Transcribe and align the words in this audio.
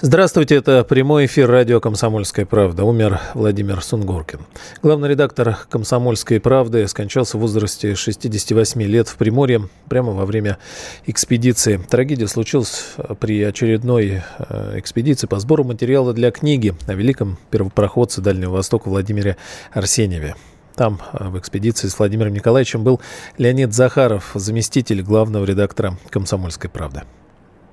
Здравствуйте, 0.00 0.54
это 0.54 0.84
прямой 0.84 1.26
эфир 1.26 1.50
радио 1.50 1.80
«Комсомольская 1.80 2.46
правда». 2.46 2.84
Умер 2.84 3.20
Владимир 3.34 3.82
Сунгоркин. 3.82 4.38
Главный 4.80 5.08
редактор 5.08 5.58
«Комсомольской 5.68 6.38
правды» 6.38 6.86
скончался 6.86 7.36
в 7.36 7.40
возрасте 7.40 7.96
68 7.96 8.80
лет 8.82 9.08
в 9.08 9.16
Приморье 9.16 9.68
прямо 9.88 10.12
во 10.12 10.24
время 10.24 10.58
экспедиции. 11.06 11.80
Трагедия 11.90 12.28
случилась 12.28 12.94
при 13.18 13.42
очередной 13.42 14.22
э, 14.38 14.78
экспедиции 14.78 15.26
по 15.26 15.40
сбору 15.40 15.64
материала 15.64 16.12
для 16.12 16.30
книги 16.30 16.76
о 16.86 16.94
великом 16.94 17.36
первопроходце 17.50 18.20
Дальнего 18.20 18.52
Востока 18.52 18.88
Владимире 18.88 19.36
Арсеньеве. 19.72 20.36
Там 20.76 21.00
э, 21.12 21.28
в 21.28 21.36
экспедиции 21.40 21.88
с 21.88 21.98
Владимиром 21.98 22.34
Николаевичем 22.34 22.84
был 22.84 23.00
Леонид 23.36 23.74
Захаров, 23.74 24.30
заместитель 24.34 25.02
главного 25.02 25.44
редактора 25.44 25.98
«Комсомольской 26.10 26.70
правды». 26.70 27.02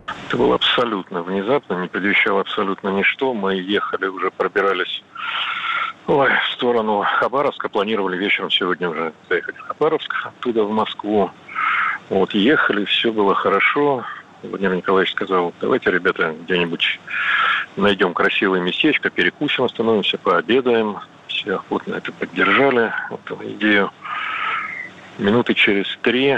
Это 0.07 0.37
было 0.37 0.55
абсолютно 0.55 1.23
внезапно, 1.23 1.75
не 1.75 1.87
предвещало 1.87 2.41
абсолютно 2.41 2.89
ничто. 2.89 3.33
Мы 3.33 3.55
ехали, 3.55 4.07
уже 4.07 4.31
пробирались 4.31 5.03
ой, 6.07 6.29
в 6.29 6.53
сторону 6.53 7.03
Хабаровска, 7.03 7.69
планировали 7.69 8.17
вечером 8.17 8.51
сегодня 8.51 8.89
уже 8.89 9.13
заехать 9.29 9.57
в 9.57 9.61
Хабаровск, 9.61 10.13
оттуда 10.23 10.63
в 10.63 10.71
Москву. 10.71 11.31
Вот, 12.09 12.33
ехали, 12.33 12.85
все 12.85 13.11
было 13.11 13.33
хорошо. 13.33 14.05
Владимир 14.43 14.75
Николаевич 14.75 15.13
сказал, 15.13 15.53
давайте, 15.59 15.89
ребята, 15.89 16.35
где-нибудь 16.43 16.99
найдем 17.75 18.13
красивое 18.13 18.61
местечко, 18.61 19.09
перекусим, 19.09 19.63
остановимся, 19.63 20.17
пообедаем. 20.17 20.97
Все 21.27 21.55
охотно 21.55 21.95
это 21.95 22.11
поддержали, 22.11 22.93
эту 23.09 23.39
идею. 23.43 23.91
Минуты 25.17 25.53
через 25.53 25.87
три 26.01 26.37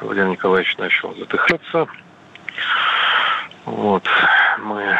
Владимир 0.00 0.28
Николаевич 0.28 0.76
начал 0.78 1.14
затыхаться. 1.16 1.88
Вот. 3.64 4.04
Мы 4.58 4.98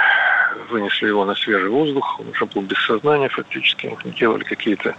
вынесли 0.70 1.06
его 1.08 1.24
на 1.24 1.34
свежий 1.34 1.68
воздух, 1.68 2.20
он 2.20 2.28
уже 2.28 2.46
был 2.46 2.62
без 2.62 2.78
сознания 2.84 3.28
фактически, 3.28 3.96
делали 4.04 4.44
какие-то 4.44 4.94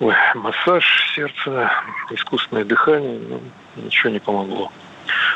ой, 0.00 0.14
массаж 0.34 1.12
сердца, 1.14 1.70
искусственное 2.10 2.64
дыхание, 2.64 3.20
но 3.28 3.40
ничего 3.76 4.10
не 4.10 4.20
помогло. 4.20 4.72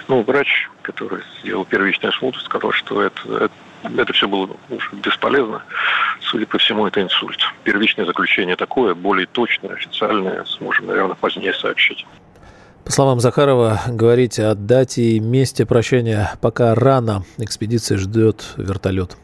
Ну, 0.08 0.22
врач, 0.22 0.68
который 0.82 1.22
сделал 1.40 1.64
первичный 1.64 2.10
осмотр, 2.10 2.38
сказал, 2.40 2.72
что 2.72 3.02
это, 3.02 3.20
это, 3.36 3.54
это 3.96 4.12
все 4.12 4.28
было 4.28 4.48
уже 4.68 4.88
бесполезно. 4.92 5.62
Судя 6.20 6.46
по 6.46 6.58
всему, 6.58 6.86
это 6.86 7.00
инсульт. 7.00 7.40
Первичное 7.64 8.04
заключение 8.04 8.56
такое, 8.56 8.94
более 8.94 9.26
точное, 9.26 9.74
официальное, 9.74 10.44
сможем, 10.44 10.86
наверное, 10.86 11.14
позднее 11.14 11.54
сообщить. 11.54 12.06
По 12.84 12.90
словам 12.90 13.20
Захарова, 13.20 13.80
говорить 13.88 14.38
о 14.38 14.54
дате 14.54 15.02
и 15.02 15.20
месте 15.20 15.64
прощания 15.64 16.34
пока 16.40 16.74
рано. 16.74 17.24
Экспедиция 17.38 17.96
ждет 17.96 18.54
вертолет. 18.56 19.16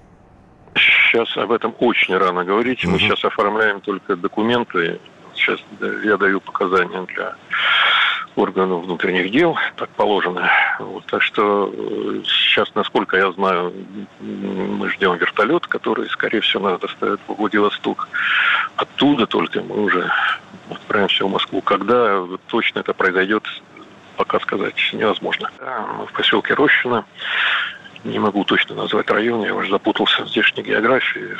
Сейчас 0.76 1.36
об 1.36 1.50
этом 1.50 1.74
очень 1.80 2.16
рано 2.16 2.44
говорить. 2.44 2.84
Мы 2.84 2.98
сейчас 2.98 3.24
оформляем 3.24 3.80
только 3.80 4.14
документы. 4.16 5.00
Сейчас 5.34 5.58
я 6.04 6.16
даю 6.16 6.40
показания 6.40 7.04
для 7.14 7.34
органов 8.38 8.84
внутренних 8.84 9.30
дел, 9.30 9.56
так 9.76 9.88
положено. 9.90 10.50
Вот, 10.78 11.04
так 11.06 11.22
что 11.22 11.72
э, 11.72 12.22
сейчас, 12.24 12.72
насколько 12.74 13.16
я 13.16 13.32
знаю, 13.32 13.72
мы 14.20 14.88
ждем 14.90 15.16
вертолет, 15.16 15.66
который, 15.66 16.08
скорее 16.08 16.40
всего, 16.40 16.70
нас 16.70 16.80
доставит 16.80 17.20
в 17.26 17.34
Владивосток. 17.34 18.08
Оттуда 18.76 19.26
только 19.26 19.60
мы 19.62 19.82
уже 19.82 20.10
отправимся 20.70 21.24
в 21.24 21.30
Москву. 21.30 21.60
Когда 21.60 22.24
точно 22.46 22.80
это 22.80 22.94
произойдет, 22.94 23.44
пока 24.16 24.40
сказать 24.40 24.76
невозможно. 24.92 25.50
Мы 25.98 26.06
в 26.06 26.12
поселке 26.12 26.54
Рощино. 26.54 27.04
Не 28.04 28.20
могу 28.20 28.44
точно 28.44 28.76
назвать 28.76 29.10
район, 29.10 29.44
я 29.44 29.54
уже 29.54 29.70
запутался 29.70 30.24
в 30.24 30.28
здешней 30.28 30.62
географии. 30.62 31.36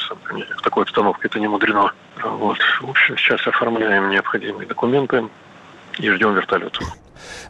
В 0.57 0.63
такой 0.63 0.83
обстановке 0.83 1.29
это 1.29 1.39
не 1.39 1.47
мудрено. 1.47 1.93
Вот. 2.23 2.59
В 2.81 2.91
общем, 2.91 3.17
сейчас 3.17 3.47
оформляем 3.47 4.11
необходимые 4.11 4.67
документы 4.67 5.29
и 5.99 6.11
ждем 6.11 6.35
вертолета. 6.35 6.81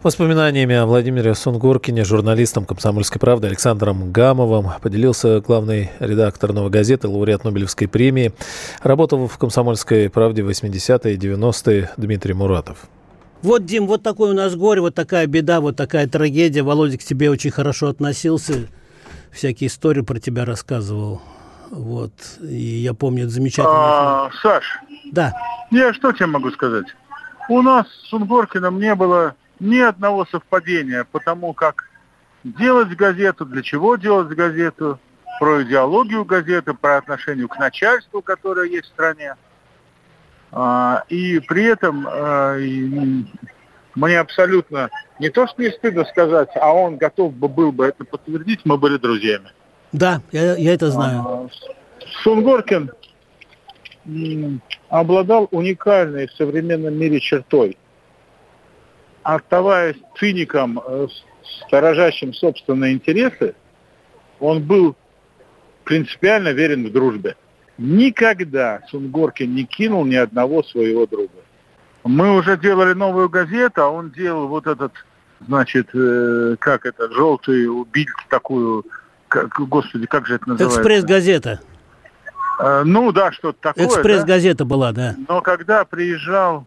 Воспоминаниями 0.03 0.77
о 0.77 0.87
Владимире 0.87 1.35
Сунгоркине 1.35 2.05
журналистом 2.05 2.65
«Комсомольской 2.65 3.21
правды» 3.21 3.49
Александром 3.49 4.13
Гамовым 4.13 4.67
поделился 4.81 5.41
главный 5.41 5.91
редактор 5.99 6.53
«Новой 6.53 6.71
газеты», 6.71 7.09
лауреат 7.09 7.45
Нобелевской 7.45 7.89
премии. 7.89 8.33
Работал 8.83 9.27
в 9.27 9.39
«Комсомольской 9.39 10.09
правде» 10.09 10.43
в 10.43 10.49
80-е 10.49 11.15
и 11.15 11.19
90-е 11.19 11.91
Дмитрий 11.97 12.35
Муратов. 12.35 12.87
Вот, 13.43 13.65
Дим, 13.65 13.87
вот 13.87 14.03
такой 14.03 14.31
у 14.31 14.35
нас 14.35 14.55
горе, 14.57 14.81
вот 14.81 14.95
такая 14.95 15.27
беда, 15.27 15.61
вот 15.61 15.77
такая 15.77 16.09
трагедия. 16.09 16.63
Володя 16.63 16.99
к 16.99 17.03
тебе 17.03 17.31
очень 17.31 17.51
хорошо 17.51 17.89
относился, 17.89 18.69
всякие 19.33 19.69
истории 19.69 20.03
про 20.03 20.19
тебя 20.19 20.45
рассказывал. 20.45 21.21
Вот, 21.71 22.13
и 22.41 22.55
я 22.57 22.95
помню 22.95 23.25
это 23.25 23.33
замечательно. 23.33 24.27
А, 24.27 24.31
Саш, 24.43 24.65
да. 25.13 25.35
я 25.71 25.93
что 25.93 26.13
тебе 26.13 26.27
могу 26.27 26.51
сказать? 26.51 26.87
У 27.49 27.63
нас 27.63 27.87
с 27.89 28.09
Сунгоркиным 28.11 28.79
не 28.79 28.95
было 28.95 29.35
ни 29.59 29.79
одного 29.79 30.27
совпадения 30.27 31.05
по 31.05 31.19
тому, 31.19 31.55
как 31.55 31.89
делать 32.45 32.95
газету, 32.97 33.47
для 33.47 33.63
чего 33.63 33.97
делать 33.97 34.29
газету, 34.29 34.99
про 35.39 35.63
идеологию 35.63 36.25
газеты, 36.25 36.75
про 36.75 36.99
отношение 36.99 37.47
к 37.47 37.59
начальству, 37.59 38.23
которое 38.23 38.69
есть 38.69 38.87
в 38.87 38.89
стране. 38.89 39.37
А, 40.51 41.05
и 41.09 41.39
при 41.41 41.65
этом 41.65 42.07
а, 42.09 42.57
мне 43.95 44.19
абсолютно 44.19 44.91
не 45.19 45.31
то, 45.31 45.47
что 45.47 45.63
не 45.63 45.71
стыдно 45.71 46.05
сказать, 46.05 46.51
а 46.57 46.73
он 46.73 46.97
готов 46.97 47.35
бы 47.35 47.49
был 47.49 47.73
бы 47.73 47.87
это 47.87 48.05
подтвердить, 48.05 48.61
мы 48.65 48.79
были 48.79 48.97
друзьями. 48.97 49.53
Да, 49.93 50.21
я, 50.33 50.57
я 50.57 50.75
это 50.75 50.91
знаю. 50.91 51.21
А, 51.21 51.49
Сунгоркин 52.23 52.91
обладал 54.89 55.49
уникальной 55.51 56.29
в 56.29 56.33
современном 56.33 56.95
мире 56.95 57.21
чертой– 57.21 57.77
оставаясь 59.29 59.97
циником, 60.19 60.81
э, 60.85 61.07
сторожащим 61.67 62.33
собственные 62.33 62.95
интересы, 62.95 63.55
он 64.41 64.63
был 64.63 64.97
принципиально 65.85 66.53
верен 66.53 66.87
в 66.87 66.93
дружбе. 66.93 67.37
Никогда 67.77 68.81
Сунгоркин 68.91 69.55
не 69.55 69.65
кинул 69.65 70.07
ни 70.07 70.15
одного 70.15 70.63
своего 70.63 71.07
друга. 71.07 71.41
Мы 72.05 72.35
уже 72.37 72.57
делали 72.57 72.95
новую 72.95 73.29
газету, 73.29 73.83
а 73.83 73.89
он 73.89 74.11
делал 74.13 74.49
вот 74.49 74.67
этот, 74.67 74.93
значит, 75.47 75.89
э, 75.95 76.57
как 76.59 76.87
это, 76.87 77.13
желтый 77.13 77.67
убить 77.67 78.09
такую, 78.31 78.87
как, 79.29 79.61
господи, 79.61 80.07
как 80.07 80.27
же 80.27 80.37
это 80.37 80.49
называется? 80.49 80.81
Экспресс-газета. 80.81 81.61
Э, 82.59 82.83
ну 82.85 83.13
да, 83.13 83.33
что-то 83.33 83.59
такое. 83.61 83.87
Экспресс-газета 83.87 84.65
да? 84.65 84.65
была, 84.65 84.93
да. 84.93 85.15
Но 85.29 85.41
когда 85.41 85.85
приезжал 85.85 86.67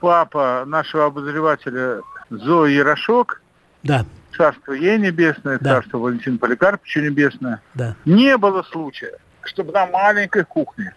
папа 0.00 0.64
нашего 0.66 1.06
обозревателя 1.06 2.00
Зои 2.30 2.72
Ярошок, 2.72 3.42
да. 3.82 4.04
царство 4.36 4.72
ей 4.72 4.98
небесное, 4.98 5.58
да. 5.60 5.74
царство 5.74 5.98
Валентина 5.98 6.38
Поликарповича 6.38 7.00
небесное, 7.00 7.60
да. 7.74 7.96
не 8.04 8.36
было 8.36 8.62
случая, 8.62 9.18
чтобы 9.42 9.72
на 9.72 9.86
маленькой 9.86 10.44
кухне 10.44 10.94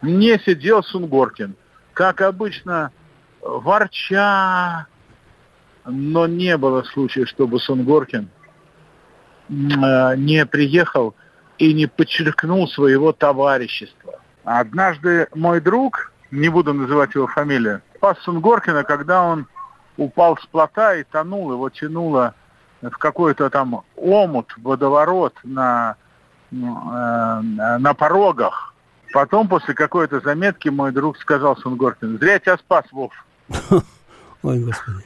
не 0.00 0.38
сидел 0.38 0.82
Сунгоркин. 0.82 1.54
Как 1.92 2.20
обычно, 2.20 2.92
ворча, 3.42 4.86
но 5.84 6.26
не 6.26 6.56
было 6.56 6.82
случая, 6.84 7.26
чтобы 7.26 7.58
Сунгоркин 7.58 8.28
э, 9.50 10.16
не 10.16 10.46
приехал 10.46 11.14
и 11.58 11.74
не 11.74 11.86
подчеркнул 11.86 12.68
своего 12.68 13.12
товарищества. 13.12 14.20
Однажды 14.44 15.28
мой 15.34 15.60
друг, 15.60 16.12
не 16.30 16.48
буду 16.48 16.72
называть 16.72 17.14
его 17.14 17.26
фамилию, 17.26 17.82
спас 17.96 18.18
Сунгоркина, 18.20 18.84
когда 18.84 19.22
он 19.22 19.46
упал 19.96 20.36
с 20.38 20.46
плота 20.46 20.94
и 20.94 21.04
тонул, 21.04 21.52
его 21.52 21.68
тянуло 21.70 22.34
в 22.80 22.96
какой-то 22.98 23.50
там 23.50 23.82
омут, 23.96 24.54
водоворот 24.58 25.34
на, 25.42 25.96
э, 26.52 26.54
на 26.54 27.94
порогах. 27.94 28.74
Потом, 29.12 29.48
после 29.48 29.74
какой-то 29.74 30.20
заметки, 30.20 30.68
мой 30.68 30.92
друг 30.92 31.18
сказал 31.18 31.56
Сунгоркину, 31.56 32.18
зря 32.18 32.38
тебя 32.38 32.56
спас, 32.58 32.84
Вов. 32.92 33.12
Ой, 34.42 34.60
Господи. 34.60 35.04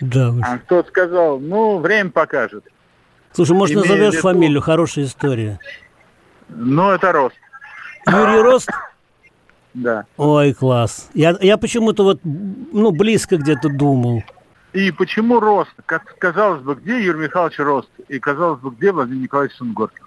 Да, 0.00 0.32
а 0.42 0.58
тот 0.58 0.88
сказал, 0.88 1.38
ну, 1.38 1.78
время 1.78 2.10
покажет. 2.10 2.64
Слушай, 3.32 3.56
может, 3.56 3.74
Имея 3.74 3.86
назовешь 3.86 4.14
виду... 4.14 4.22
фамилию? 4.22 4.60
Хорошая 4.60 5.04
история. 5.04 5.58
Ну, 6.48 6.90
это 6.90 7.12
Рост. 7.12 7.36
Юрий 8.06 8.40
Рост? 8.40 8.70
Да. 9.74 10.04
Ой, 10.16 10.52
класс. 10.52 11.08
Я, 11.14 11.36
я 11.40 11.56
почему-то 11.56 12.02
вот, 12.02 12.20
ну, 12.24 12.90
близко 12.90 13.36
где-то 13.36 13.68
думал. 13.68 14.22
И 14.72 14.92
почему 14.92 15.40
рост? 15.40 15.72
Как 15.86 16.16
казалось 16.18 16.62
бы, 16.62 16.74
где 16.76 17.02
Юрий 17.02 17.20
Михайлович 17.20 17.58
рост? 17.58 17.90
И 18.08 18.18
казалось 18.18 18.60
бы, 18.60 18.70
где 18.70 18.92
Владимир 18.92 19.22
Николаевич 19.22 19.56
Сунгоркин? 19.56 20.04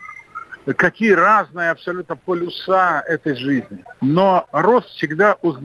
Какие 0.77 1.11
разные 1.11 1.71
абсолютно 1.71 2.15
полюса 2.15 3.03
этой 3.05 3.35
жизни. 3.35 3.83
Но 3.99 4.47
рост 4.51 4.87
всегда 4.89 5.35
уз... 5.41 5.57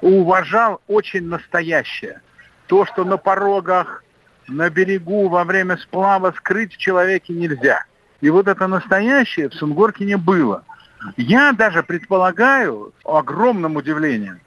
уважал 0.00 0.80
очень 0.86 1.26
настоящее. 1.26 2.20
То, 2.68 2.86
что 2.86 3.04
на 3.04 3.16
порогах, 3.16 4.04
на 4.50 4.70
берегу, 4.70 5.28
во 5.28 5.44
время 5.44 5.76
сплава 5.78 6.32
скрыть 6.36 6.74
в 6.74 6.78
человеке 6.78 7.32
нельзя. 7.32 7.84
И 8.20 8.28
вот 8.30 8.48
это 8.48 8.66
настоящее 8.66 9.48
в 9.48 9.54
Сунгоркине 9.54 10.16
было. 10.16 10.64
Я 11.16 11.52
даже 11.52 11.82
предполагаю, 11.82 12.92
огромным 13.04 13.76
удивлением, 13.76 14.40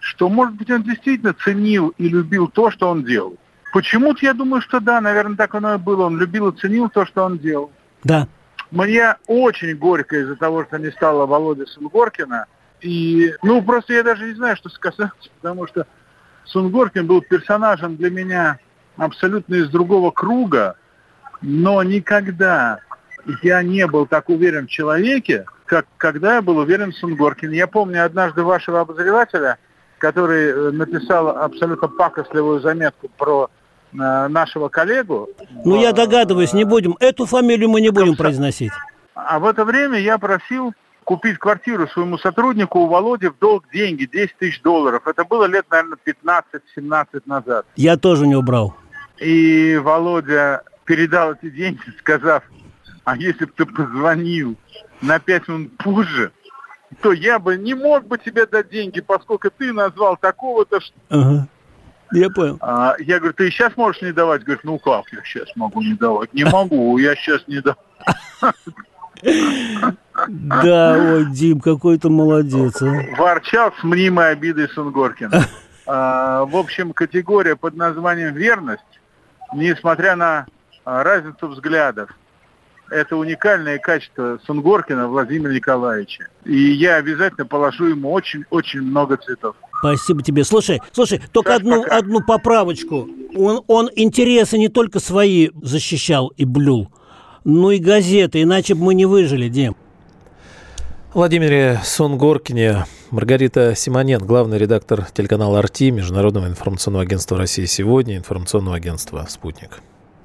что, 0.00 0.28
может 0.28 0.54
быть, 0.54 0.70
он 0.70 0.82
действительно 0.82 1.34
ценил 1.34 1.92
и 1.98 2.08
любил 2.08 2.48
то, 2.48 2.70
что 2.70 2.88
он 2.88 3.04
делал. 3.04 3.36
Почему-то 3.72 4.24
я 4.24 4.32
думаю, 4.32 4.62
что 4.62 4.80
да, 4.80 5.00
наверное, 5.00 5.36
так 5.36 5.54
оно 5.54 5.74
и 5.74 5.78
было. 5.78 6.06
Он 6.06 6.18
любил 6.18 6.48
и 6.48 6.58
ценил 6.58 6.88
то, 6.88 7.04
что 7.04 7.24
он 7.24 7.38
делал. 7.38 7.70
Да. 8.04 8.26
Мне 8.70 9.16
очень 9.26 9.76
горько 9.76 10.16
из-за 10.16 10.36
того, 10.36 10.64
что 10.64 10.78
не 10.78 10.90
стало 10.90 11.26
Володи 11.26 11.66
Сунгоркина. 11.66 12.46
И, 12.80 13.34
ну, 13.42 13.60
просто 13.62 13.92
я 13.92 14.02
даже 14.02 14.26
не 14.26 14.34
знаю, 14.34 14.56
что 14.56 14.70
сказать, 14.70 15.10
потому 15.40 15.66
что 15.66 15.86
Сунгоркин 16.44 17.06
был 17.06 17.20
персонажем 17.20 17.96
для 17.96 18.10
меня 18.10 18.58
абсолютно 18.98 19.54
из 19.54 19.70
другого 19.70 20.10
круга, 20.10 20.76
но 21.40 21.82
никогда 21.82 22.80
я 23.42 23.62
не 23.62 23.86
был 23.86 24.06
так 24.06 24.28
уверен 24.28 24.66
в 24.66 24.70
человеке, 24.70 25.46
как 25.66 25.86
когда 25.96 26.36
я 26.36 26.42
был 26.42 26.58
уверен 26.58 26.92
в 26.92 26.96
Сунгоркине. 26.96 27.56
Я 27.56 27.66
помню 27.66 28.04
однажды 28.04 28.42
вашего 28.42 28.80
обозревателя, 28.80 29.58
который 29.98 30.48
э, 30.48 30.70
написал 30.70 31.28
абсолютно 31.28 31.88
пакостливую 31.88 32.60
заметку 32.60 33.08
про 33.16 33.50
э, 33.92 33.96
нашего 34.28 34.68
коллегу. 34.68 35.28
Ну, 35.64 35.80
я 35.80 35.92
догадываюсь, 35.92 36.52
не 36.52 36.64
будем. 36.64 36.96
Эту 37.00 37.26
фамилию 37.26 37.68
мы 37.68 37.80
не 37.80 37.90
будем 37.90 38.16
произносить. 38.16 38.72
А 39.14 39.38
в 39.38 39.46
это 39.46 39.64
время 39.64 39.98
я 39.98 40.16
просил 40.18 40.72
купить 41.04 41.38
квартиру 41.38 41.88
своему 41.88 42.18
сотруднику 42.18 42.80
у 42.80 42.86
Володи 42.86 43.28
в 43.28 43.38
долг 43.38 43.64
деньги, 43.72 44.04
10 44.04 44.36
тысяч 44.36 44.60
долларов. 44.62 45.06
Это 45.06 45.24
было 45.24 45.46
лет, 45.46 45.64
наверное, 45.70 45.98
15-17 46.06 47.22
назад. 47.24 47.66
Я 47.76 47.96
тоже 47.96 48.26
не 48.26 48.36
убрал. 48.36 48.74
И 49.20 49.76
Володя 49.76 50.62
передал 50.84 51.32
эти 51.34 51.50
деньги, 51.50 51.80
сказав, 51.98 52.42
а 53.04 53.16
если 53.16 53.44
бы 53.46 53.52
ты 53.56 53.66
позвонил 53.66 54.56
на 55.00 55.18
5 55.18 55.48
минут 55.48 55.76
позже, 55.78 56.32
то 57.02 57.12
я 57.12 57.38
бы 57.38 57.56
не 57.56 57.74
мог 57.74 58.06
бы 58.06 58.18
тебе 58.18 58.46
дать 58.46 58.70
деньги, 58.70 59.00
поскольку 59.00 59.50
ты 59.50 59.72
назвал 59.72 60.16
такого-то... 60.16 60.80
Ага. 61.08 61.48
Я 62.12 62.30
понял. 62.30 62.56
А, 62.60 62.94
я 63.00 63.18
говорю, 63.18 63.34
ты 63.34 63.50
сейчас 63.50 63.76
можешь 63.76 64.00
не 64.00 64.12
давать? 64.12 64.42
Говорит, 64.42 64.64
ну 64.64 64.78
как 64.78 65.12
я 65.12 65.22
сейчас 65.24 65.48
могу 65.56 65.82
не 65.82 65.92
давать? 65.94 66.32
Не 66.32 66.44
могу, 66.44 66.96
я 66.96 67.14
сейчас 67.14 67.46
не 67.46 67.60
дам. 67.60 67.76
Да, 70.28 70.96
ой, 70.98 71.26
Дим, 71.32 71.60
какой 71.60 71.98
то 71.98 72.08
молодец. 72.08 72.80
А. 72.80 73.16
Ворчал 73.16 73.72
с 73.78 73.84
мнимой 73.84 74.30
обидой 74.30 74.68
Сунгоркин. 74.68 75.32
А, 75.90 76.44
в 76.44 76.54
общем, 76.54 76.92
категория 76.92 77.56
под 77.56 77.74
названием 77.74 78.34
«верность», 78.34 78.82
несмотря 79.52 80.16
на 80.16 80.46
а, 80.84 81.02
разницу 81.02 81.48
взглядов, 81.48 82.10
это 82.90 83.16
уникальное 83.16 83.78
качество 83.78 84.38
Сунгоркина 84.46 85.08
Владимира 85.08 85.52
Николаевича. 85.52 86.28
И 86.44 86.56
я 86.56 86.96
обязательно 86.96 87.46
положу 87.46 87.86
ему 87.86 88.12
очень-очень 88.12 88.80
много 88.80 89.16
цветов. 89.16 89.56
Спасибо 89.78 90.22
тебе. 90.22 90.44
Слушай, 90.44 90.80
слушай, 90.92 91.20
только 91.32 91.54
одну, 91.54 91.82
пока. 91.82 91.98
одну 91.98 92.20
поправочку. 92.20 93.08
Он, 93.36 93.62
он 93.66 93.90
интересы 93.94 94.58
не 94.58 94.68
только 94.68 94.98
свои 94.98 95.50
защищал 95.62 96.28
и 96.36 96.44
блюл, 96.44 96.88
но 97.44 97.70
и 97.70 97.78
газеты, 97.78 98.42
иначе 98.42 98.74
бы 98.74 98.84
мы 98.84 98.94
не 98.94 99.06
выжили, 99.06 99.48
Дим. 99.48 99.76
Владимире 101.14 101.80
Сунгоркине 101.84 102.84
Маргарита 103.10 103.74
Симонен, 103.74 104.20
главный 104.26 104.58
редактор 104.58 105.06
телеканала 105.06 105.60
«Арти», 105.60 105.90
Международного 105.90 106.44
информационного 106.44 107.04
агентства 107.04 107.38
России 107.38 107.64
сегодня, 107.64 108.18
информационного 108.18 108.76
агентства 108.76 109.24
«Спутник». 109.26 109.80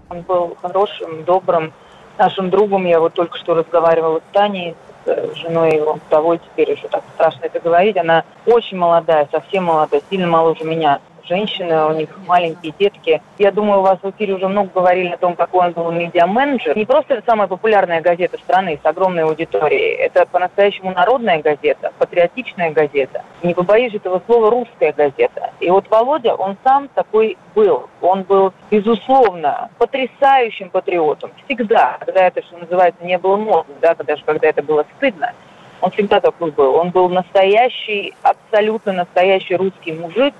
Он 0.09 0.21
был 0.23 0.57
хорошим, 0.61 1.23
добрым, 1.23 1.71
нашим 2.17 2.49
другом. 2.49 2.85
Я 2.85 2.99
вот 2.99 3.13
только 3.13 3.37
что 3.37 3.53
разговаривала 3.53 4.19
с 4.19 4.33
Таней, 4.33 4.75
с 5.05 5.07
э, 5.07 5.33
женой 5.35 5.77
его, 5.77 5.99
вдовой, 6.05 6.39
теперь 6.39 6.73
уже 6.73 6.89
так 6.89 7.05
страшно 7.15 7.45
это 7.45 7.61
говорить. 7.61 7.95
Она 7.95 8.25
очень 8.45 8.75
молодая, 8.75 9.29
совсем 9.31 9.63
молодая, 9.63 10.01
сильно 10.09 10.27
моложе 10.27 10.65
меня. 10.65 10.99
Женщины, 11.25 11.85
у 11.85 11.93
них 11.93 12.09
маленькие 12.27 12.73
детки. 12.77 13.21
Я 13.37 13.51
думаю, 13.51 13.79
у 13.79 13.83
вас 13.83 13.97
в 14.01 14.09
эфире 14.09 14.33
уже 14.33 14.49
много 14.49 14.69
говорили 14.73 15.09
о 15.09 15.17
том, 15.17 15.35
какой 15.35 15.67
он 15.67 15.71
был 15.71 15.89
медиа-менеджер. 15.91 16.75
Не 16.75 16.85
просто 16.85 17.13
это 17.13 17.23
самая 17.25 17.47
популярная 17.47 18.01
газета 18.01 18.37
страны 18.37 18.77
с 18.81 18.85
огромной 18.85 19.23
аудиторией. 19.23 19.95
Это 19.95 20.25
по-настоящему 20.25 20.91
народная 20.91 21.41
газета, 21.41 21.93
патриотичная 21.97 22.71
газета. 22.71 23.23
Не 23.41 23.53
побоюсь 23.53 23.93
этого 23.93 24.21
слова, 24.25 24.49
русская 24.49 24.91
газета. 24.91 25.51
И 25.61 25.69
вот 25.69 25.89
Володя, 25.89 26.35
он 26.35 26.57
сам 26.63 26.89
такой 26.89 27.37
был. 27.55 27.89
Он 28.01 28.23
был, 28.23 28.53
безусловно, 28.69 29.69
потрясающим 29.77 30.69
патриотом. 30.69 31.31
Всегда, 31.45 31.97
когда 32.01 32.27
это, 32.27 32.41
что 32.43 32.57
называется, 32.57 33.03
не 33.05 33.17
было 33.17 33.37
модно, 33.37 33.73
да, 33.81 33.95
даже 33.95 34.23
когда 34.25 34.49
это 34.49 34.61
было 34.61 34.85
стыдно. 34.97 35.31
Он 35.79 35.91
всегда 35.91 36.19
такой 36.19 36.51
был. 36.51 36.75
Он 36.75 36.89
был 36.89 37.07
настоящий, 37.09 38.13
абсолютно 38.21 38.93
настоящий 38.93 39.55
русский 39.55 39.93
мужик, 39.93 40.33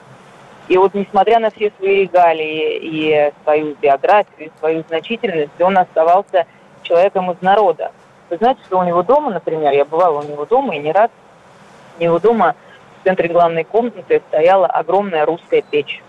и 0.74 0.78
вот 0.78 0.96
несмотря 0.96 1.38
на 1.38 1.52
все 1.52 1.72
свои 1.78 2.02
регалии 2.02 2.80
и 2.82 3.32
свою 3.44 3.76
биографию, 3.76 4.48
и 4.48 4.52
свою 4.58 4.84
значительность, 4.88 5.62
он 5.62 5.78
оставался 5.78 6.48
человеком 6.82 7.30
из 7.30 7.40
народа. 7.42 7.92
Вы 8.32 8.38
знаете, 8.38 8.60
что 8.66 8.80
у 8.80 8.84
него 8.84 9.04
дома, 9.04 9.30
например, 9.30 9.72
я 9.72 9.86
бывала 9.86 10.22
у 10.22 10.24
него 10.24 10.46
дома 10.46 10.76
и 10.76 10.80
не 10.80 10.92
раз, 10.92 11.12
у 12.00 12.02
него 12.02 12.18
дома 12.18 12.56
в 13.00 13.04
центре 13.04 13.30
главной 13.30 13.66
комнаты 13.66 14.24
стояла 14.30 14.66
огромная 14.66 15.28
русская 15.28 15.62
печь. 15.62 16.02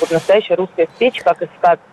Вот 0.00 0.10
настоящая 0.10 0.56
русская 0.56 0.88
печь, 0.98 1.22
как 1.22 1.40
из 1.40 1.48
сказки. 1.58 1.84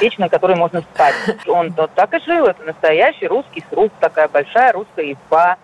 Печь, 0.00 0.16
на 0.16 0.30
которой 0.30 0.56
можно 0.56 0.80
спать. 0.80 1.14
Он 1.46 1.70
вот 1.76 1.90
так 1.94 2.14
и 2.14 2.20
жил. 2.20 2.46
Это 2.46 2.62
настоящий 2.62 3.26
русский 3.26 3.62
сруб, 3.70 3.92
такая 4.00 4.28
большая 4.28 4.72
русская 4.72 5.12
изба 5.12 5.58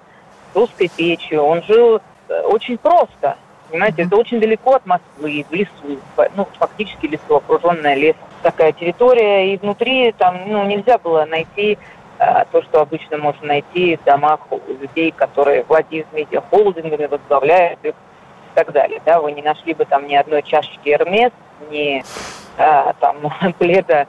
с 0.53 0.55
русской 0.55 0.89
печью. 0.95 1.43
Он 1.43 1.63
жил 1.63 2.03
э, 2.29 2.43
очень 2.43 2.77
просто. 2.77 3.39
Понимаете, 3.73 4.03
это 4.03 4.17
очень 4.17 4.39
далеко 4.39 4.75
от 4.75 4.85
Москвы, 4.85 5.47
в 5.49 5.55
лесу, 5.55 5.99
ну, 6.37 6.47
фактически 6.59 7.07
лесу, 7.07 7.37
окруженная 7.37 7.95
лесом. 7.95 8.21
Такая 8.43 8.73
территория, 8.73 9.55
и 9.55 9.57
внутри 9.57 10.13
там, 10.13 10.43
ну, 10.47 10.63
нельзя 10.67 10.99
было 10.99 11.25
найти 11.25 11.79
а, 12.19 12.45
то, 12.53 12.63
что 12.63 12.83
обычно 12.83 13.17
можно 13.17 13.47
найти 13.47 13.97
в 13.97 14.05
домах 14.05 14.41
у 14.51 14.61
людей, 14.79 15.11
которые 15.11 15.63
владеют 15.63 16.07
медиахолдингами, 16.13 17.07
возглавляют 17.07 17.79
их 17.83 17.95
и 17.95 18.55
так 18.55 18.73
далее. 18.73 19.01
Да, 19.07 19.23
вы 19.23 19.33
не 19.33 19.41
нашли 19.41 19.73
бы 19.73 19.87
там 19.87 20.07
ни 20.07 20.15
одной 20.17 20.43
чашечки 20.43 20.91
Эрмес, 20.91 21.33
ни 21.71 22.05
а, 22.59 22.93
там 23.01 23.17
пледа 23.59 24.07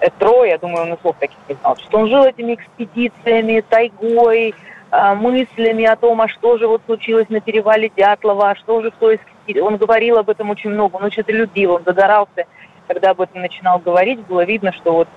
Этро, 0.00 0.44
я 0.44 0.56
думаю, 0.56 0.84
он 0.84 0.94
и 0.94 1.00
слов 1.02 1.16
таких 1.20 1.36
не 1.50 1.54
знал. 1.56 1.76
Что 1.76 1.98
он 1.98 2.08
жил 2.08 2.24
этими 2.24 2.54
экспедициями, 2.54 3.62
тайгой, 3.68 4.54
мыслями 4.92 5.86
о 5.86 5.96
том, 5.96 6.20
а 6.20 6.28
что 6.28 6.58
же 6.58 6.68
вот 6.68 6.82
случилось 6.84 7.28
на 7.30 7.40
перевале 7.40 7.90
Дятлова, 7.96 8.50
а 8.50 8.56
что 8.56 8.82
же 8.82 8.90
кто 8.90 9.10
из... 9.10 9.20
Он 9.60 9.78
говорил 9.78 10.18
об 10.18 10.28
этом 10.28 10.50
очень 10.50 10.70
много, 10.70 10.96
он 10.96 11.04
очень 11.04 11.22
это 11.22 11.32
любил, 11.32 11.72
он 11.72 11.82
загорался, 11.84 12.44
когда 12.86 13.10
об 13.10 13.22
этом 13.22 13.40
начинал 13.40 13.78
говорить, 13.78 14.20
было 14.26 14.44
видно, 14.44 14.72
что 14.72 14.92
вот 14.92 15.08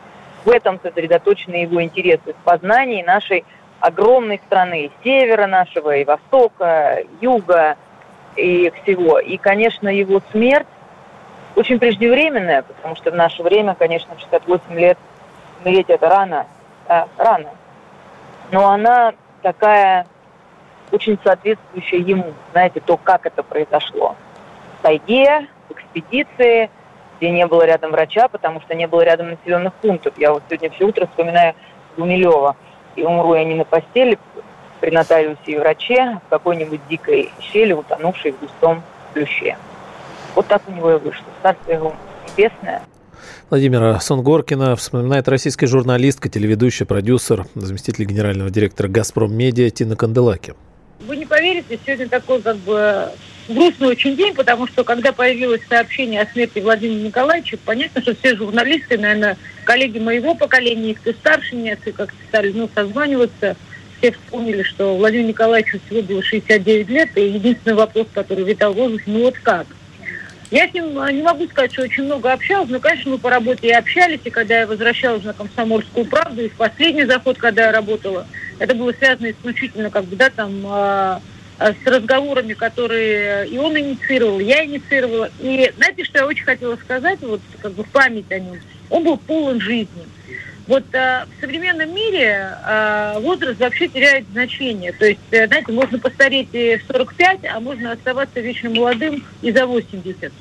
в 0.46 0.50
этом 0.50 0.80
сосредоточены 0.82 1.56
его 1.56 1.84
интересы, 1.84 2.34
в 2.34 2.44
познании 2.46 3.04
нашей 3.04 3.44
огромной 3.82 4.40
страны, 4.46 4.92
севера 5.04 5.46
нашего, 5.46 5.96
и 5.96 6.06
востока, 6.06 7.00
юга, 7.20 7.76
и 8.36 8.72
всего. 8.82 9.20
И, 9.20 9.38
конечно, 9.38 9.90
его 9.90 10.22
смерть 10.32 10.68
очень 11.56 11.80
преждевременная, 11.80 12.64
потому 12.64 12.96
что 12.96 13.12
в 13.12 13.16
наше 13.16 13.44
время, 13.44 13.76
конечно, 13.76 14.18
68 14.18 14.80
лет 14.80 14.98
умереть 15.64 15.90
это 15.90 16.10
рано, 16.10 16.48
а, 16.88 17.08
рано. 17.18 17.50
Но 18.52 18.70
она 18.70 19.14
такая 19.46 20.08
очень 20.92 21.20
соответствующая 21.24 22.00
ему, 22.00 22.34
знаете, 22.52 22.80
то, 22.80 22.98
как 22.98 23.28
это 23.28 23.44
произошло. 23.44 24.16
В 24.80 24.82
тайге, 24.82 25.48
в 25.70 25.74
экспедиции, 25.74 26.72
где 27.18 27.30
не 27.30 27.46
было 27.46 27.64
рядом 27.64 27.92
врача, 27.92 28.28
потому 28.28 28.60
что 28.62 28.74
не 28.74 28.88
было 28.88 29.02
рядом 29.02 29.30
населенных 29.30 29.74
пунктов. 29.76 30.16
Я 30.18 30.34
вот 30.34 30.42
сегодня 30.50 30.72
все 30.72 30.86
утро 30.86 31.06
вспоминаю 31.06 31.54
Гумилева. 31.96 32.56
И 32.96 33.04
умру 33.04 33.36
я 33.36 33.44
не 33.44 33.54
на 33.54 33.66
постели 33.66 34.18
при 34.80 34.90
нотариусе 34.90 35.38
и 35.46 35.60
враче, 35.60 36.02
а 36.02 36.20
в 36.26 36.30
какой-нибудь 36.30 36.82
дикой 36.88 37.32
щели, 37.40 37.74
утонувшей 37.74 38.32
в 38.32 38.40
густом 38.40 38.82
плюще. 39.14 39.58
Вот 40.34 40.48
так 40.48 40.64
у 40.68 40.72
него 40.72 40.92
и 40.92 40.98
вышло. 40.98 41.28
Царствие 41.44 41.78
его 41.78 41.94
небесное– 42.28 42.82
Владимира 43.50 44.00
Сонгоркина 44.00 44.76
вспоминает 44.76 45.28
российская 45.28 45.68
журналистка, 45.68 46.30
телеведущая, 46.30 46.86
продюсер, 46.86 47.46
заместитель 47.56 48.06
генерального 48.06 48.50
директора 48.50 48.88
«Газпром 48.88 49.34
Медиа» 49.36 49.70
Тина 49.70 49.96
Канделаки. 49.96 50.54
Вы 51.08 51.18
не 51.18 51.26
поверите, 51.26 51.80
сегодня 51.86 52.08
такой 52.08 52.42
как 52.42 52.58
бы 52.58 53.10
грустный 53.48 53.90
очень 53.90 54.16
день, 54.16 54.34
потому 54.34 54.68
что 54.68 54.84
когда 54.84 55.12
появилось 55.12 55.62
сообщение 55.68 56.22
о 56.22 56.32
смерти 56.32 56.60
Владимира 56.60 57.08
Николаевича, 57.08 57.58
понятно, 57.64 58.02
что 58.02 58.16
все 58.16 58.36
журналисты, 58.36 58.98
наверное, 58.98 59.38
коллеги 59.64 60.00
моего 60.00 60.36
поколения, 60.36 60.92
и 60.92 60.94
кто 60.96 61.12
старше 61.12 61.56
меня, 61.56 61.78
все 61.82 61.92
как-то 61.92 62.18
стали 62.30 62.52
ну, 62.52 62.70
созваниваться, 62.74 63.56
все 64.00 64.12
вспомнили, 64.12 64.64
что 64.64 64.98
Владимиру 64.98 65.30
Николаевичу 65.30 65.80
всего 65.86 66.02
было 66.02 66.24
69 66.24 66.90
лет, 66.90 67.10
и 67.18 67.30
единственный 67.30 67.76
вопрос, 67.76 68.08
который 68.14 68.44
витал 68.44 68.74
в 68.74 68.78
воздухе, 68.78 69.04
ну 69.08 69.22
вот 69.24 69.36
как? 69.42 69.68
Я 70.52 70.68
с 70.70 70.74
ним 70.74 71.00
а, 71.00 71.12
не 71.12 71.24
могу 71.24 71.48
сказать, 71.48 71.74
что 71.74 71.84
очень 71.84 72.04
много 72.04 72.32
общалась, 72.32 72.70
но, 72.70 72.80
конечно, 72.80 73.12
мы 73.12 73.18
по 73.18 73.30
работе 73.30 73.68
и 73.68 73.72
общались, 73.72 74.20
и 74.24 74.30
когда 74.30 74.60
я 74.60 74.68
возвращалась 74.68 75.24
на 75.24 75.34
«Комсомольскую 75.34 76.06
правду», 76.06 76.44
и 76.44 76.50
в 76.50 76.54
последний 76.54 77.06
заход, 77.06 77.38
когда 77.38 77.66
я 77.66 77.72
работала, 77.72 78.28
это 78.60 78.76
было 78.76 78.92
связано 78.94 79.32
исключительно, 79.32 79.90
как 79.90 80.06
бы, 80.06 80.16
да, 80.16 80.30
там, 80.30 80.62
а, 80.66 81.22
а, 81.58 81.74
с 81.74 81.88
разговорами, 81.88 82.54
которые 82.54 83.48
и 83.48 83.58
он 83.58 83.78
инициировал, 83.78 84.40
я 84.40 84.66
инициировала. 84.66 85.30
И 85.40 85.72
знаете, 85.78 86.04
что 86.04 86.20
я 86.20 86.28
очень 86.28 86.44
хотела 86.44 86.76
сказать, 86.76 87.20
вот 87.22 87.42
как 87.62 87.72
бы 87.74 87.84
в 87.84 87.90
память 87.90 88.32
о 88.32 88.40
нем? 88.40 88.60
Он 88.90 89.04
был 89.04 89.18
полон 89.18 89.60
жизни. 89.60 90.06
Вот 90.68 90.84
а, 90.96 91.26
в 91.26 91.42
современном 91.42 91.94
мире 91.94 92.58
а, 92.64 93.20
возраст 93.20 93.60
вообще 93.60 93.88
теряет 93.88 94.26
значение. 94.32 94.92
То 94.94 95.06
есть, 95.06 95.20
э, 95.30 95.46
знаете, 95.46 95.72
можно 95.72 96.00
постареть 96.00 96.50
и 96.54 96.78
в 96.78 96.92
45, 96.92 97.40
а 97.46 97.60
можно 97.60 97.92
оставаться 97.92 98.40
вечно 98.40 98.72
молодым 98.72 99.24
и 99.44 99.52
за 99.52 99.68
80. 99.68 100.34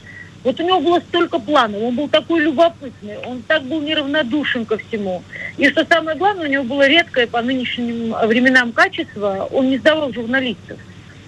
Вот 0.43 0.61
у 0.61 0.63
него 0.63 0.81
было 0.81 1.01
столько 1.01 1.39
планов, 1.39 1.83
он 1.83 1.97
был 1.97 2.09
такой 2.09 2.43
любопытный, 2.43 3.17
он 3.19 3.43
так 3.43 3.63
был 3.65 3.81
неравнодушен 3.81 4.67
ко 4.67 4.77
всему. 4.77 5.23
И 5.57 5.69
что 5.71 5.87
самое 5.87 6.17
главное, 6.19 6.47
у 6.47 6.51
него 6.51 6.65
было 6.65 6.87
редкое 6.87 7.27
по 7.27 7.41
нынешним 7.41 8.15
временам 8.27 8.73
качество, 8.73 9.49
он 9.51 9.71
не 9.71 9.79
сдавал 9.79 10.13
журналистов. 10.13 10.79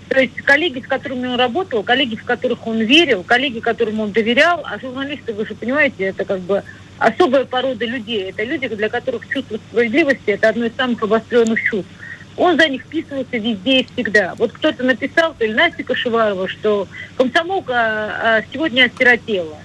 То 0.08 0.20
есть 0.20 0.36
коллеги, 0.36 0.80
с 0.80 0.86
которыми 0.86 1.26
он 1.26 1.36
работал, 1.36 1.82
коллеги, 1.82 2.16
в 2.16 2.24
которых 2.24 2.66
он 2.66 2.80
верил, 2.80 3.22
коллеги, 3.22 3.60
которым 3.60 4.00
он 4.00 4.12
доверял, 4.12 4.62
а 4.64 4.78
журналисты, 4.78 5.32
вы 5.32 5.46
же 5.46 5.54
понимаете, 5.54 6.04
это 6.04 6.24
как 6.24 6.40
бы 6.40 6.62
особая 6.98 7.44
порода 7.44 7.84
людей. 7.84 8.30
Это 8.30 8.44
люди, 8.44 8.68
для 8.68 8.88
которых 8.88 9.28
чувство 9.28 9.56
справедливости– 9.56 10.22
это 10.26 10.48
одно 10.48 10.66
из 10.66 10.74
самых 10.76 11.02
обостренных 11.02 11.62
чувств. 11.62 11.90
Он 12.36 12.58
за 12.58 12.68
них 12.68 12.82
вписывался 12.82 13.38
везде 13.38 13.80
и 13.80 13.86
всегда. 13.92 14.34
Вот 14.36 14.52
кто-то 14.52 14.84
написал, 14.84 15.34
то 15.38 15.44
ли 15.44 15.54
Настя 15.54 15.82
Кашеварова, 15.84 16.48
что 16.48 16.86
комсомолка 17.16 17.74
а, 17.74 18.42
сегодня 18.52 18.90
осиротела. 18.92 19.56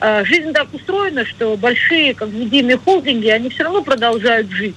А, 0.00 0.24
жизнь 0.24 0.52
так 0.52 0.72
устроена, 0.74 1.24
что 1.24 1.56
большие 1.56 2.14
как 2.14 2.30
медийные 2.30 2.78
холдинги, 2.78 3.28
они 3.28 3.48
все 3.50 3.64
равно 3.64 3.82
продолжают 3.82 4.50
жить. 4.50 4.74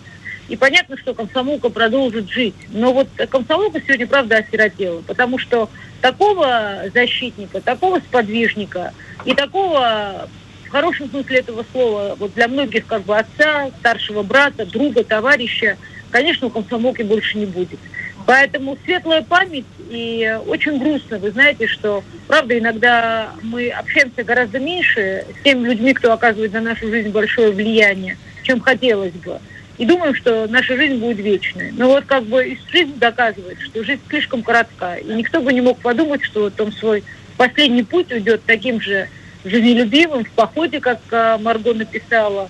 И 0.49 0.55
понятно, 0.55 0.97
что 0.97 1.13
комсомолка 1.13 1.69
продолжит 1.69 2.29
жить. 2.29 2.55
Но 2.69 2.93
вот 2.93 3.07
комсомолка 3.29 3.81
сегодня, 3.81 4.05
правда, 4.05 4.37
осиротела. 4.37 5.01
Потому 5.01 5.39
что 5.39 5.69
такого 6.01 6.83
защитника, 6.93 7.61
такого 7.61 7.99
сподвижника 7.99 8.93
и 9.25 9.33
такого 9.33 10.27
хорошем 10.73 11.07
смысле 11.09 11.37
этого 11.37 11.63
слова, 11.71 12.15
вот 12.17 12.33
для 12.33 12.47
многих 12.47 12.87
как 12.87 13.03
бы 13.03 13.15
отца, 13.15 13.69
старшего 13.79 14.23
брата, 14.23 14.65
друга, 14.65 15.03
товарища, 15.03 15.77
конечно, 16.09 16.49
комсомолки 16.49 17.03
больше 17.03 17.37
не 17.37 17.45
будет. 17.45 17.79
Поэтому 18.25 18.75
светлая 18.83 19.21
память 19.21 19.65
и 19.91 20.39
очень 20.47 20.79
грустно. 20.79 21.19
Вы 21.19 21.29
знаете, 21.29 21.67
что, 21.67 22.03
правда, 22.27 22.57
иногда 22.57 23.31
мы 23.43 23.69
общаемся 23.69 24.23
гораздо 24.23 24.59
меньше 24.59 25.25
с 25.39 25.43
теми 25.43 25.67
людьми, 25.67 25.93
кто 25.93 26.11
оказывает 26.11 26.53
на 26.53 26.61
нашу 26.61 26.87
жизнь 26.87 27.09
большое 27.09 27.51
влияние, 27.51 28.17
чем 28.41 28.59
хотелось 28.59 29.13
бы. 29.13 29.39
И 29.77 29.85
думаем, 29.85 30.15
что 30.15 30.47
наша 30.47 30.75
жизнь 30.75 30.95
будет 30.95 31.19
вечной. 31.19 31.71
Но 31.71 31.89
вот 31.89 32.05
как 32.05 32.23
бы 32.23 32.57
жизнь 32.71 32.97
доказывает, 32.97 33.59
что 33.61 33.83
жизнь 33.83 34.01
слишком 34.09 34.41
коротка. 34.41 34.95
И 34.95 35.07
никто 35.13 35.39
бы 35.39 35.53
не 35.53 35.61
мог 35.61 35.77
подумать, 35.79 36.23
что 36.23 36.43
вот 36.43 36.59
он 36.59 36.71
свой 36.71 37.03
последний 37.37 37.83
путь 37.83 38.11
уйдет 38.11 38.41
таким 38.45 38.81
же 38.81 39.07
жизнелюбивым, 39.43 40.25
в 40.25 40.29
походе, 40.31 40.79
как 40.79 40.99
а, 41.11 41.37
Марго 41.37 41.73
написала, 41.73 42.49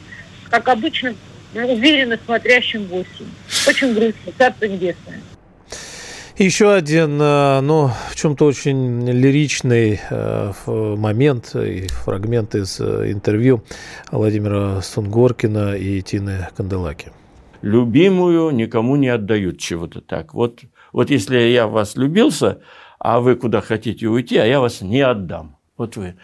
как 0.50 0.68
обычно, 0.70 1.16
уверенно 1.54 2.18
смотрящим 2.24 2.86
в 2.86 2.94
осень. 2.94 3.32
Очень 3.68 3.94
грустно, 3.94 4.32
Царство 4.38 4.66
Небесное. 4.66 5.22
Еще 6.38 6.74
один, 6.74 7.20
а, 7.22 7.62
ну, 7.62 7.92
в 8.10 8.16
чем-то 8.16 8.46
очень 8.46 9.08
лиричный 9.10 10.00
а, 10.10 10.52
момент 10.68 11.56
и 11.56 11.88
фрагмент 11.88 12.56
из 12.56 12.80
интервью 12.80 13.64
Владимира 14.12 14.82
Сунгоркина 14.82 15.76
и 15.76 16.02
Тины 16.02 16.48
Канделаки. 16.56 17.12
Любимую 17.62 18.52
никому 18.52 18.96
не 18.98 19.08
отдают 19.08 19.60
чего-то 19.60 20.02
так. 20.02 20.34
Вот, 20.34 20.62
вот 20.92 21.10
если 21.10 21.38
я 21.38 21.68
вас 21.68 21.96
любился, 21.96 22.60
а 23.00 23.20
вы 23.20 23.36
куда 23.36 23.62
хотите 23.62 24.08
уйти, 24.08 24.38
а 24.38 24.46
я 24.46 24.60
вас 24.60 24.82
не 24.82 25.02
отдам. 25.02 25.58
Вот 25.78 25.96
вы 25.98 26.16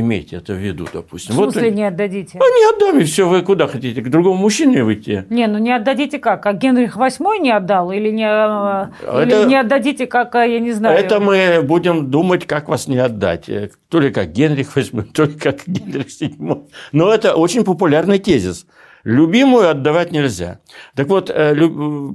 иметь 0.00 0.32
это 0.32 0.52
в 0.54 0.56
виду, 0.56 0.86
допустим. 0.92 1.34
В 1.34 1.36
смысле 1.36 1.68
вот, 1.68 1.76
не 1.76 1.84
отдадите? 1.84 2.38
Ну, 2.38 2.44
не 2.44 2.74
отдам, 2.74 3.00
и 3.00 3.04
все, 3.04 3.28
вы 3.28 3.42
куда 3.42 3.66
хотите, 3.66 4.02
к 4.02 4.10
другому 4.10 4.36
мужчине 4.36 4.82
выйти? 4.82 5.24
Не, 5.30 5.46
ну 5.46 5.58
не 5.58 5.72
отдадите 5.72 6.18
как? 6.18 6.42
Как 6.42 6.58
Генрих 6.58 6.96
VIII 6.96 7.38
не 7.38 7.50
отдал? 7.50 7.92
Или 7.92 8.10
не, 8.10 8.24
это, 8.26 9.22
или 9.22 9.48
не 9.48 9.56
отдадите, 9.56 10.06
как, 10.06 10.34
я 10.34 10.58
не 10.58 10.72
знаю? 10.72 10.98
Это 10.98 11.20
мы 11.20 11.62
будем 11.62 12.10
думать, 12.10 12.46
как 12.46 12.68
вас 12.68 12.88
не 12.88 12.98
отдать. 12.98 13.48
То 13.88 14.00
ли 14.00 14.10
как 14.10 14.32
Генрих 14.32 14.76
VIII, 14.76 15.02
то 15.14 15.24
ли 15.24 15.34
как 15.34 15.66
Генрих 15.66 16.08
VII. 16.08 16.68
Но 16.92 17.12
это 17.12 17.34
очень 17.34 17.64
популярный 17.64 18.18
тезис. 18.18 18.66
Любимую 19.04 19.68
отдавать 19.68 20.12
нельзя. 20.12 20.60
Так 20.96 21.08
вот, 21.08 21.30
э, 21.30 21.54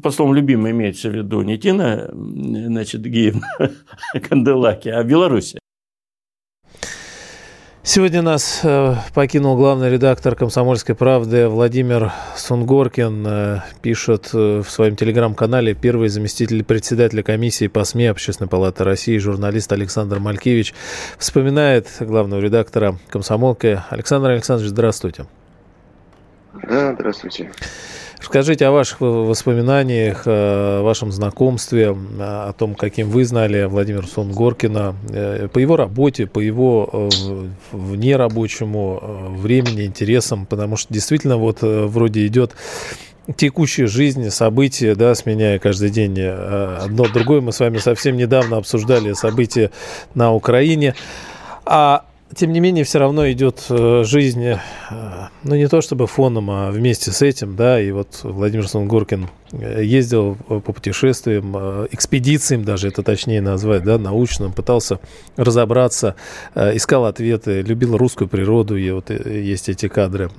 по 0.02 0.10
словам 0.10 0.34
любимый 0.34 0.72
имеется 0.72 1.10
в 1.10 1.14
виду 1.14 1.44
не 1.44 1.58
Тина, 1.60 2.10
значит, 2.12 3.02
Гиевна 3.02 3.48
Канделаки, 4.28 4.90
а 4.90 5.04
Беларусь. 5.04 5.56
Сегодня 7.82 8.22
нас 8.22 8.60
э, 8.64 8.96
покинул 9.14 9.56
главный 9.56 9.90
редактор 9.90 10.36
«Комсомольской 10.36 10.96
правды» 10.96 11.48
Владимир 11.48 12.12
Сунгоркин. 12.36 13.26
Э, 13.26 13.62
пишет 13.82 14.32
э, 14.34 14.62
в 14.62 14.70
своем 14.70 14.98
телеграм-канале 14.98 15.74
первый 15.76 16.10
заместитель 16.10 16.64
председателя 16.66 17.24
комиссии 17.24 17.68
по 17.68 17.86
СМИ 17.86 18.08
Общественной 18.08 18.50
палаты 18.50 18.84
России, 18.84 19.18
журналист 19.18 19.72
Александр 19.72 20.20
Малькевич, 20.20 20.74
вспоминает 21.18 21.88
главного 22.02 22.42
редактора 22.42 23.00
«Комсомолки». 23.08 23.82
Александр 23.90 24.32
Александрович, 24.32 24.72
здравствуйте. 24.72 25.26
Да, 26.68 26.94
здравствуйте. 26.94 27.50
Расскажите 28.20 28.66
о 28.66 28.72
ваших 28.72 29.00
воспоминаниях, 29.00 30.24
о 30.26 30.84
вашем 30.84 31.12
знакомстве, 31.12 31.96
о 32.20 32.52
том, 32.52 32.76
каким 32.76 33.10
вы 33.10 33.24
знали 33.24 33.64
Владимира 33.64 34.06
Сунгоркина, 34.06 34.94
э, 35.10 35.48
по 35.52 35.58
его 35.58 35.78
работе, 35.78 36.28
по 36.28 36.40
его 36.40 36.90
э, 36.92 37.10
внерабочему 37.72 39.00
э, 39.02 39.28
времени, 39.38 39.86
интересам, 39.86 40.46
потому 40.46 40.76
что 40.76 40.94
действительно 40.94 41.38
вот 41.38 41.60
вроде 41.62 42.28
идет 42.28 42.52
текущая 43.38 43.88
жизнь, 43.88 44.30
события, 44.32 44.96
да, 44.96 45.16
сменяя 45.16 45.58
каждый 45.58 45.90
день 45.90 46.20
одно 46.20 47.08
другое. 47.08 47.40
Мы 47.40 47.54
с 47.54 47.60
вами 47.60 47.78
совсем 47.78 48.18
недавно 48.18 48.58
обсуждали 48.58 49.14
события 49.14 49.72
на 50.14 50.34
Украине. 50.34 50.94
А 51.66 52.04
тем 52.36 52.54
не 52.54 52.60
менее, 52.60 52.84
все 52.84 53.00
равно 53.00 53.30
идет 53.32 53.66
э, 53.70 54.04
жизнь, 54.06 54.46
э, 54.46 54.58
ну, 55.44 55.56
не 55.56 55.68
то 55.68 55.82
чтобы 55.82 56.06
фоном, 56.06 56.52
а 56.52 56.72
вместе 56.72 57.12
с 57.12 57.22
этим, 57.22 57.56
да, 57.56 57.82
и 57.82 57.92
вот 57.92 58.20
Владимир 58.24 58.68
Сунгоркин 58.68 59.30
э, 59.52 59.84
ездил 59.84 60.36
по 60.48 60.60
путешествиям, 60.60 61.56
экспедициям 61.92 62.64
даже, 62.64 62.88
это 62.88 63.02
точнее 63.02 63.42
назвать, 63.42 63.84
да, 63.84 63.98
научным, 63.98 64.54
пытался 64.54 65.00
разобраться, 65.38 66.16
искал 66.56 67.06
ответы, 67.06 67.62
любил 67.62 67.98
русскую 67.98 68.28
природу, 68.28 68.78
и 68.78 68.92
вот 68.92 69.10
есть 69.10 69.70
эти 69.70 69.88
кадры, 69.88 70.30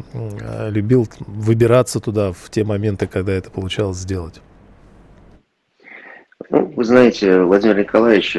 любил 0.69 1.09
выбираться 1.27 1.99
туда 1.99 2.33
в 2.33 2.51
те 2.51 2.63
моменты, 2.63 3.09
когда 3.09 3.33
это 3.33 3.51
получалось 3.51 3.99
сделать. 3.99 4.41
Ну, 6.51 6.73
вы 6.77 6.85
знаете, 6.85 7.43
Владимир 7.43 7.79
Николаевич 7.79 8.37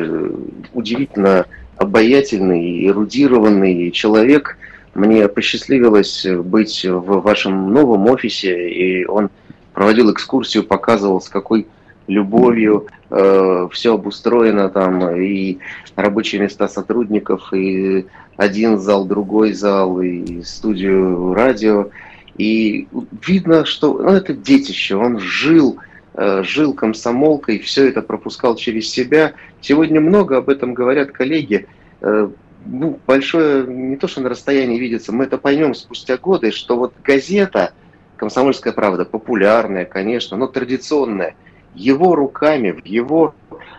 удивительно 0.74 1.46
обаятельный, 1.82 2.86
эрудированный 2.88 3.90
человек. 3.92 4.58
Мне 4.94 5.28
посчастливилось 5.28 6.28
быть 6.44 6.86
в 6.86 7.22
вашем 7.22 7.74
новом 7.74 8.08
офисе, 8.08 8.70
и 8.70 9.06
он 9.06 9.30
проводил 9.74 10.12
экскурсию, 10.12 10.64
показывал, 10.64 11.22
с 11.22 11.30
какой 11.30 11.66
любовью 12.08 12.88
э, 13.10 13.68
все 13.72 13.96
обустроено 13.96 14.70
там, 14.70 15.16
и 15.16 15.58
рабочие 15.96 16.42
места 16.42 16.68
сотрудников, 16.68 17.52
и 17.54 18.06
один 18.38 18.78
зал, 18.78 19.06
другой 19.06 19.54
зал, 19.54 20.02
и 20.02 20.44
студию 20.44 21.34
радио. 21.34 21.90
И 22.38 22.88
видно, 23.26 23.66
что 23.66 23.94
ну, 23.94 24.10
это 24.10 24.34
детище, 24.34 24.98
он 24.98 25.20
жил, 25.20 25.78
жил 26.14 26.74
комсомолкой, 26.74 27.60
все 27.60 27.88
это 27.88 28.02
пропускал 28.02 28.56
через 28.56 28.90
себя– 28.90 29.34
Сегодня 29.62 30.02
много 30.02 30.38
об 30.38 30.50
этом 30.50 30.74
говорят 30.74 31.12
коллеги. 31.12 31.68
Э, 32.02 32.30
ну, 32.66 33.00
большое, 33.06 33.66
не 33.66 33.96
то 33.96 34.08
что 34.08 34.22
на 34.22 34.30
расстоянии 34.30 34.80
видится, 34.80 35.14
мы 35.14 35.26
это 35.26 35.38
поймем 35.38 35.76
спустя 35.76 36.18
годы, 36.18 36.52
что 36.52 36.78
вот 36.78 36.94
газета 37.04 37.74
«Комсомольская 38.18 38.74
правда», 38.74 39.06
популярная, 39.06 39.86
конечно, 39.86 40.36
но 40.36 40.48
традиционная, 40.48 41.36
его 41.76 42.16
руками, 42.16 42.72
в 42.72 42.86
его 42.86 43.36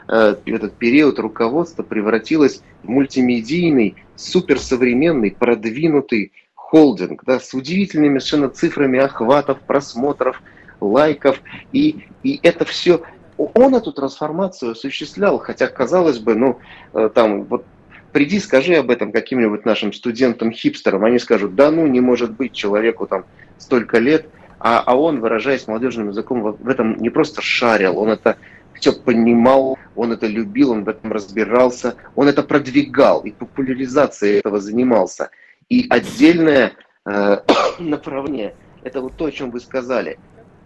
э, 0.08 0.36
этот 0.46 0.74
период 0.74 1.18
руководства 1.18 1.82
превратилась 1.82 2.62
в 2.82 2.88
мультимедийный, 2.88 3.96
суперсовременный, 4.14 5.32
продвинутый 5.32 6.32
холдинг, 6.54 7.24
да, 7.24 7.40
с 7.40 7.52
удивительными 7.54 8.18
совершенно 8.20 8.48
цифрами 8.48 9.00
охватов, 9.00 9.60
просмотров, 9.60 10.40
лайков. 10.82 11.40
И, 11.72 12.06
и 12.22 12.40
это 12.42 12.64
все 12.64 13.02
он 13.36 13.74
эту 13.74 13.92
трансформацию 13.92 14.72
осуществлял, 14.72 15.38
хотя, 15.38 15.66
казалось 15.66 16.18
бы, 16.18 16.34
ну, 16.34 16.58
э, 16.94 17.10
там, 17.12 17.44
вот 17.44 17.64
приди, 18.12 18.38
скажи 18.38 18.74
об 18.74 18.90
этом 18.90 19.10
каким-нибудь 19.10 19.64
нашим 19.64 19.92
студентам-хипстерам, 19.92 21.04
они 21.04 21.18
скажут, 21.18 21.54
да 21.54 21.70
ну, 21.70 21.86
не 21.86 22.00
может 22.00 22.32
быть 22.32 22.52
человеку 22.52 23.06
там 23.06 23.24
столько 23.58 23.98
лет, 23.98 24.26
а, 24.58 24.82
а 24.84 24.96
он, 24.96 25.20
выражаясь 25.20 25.66
молодежным 25.66 26.10
языком, 26.10 26.42
в 26.42 26.68
этом 26.68 26.96
не 26.98 27.10
просто 27.10 27.42
шарил, 27.42 27.98
он 27.98 28.10
это 28.10 28.36
все 28.74 28.92
понимал, 28.92 29.78
он 29.96 30.12
это 30.12 30.26
любил, 30.26 30.72
он 30.72 30.84
в 30.84 30.88
этом 30.88 31.12
разбирался, 31.12 31.96
он 32.14 32.28
это 32.28 32.42
продвигал 32.42 33.20
и 33.22 33.30
популяризацией 33.30 34.38
этого 34.38 34.60
занимался. 34.60 35.30
И 35.68 35.86
отдельное 35.88 36.72
э, 37.06 37.38
направление, 37.78 38.54
это 38.82 39.00
вот 39.00 39.14
то, 39.16 39.26
о 39.26 39.30
чем 39.30 39.50
вы 39.50 39.60
сказали, 39.60 40.18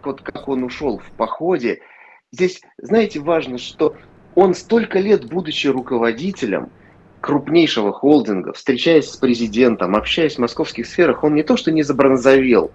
вот 0.03 0.21
как 0.21 0.47
он 0.47 0.63
ушел 0.63 0.99
в 0.99 1.11
походе. 1.11 1.81
Здесь, 2.31 2.61
знаете, 2.77 3.19
важно, 3.19 3.57
что 3.57 3.95
он 4.35 4.53
столько 4.53 4.99
лет, 4.99 5.25
будучи 5.25 5.67
руководителем 5.67 6.69
крупнейшего 7.21 7.91
холдинга, 7.91 8.53
встречаясь 8.53 9.09
с 9.09 9.17
президентом, 9.17 9.95
общаясь 9.95 10.35
в 10.35 10.39
московских 10.39 10.85
сферах, 10.85 11.23
он 11.23 11.35
не 11.35 11.43
то 11.43 11.57
что 11.57 11.71
не 11.71 11.83
забронзовел, 11.83 12.71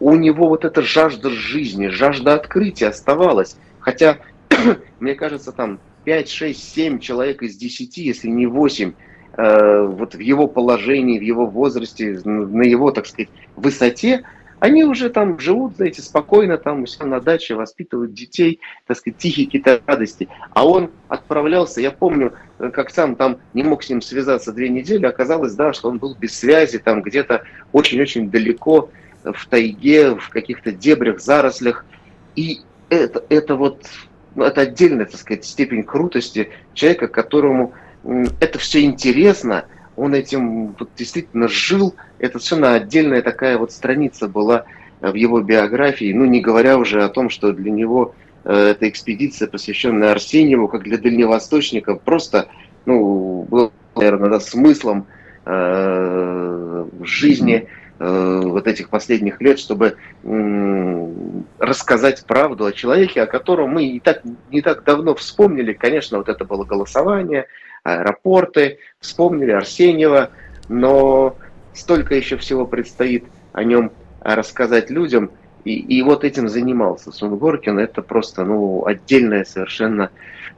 у 0.00 0.14
него 0.16 0.48
вот 0.48 0.64
эта 0.64 0.82
жажда 0.82 1.30
жизни, 1.30 1.88
жажда 1.88 2.34
открытия 2.34 2.88
оставалась. 2.88 3.56
Хотя, 3.78 4.18
мне 5.00 5.14
кажется, 5.14 5.52
там 5.52 5.78
5, 6.04 6.28
6, 6.28 6.74
7 6.74 6.98
человек 6.98 7.42
из 7.42 7.56
10, 7.56 7.96
если 7.98 8.28
не 8.28 8.46
8, 8.46 8.92
э, 9.36 9.82
вот 9.86 10.14
в 10.14 10.20
его 10.20 10.46
положении, 10.48 11.18
в 11.18 11.22
его 11.22 11.46
возрасте, 11.46 12.20
на 12.24 12.62
его, 12.62 12.90
так 12.90 13.06
сказать, 13.06 13.28
высоте, 13.56 14.24
они 14.60 14.84
уже 14.84 15.10
там 15.10 15.38
живут, 15.38 15.76
знаете, 15.76 16.02
спокойно 16.02 16.56
там 16.56 16.82
у 16.82 16.86
себя 16.86 17.06
на 17.06 17.20
даче, 17.20 17.54
воспитывают 17.54 18.14
детей, 18.14 18.60
так 18.86 18.96
сказать, 18.96 19.18
тихие 19.18 19.46
какие-то 19.46 19.80
радости. 19.86 20.28
А 20.50 20.66
он 20.66 20.90
отправлялся, 21.08 21.80
я 21.80 21.90
помню, 21.90 22.32
э, 22.58 22.70
как 22.70 22.90
сам 22.90 23.16
там 23.16 23.38
не 23.54 23.62
мог 23.62 23.82
с 23.82 23.90
ним 23.90 24.00
связаться 24.00 24.52
две 24.52 24.68
недели, 24.68 25.04
оказалось, 25.04 25.54
да, 25.54 25.72
что 25.72 25.88
он 25.88 25.98
был 25.98 26.14
без 26.14 26.38
связи, 26.38 26.78
там 26.78 27.02
где-то 27.02 27.42
очень-очень 27.72 28.30
далеко, 28.30 28.90
в 29.24 29.46
тайге, 29.48 30.14
в 30.14 30.28
каких-то 30.28 30.70
дебрях, 30.70 31.20
зарослях. 31.20 31.84
И 32.36 32.60
это, 32.90 33.24
это 33.28 33.56
вот, 33.56 33.84
ну, 34.36 34.44
это 34.44 34.62
отдельная, 34.62 35.06
так 35.06 35.20
сказать, 35.20 35.44
степень 35.44 35.82
крутости 35.82 36.50
человека, 36.74 37.08
которому 37.08 37.74
это 38.40 38.58
все 38.58 38.82
интересно– 38.84 39.66
он 39.96 40.14
этим 40.14 40.74
вот, 40.78 40.90
действительно 40.96 41.48
жил. 41.48 41.94
Это 42.18 42.38
совершенно 42.38 42.74
отдельная 42.74 43.22
такая 43.22 43.58
вот 43.58 43.72
страница 43.72 44.28
была 44.28 44.64
в 45.00 45.14
его 45.14 45.40
биографии. 45.40 46.12
Ну, 46.12 46.24
не 46.24 46.40
говоря 46.40 46.78
уже 46.78 47.02
о 47.02 47.08
том, 47.08 47.30
что 47.30 47.52
для 47.52 47.70
него 47.70 48.14
э, 48.44 48.68
эта 48.70 48.88
экспедиция, 48.88 49.48
посвященная 49.48 50.12
Арсеньеву, 50.12 50.68
как 50.68 50.84
для 50.84 50.98
дальневосточника, 50.98 51.94
просто, 51.94 52.48
ну, 52.84 53.42
был, 53.42 53.72
наверное, 53.94 54.30
да, 54.30 54.40
смыслом 54.40 55.06
э, 55.44 56.86
жизни 57.02 57.68
э, 57.98 58.40
вот 58.44 58.66
этих 58.66 58.90
последних 58.90 59.40
лет, 59.40 59.58
чтобы 59.58 59.96
э, 60.22 61.12
рассказать 61.58 62.24
правду 62.26 62.66
о 62.66 62.72
человеке, 62.72 63.22
о 63.22 63.26
котором 63.26 63.70
мы 63.70 63.86
и 63.86 64.00
так, 64.00 64.22
не 64.50 64.60
так 64.60 64.84
давно 64.84 65.14
вспомнили. 65.14 65.72
Конечно, 65.72 66.18
вот 66.18 66.28
это 66.28 66.44
было 66.44 66.64
голосование, 66.64 67.46
аэропорты, 67.94 68.78
вспомнили 69.00 69.52
Арсеньева, 69.52 70.30
но 70.68 71.36
столько 71.74 72.14
еще 72.14 72.36
всего 72.36 72.66
предстоит 72.66 73.24
о 73.52 73.64
нем 73.64 73.92
рассказать 74.20 74.90
людям. 74.90 75.30
И, 75.64 75.74
и 75.74 76.02
вот 76.02 76.24
этим 76.24 76.48
занимался 76.48 77.10
Сунгоркин. 77.10 77.78
Это 77.78 78.02
просто 78.02 78.44
ну, 78.44 78.84
отдельная 78.86 79.44
совершенно 79.44 80.10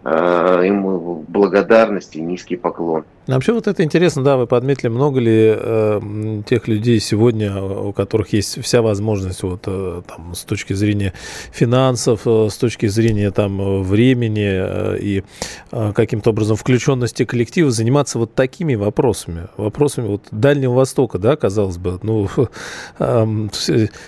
э, 0.04 0.62
ему 0.64 1.24
благодарность 1.26 2.16
и 2.16 2.20
низкий 2.20 2.56
поклон. 2.56 3.04
Вообще 3.28 3.52
вот 3.52 3.66
это 3.66 3.84
интересно, 3.84 4.24
да, 4.24 4.38
вы 4.38 4.46
подметили, 4.46 4.88
много 4.88 5.20
ли 5.20 5.54
э, 5.54 6.42
тех 6.48 6.66
людей 6.66 6.98
сегодня, 6.98 7.62
у 7.62 7.92
которых 7.92 8.32
есть 8.32 8.62
вся 8.64 8.80
возможность 8.80 9.42
вот 9.42 9.64
э, 9.66 10.00
там 10.08 10.34
с 10.34 10.44
точки 10.44 10.72
зрения 10.72 11.12
финансов, 11.52 12.22
э, 12.24 12.48
с 12.50 12.56
точки 12.56 12.86
зрения 12.86 13.30
там 13.30 13.82
времени 13.82 14.48
э, 14.48 14.98
и 14.98 15.24
э, 15.72 15.92
каким-то 15.94 16.30
образом 16.30 16.56
включенности 16.56 17.26
коллектива 17.26 17.70
заниматься 17.70 18.18
вот 18.18 18.34
такими 18.34 18.76
вопросами, 18.76 19.48
вопросами 19.58 20.06
вот 20.06 20.22
Дальнего 20.30 20.72
Востока, 20.72 21.18
да, 21.18 21.36
казалось 21.36 21.76
бы, 21.76 21.98
ну 22.02 22.30
э, 22.98 23.48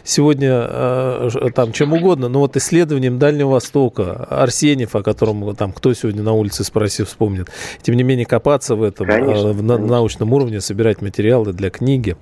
сегодня 0.03 0.67
э, 0.67 1.31
там 1.55 1.73
чем 1.73 1.93
угодно, 1.93 2.31
но 2.31 2.41
вот 2.41 2.57
исследованием 2.57 3.19
Дальнего 3.19 3.51
Востока, 3.51 4.27
Арсеньев, 4.31 4.97
о 4.97 5.03
котором 5.03 5.55
там 5.57 5.73
кто 5.73 5.93
сегодня 5.93 6.23
на 6.23 6.33
улице 6.33 6.65
спросил, 6.65 7.05
вспомнит, 7.05 7.51
тем 7.83 7.97
не 7.97 8.03
менее 8.03 8.25
копаться 8.25 8.75
в 8.77 8.83
этом 8.83 9.10
конечно, 9.11 9.53
на 9.53 9.77
конечно. 9.77 9.79
научном 9.79 10.33
уровне 10.33 10.61
собирать 10.61 11.03
материалы 11.03 11.53
для 11.53 11.71
книги. 11.71 12.17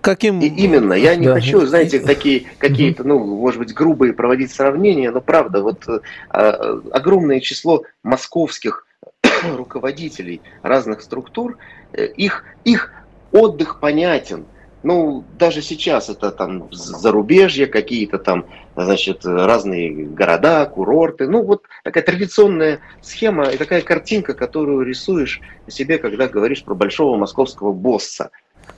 Каким... 0.00 0.40
И 0.40 0.46
именно, 0.46 0.94
я 0.94 1.14
не 1.14 1.26
да. 1.26 1.34
хочу, 1.34 1.66
знаете, 1.66 2.00
такие 2.00 2.44
какие-то, 2.58 3.04
ну, 3.04 3.18
может 3.18 3.58
быть, 3.58 3.74
грубые 3.74 4.12
проводить 4.12 4.50
сравнения, 4.50 5.10
но 5.10 5.20
правда, 5.20 5.62
вот 5.62 5.86
э, 5.88 6.80
огромное 6.90 7.40
число 7.40 7.82
московских 8.02 8.86
руководителей 9.56 10.40
разных 10.62 11.02
структур, 11.02 11.58
э, 11.92 12.06
их, 12.06 12.44
их 12.64 12.92
отдых 13.32 13.80
понятен– 13.80 14.44
ну, 14.82 15.24
даже 15.38 15.62
сейчас 15.62 16.08
это 16.08 16.30
там 16.30 16.68
зарубежье, 16.72 17.66
какие-то 17.66 18.18
там, 18.18 18.46
значит, 18.76 19.24
разные 19.24 20.06
города, 20.06 20.64
курорты. 20.66 21.28
Ну, 21.28 21.42
вот 21.42 21.64
такая 21.84 22.02
традиционная 22.02 22.80
схема 23.02 23.44
и 23.44 23.56
такая 23.56 23.82
картинка, 23.82 24.34
которую 24.34 24.86
рисуешь 24.86 25.40
себе, 25.68 25.98
когда 25.98 26.28
говоришь 26.28 26.64
про 26.64 26.74
большого 26.74 27.16
московского 27.16 27.72
босса. 27.72 28.30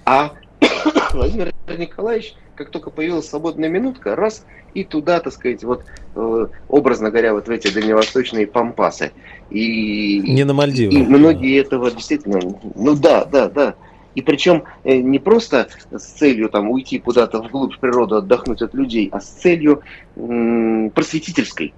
А 0.04 0.32
Владимир 1.12 1.52
Николаевич, 1.68 2.34
как 2.56 2.70
только 2.70 2.90
появилась 2.90 3.28
свободная 3.28 3.68
минутка, 3.68 4.16
раз 4.16 4.44
и 4.74 4.84
туда, 4.84 5.20
так 5.20 5.32
сказать, 5.32 5.62
вот 5.64 5.84
э, 6.14 6.46
образно 6.68 7.10
говоря, 7.10 7.34
вот 7.34 7.46
в 7.46 7.50
эти 7.50 7.72
дальневосточные 7.72 8.46
пампасы. 8.46 9.12
И, 9.50 10.20
Не 10.20 10.44
на 10.44 10.54
Мальдивах. 10.54 10.94
И 10.94 11.02
многие 11.02 11.60
этого 11.60 11.90
действительно, 11.90 12.40
ну 12.74 12.96
да, 12.96 13.24
да, 13.24 13.48
да. 13.48 13.74
И 14.14 14.22
причем 14.22 14.64
э, 14.84 14.96
не 14.96 15.18
просто 15.18 15.68
с 15.90 16.04
целью 16.04 16.48
там, 16.48 16.70
уйти 16.70 16.98
куда-то 16.98 17.40
вглубь 17.40 17.78
природы, 17.78 18.16
отдохнуть 18.16 18.62
от 18.62 18.74
людей, 18.74 19.08
а 19.12 19.20
с 19.20 19.28
целью 19.28 19.82
просветительской. 20.14 21.72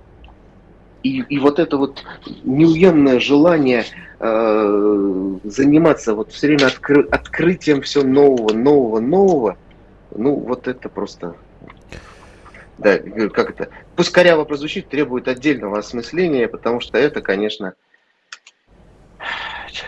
И, 1.03 1.21
и 1.21 1.39
вот 1.39 1.59
это 1.59 1.77
вот 1.77 2.03
неуемное 2.45 3.21
желание 3.21 3.85
э, 4.19 5.39
заниматься 5.45 6.15
вот 6.15 6.33
все 6.33 6.47
время 6.49 6.67
откры, 6.67 7.07
открытием 7.11 7.83
все 7.83 8.03
нового, 8.03 8.55
нового, 8.55 9.01
нового, 9.01 9.59
ну 10.17 10.35
вот 10.37 10.67
это 10.67 10.89
просто, 10.89 11.37
да, 12.79 12.99
как 13.29 13.51
это, 13.51 13.69
пусть 13.97 14.13
коряво 14.13 14.45
прозвучит, 14.45 14.89
требует 14.89 15.29
отдельного 15.29 15.79
осмысления, 15.79 16.49
потому 16.49 16.81
что 16.81 16.97
это, 16.97 17.21
конечно, 17.21 17.75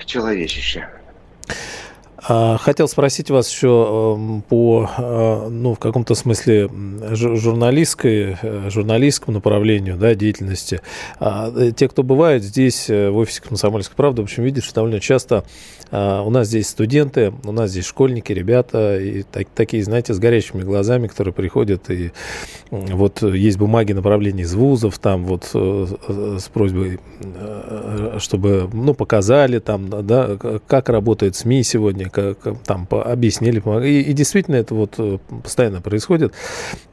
человечище. 0.04 0.87
А, 2.29 2.59
хотел 2.59 2.89
спросить 2.89 3.31
вас 3.31 3.51
еще 3.51 4.17
эм, 4.17 4.43
по, 4.43 4.91
э, 4.99 5.49
ну, 5.49 5.75
в 5.75 5.79
каком-то 5.79 6.15
смысле 6.17 6.69
журналистской, 7.12 8.37
э, 8.41 8.69
журналистскому 8.69 9.37
направлению 9.37 9.97
да, 9.97 10.15
деятельности. 10.15 10.81
А, 11.21 11.53
э, 11.57 11.71
те, 11.71 11.89
кто 11.89 12.03
бывает 12.03 12.43
здесь, 12.43 12.89
в 12.89 13.17
офисе 13.17 13.43
«Комсомольской 13.43 13.95
правды», 13.95 14.23
в 14.23 14.25
общем, 14.25 14.43
видят, 14.43 14.65
что 14.65 14.75
довольно 14.75 14.99
часто 14.99 15.45
а, 15.93 16.23
у 16.23 16.31
нас 16.31 16.49
здесь 16.49 16.69
студенты, 16.69 17.33
у 17.45 17.53
нас 17.53 17.71
здесь 17.71 17.87
школьники, 17.87 18.33
ребята, 18.33 18.99
и 18.99 19.23
так, 19.23 19.47
такие, 19.55 19.85
знаете, 19.85 20.12
с 20.12 20.19
горящими 20.19 20.62
глазами, 20.62 21.07
которые 21.07 21.33
приходят, 21.33 21.91
и 21.91 22.11
вот 22.71 23.23
есть 23.23 23.59
бумаги 23.59 23.93
направлений 23.93 24.43
из 24.43 24.55
вузов, 24.55 24.99
там 24.99 25.25
вот 25.25 25.51
с 25.53 26.49
просьбой, 26.53 26.99
чтобы, 28.19 28.69
ну, 28.73 28.95
показали 28.95 29.61
там, 29.61 29.89
да, 30.07 30.37
как 30.67 30.89
работает 30.89 31.37
СМИ 31.37 31.62
сегодня, 31.62 32.11
как, 32.16 32.59
там 32.64 32.88
объяснили, 32.90 33.62
и, 33.87 34.00
и 34.00 34.12
действительно 34.12 34.57
это 34.57 34.74
вот 34.74 34.94
э, 34.98 35.18
постоянно 35.42 35.81
происходит. 35.81 36.33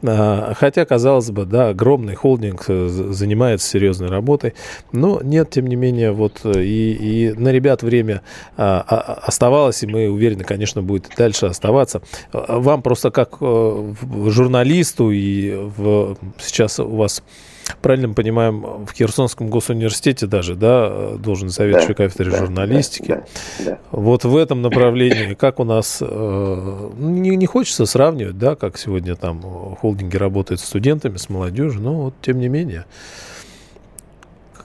А, 0.04 0.54
хотя, 0.56 0.86
казалось 0.86 1.32
бы, 1.32 1.46
да, 1.46 1.70
огромный 1.70 2.16
холдинг 2.16 2.66
э, 2.68 2.88
занимается 2.88 3.68
серьезной 3.70 4.10
работой, 4.10 4.54
но 4.92 5.22
нет, 5.24 5.50
тем 5.50 5.68
не 5.68 5.76
менее, 5.76 6.12
вот 6.12 6.42
э, 6.44 6.64
и, 6.64 7.30
и 7.30 7.34
на 7.34 7.50
ребят 7.50 7.84
время 7.84 8.22
а, 8.58 8.84
а, 8.88 9.14
оставалось, 9.26 9.82
и 9.84 9.88
мы 9.88 10.10
уверены, 10.10 10.44
конечно, 10.44 10.82
будет 10.82 11.10
дальше 11.18 11.46
оставаться. 11.46 12.02
Вам 12.32 12.82
просто 12.82 13.12
как 13.12 13.38
журналисту 13.40 15.12
и 15.12 15.54
в, 15.78 16.18
сейчас 16.40 16.80
у 16.80 16.96
вас 16.96 17.24
правильно 17.82 18.10
мы 18.10 18.14
понимаем, 18.14 18.86
в 18.86 18.92
Херсонском 18.94 19.50
госуниверситете 19.50 20.28
даже, 20.28 20.56
да, 20.56 21.16
должен 21.18 21.50
заведующий 21.50 21.90
да, 21.90 21.94
кафедрой 21.94 22.32
да, 22.32 22.38
журналистики. 22.38 23.08
Да, 23.08 23.24
да, 23.60 23.66
да. 23.66 23.80
Вот 23.92 24.24
в 24.26 24.36
этом 24.36 24.62
направлении, 24.62 25.34
как 25.40 25.60
у 25.60 25.64
нас, 25.64 26.00
э, 26.02 26.90
не, 26.98 27.36
не 27.36 27.46
хочется 27.46 27.86
сравнивать, 27.86 28.38
да, 28.38 28.56
как 28.56 28.78
сегодня 28.78 29.16
там 29.16 29.42
холдинги 29.80 30.18
работают 30.18 30.62
с 30.62 30.66
студентами, 30.66 31.18
с 31.18 31.30
молодежью, 31.30 31.82
но 31.82 31.94
вот 31.94 32.14
тем 32.22 32.40
не 32.40 32.50
менее. 32.50 32.86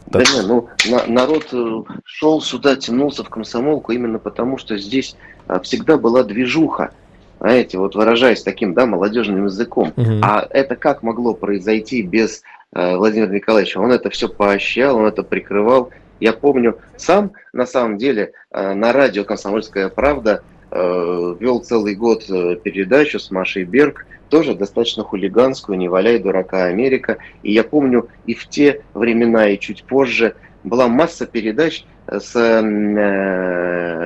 Да 0.06 0.20
не, 0.20 0.46
ну 0.46 0.68
на, 0.88 1.06
народ 1.06 1.48
э, 1.52 1.82
шел 2.04 2.40
сюда, 2.40 2.76
тянулся 2.76 3.24
в 3.24 3.28
комсомолку 3.28 3.92
именно 3.92 4.18
потому, 4.18 4.56
что 4.56 4.78
здесь 4.78 5.16
а, 5.46 5.60
всегда 5.60 5.98
была 5.98 6.22
движуха. 6.22 6.92
Знаете, 7.40 7.78
вот 7.78 7.94
выражаясь 7.94 8.42
таким, 8.42 8.74
да, 8.74 8.86
молодежным 8.86 9.44
языком. 9.44 9.92
Угу. 9.96 10.20
А 10.22 10.46
это 10.50 10.76
как 10.76 11.02
могло 11.02 11.34
произойти 11.34 12.02
без 12.02 12.42
э, 12.74 12.96
Владимира 12.96 13.30
Николаевича? 13.30 13.78
Он 13.78 13.92
это 13.92 14.10
все 14.10 14.28
поощрял, 14.28 14.96
он 14.96 15.06
это 15.06 15.22
прикрывал. 15.22 15.90
Я 16.20 16.32
помню, 16.32 16.78
сам 16.96 17.32
на 17.52 17.66
самом 17.66 17.98
деле 17.98 18.32
э, 18.50 18.74
на 18.74 18.92
радио 18.92 19.24
«Комсомольская 19.24 19.88
правда» 19.88 20.42
э, 20.70 21.36
вел 21.38 21.60
целый 21.60 21.94
год 21.94 22.26
передачу 22.26 23.18
с 23.18 23.30
Машей 23.30 23.64
Берг, 23.64 24.06
тоже 24.28 24.54
достаточно 24.54 25.04
хулиганскую, 25.04 25.78
«Не 25.78 25.88
валяй 25.88 26.18
дурака 26.18 26.64
Америка». 26.64 27.18
И 27.42 27.52
я 27.52 27.64
помню 27.64 28.08
и 28.26 28.34
в 28.34 28.48
те 28.48 28.82
времена, 28.94 29.48
и 29.48 29.58
чуть 29.58 29.84
позже 29.84 30.34
была 30.64 30.88
масса 30.88 31.26
передач 31.26 31.84
с 32.06 32.34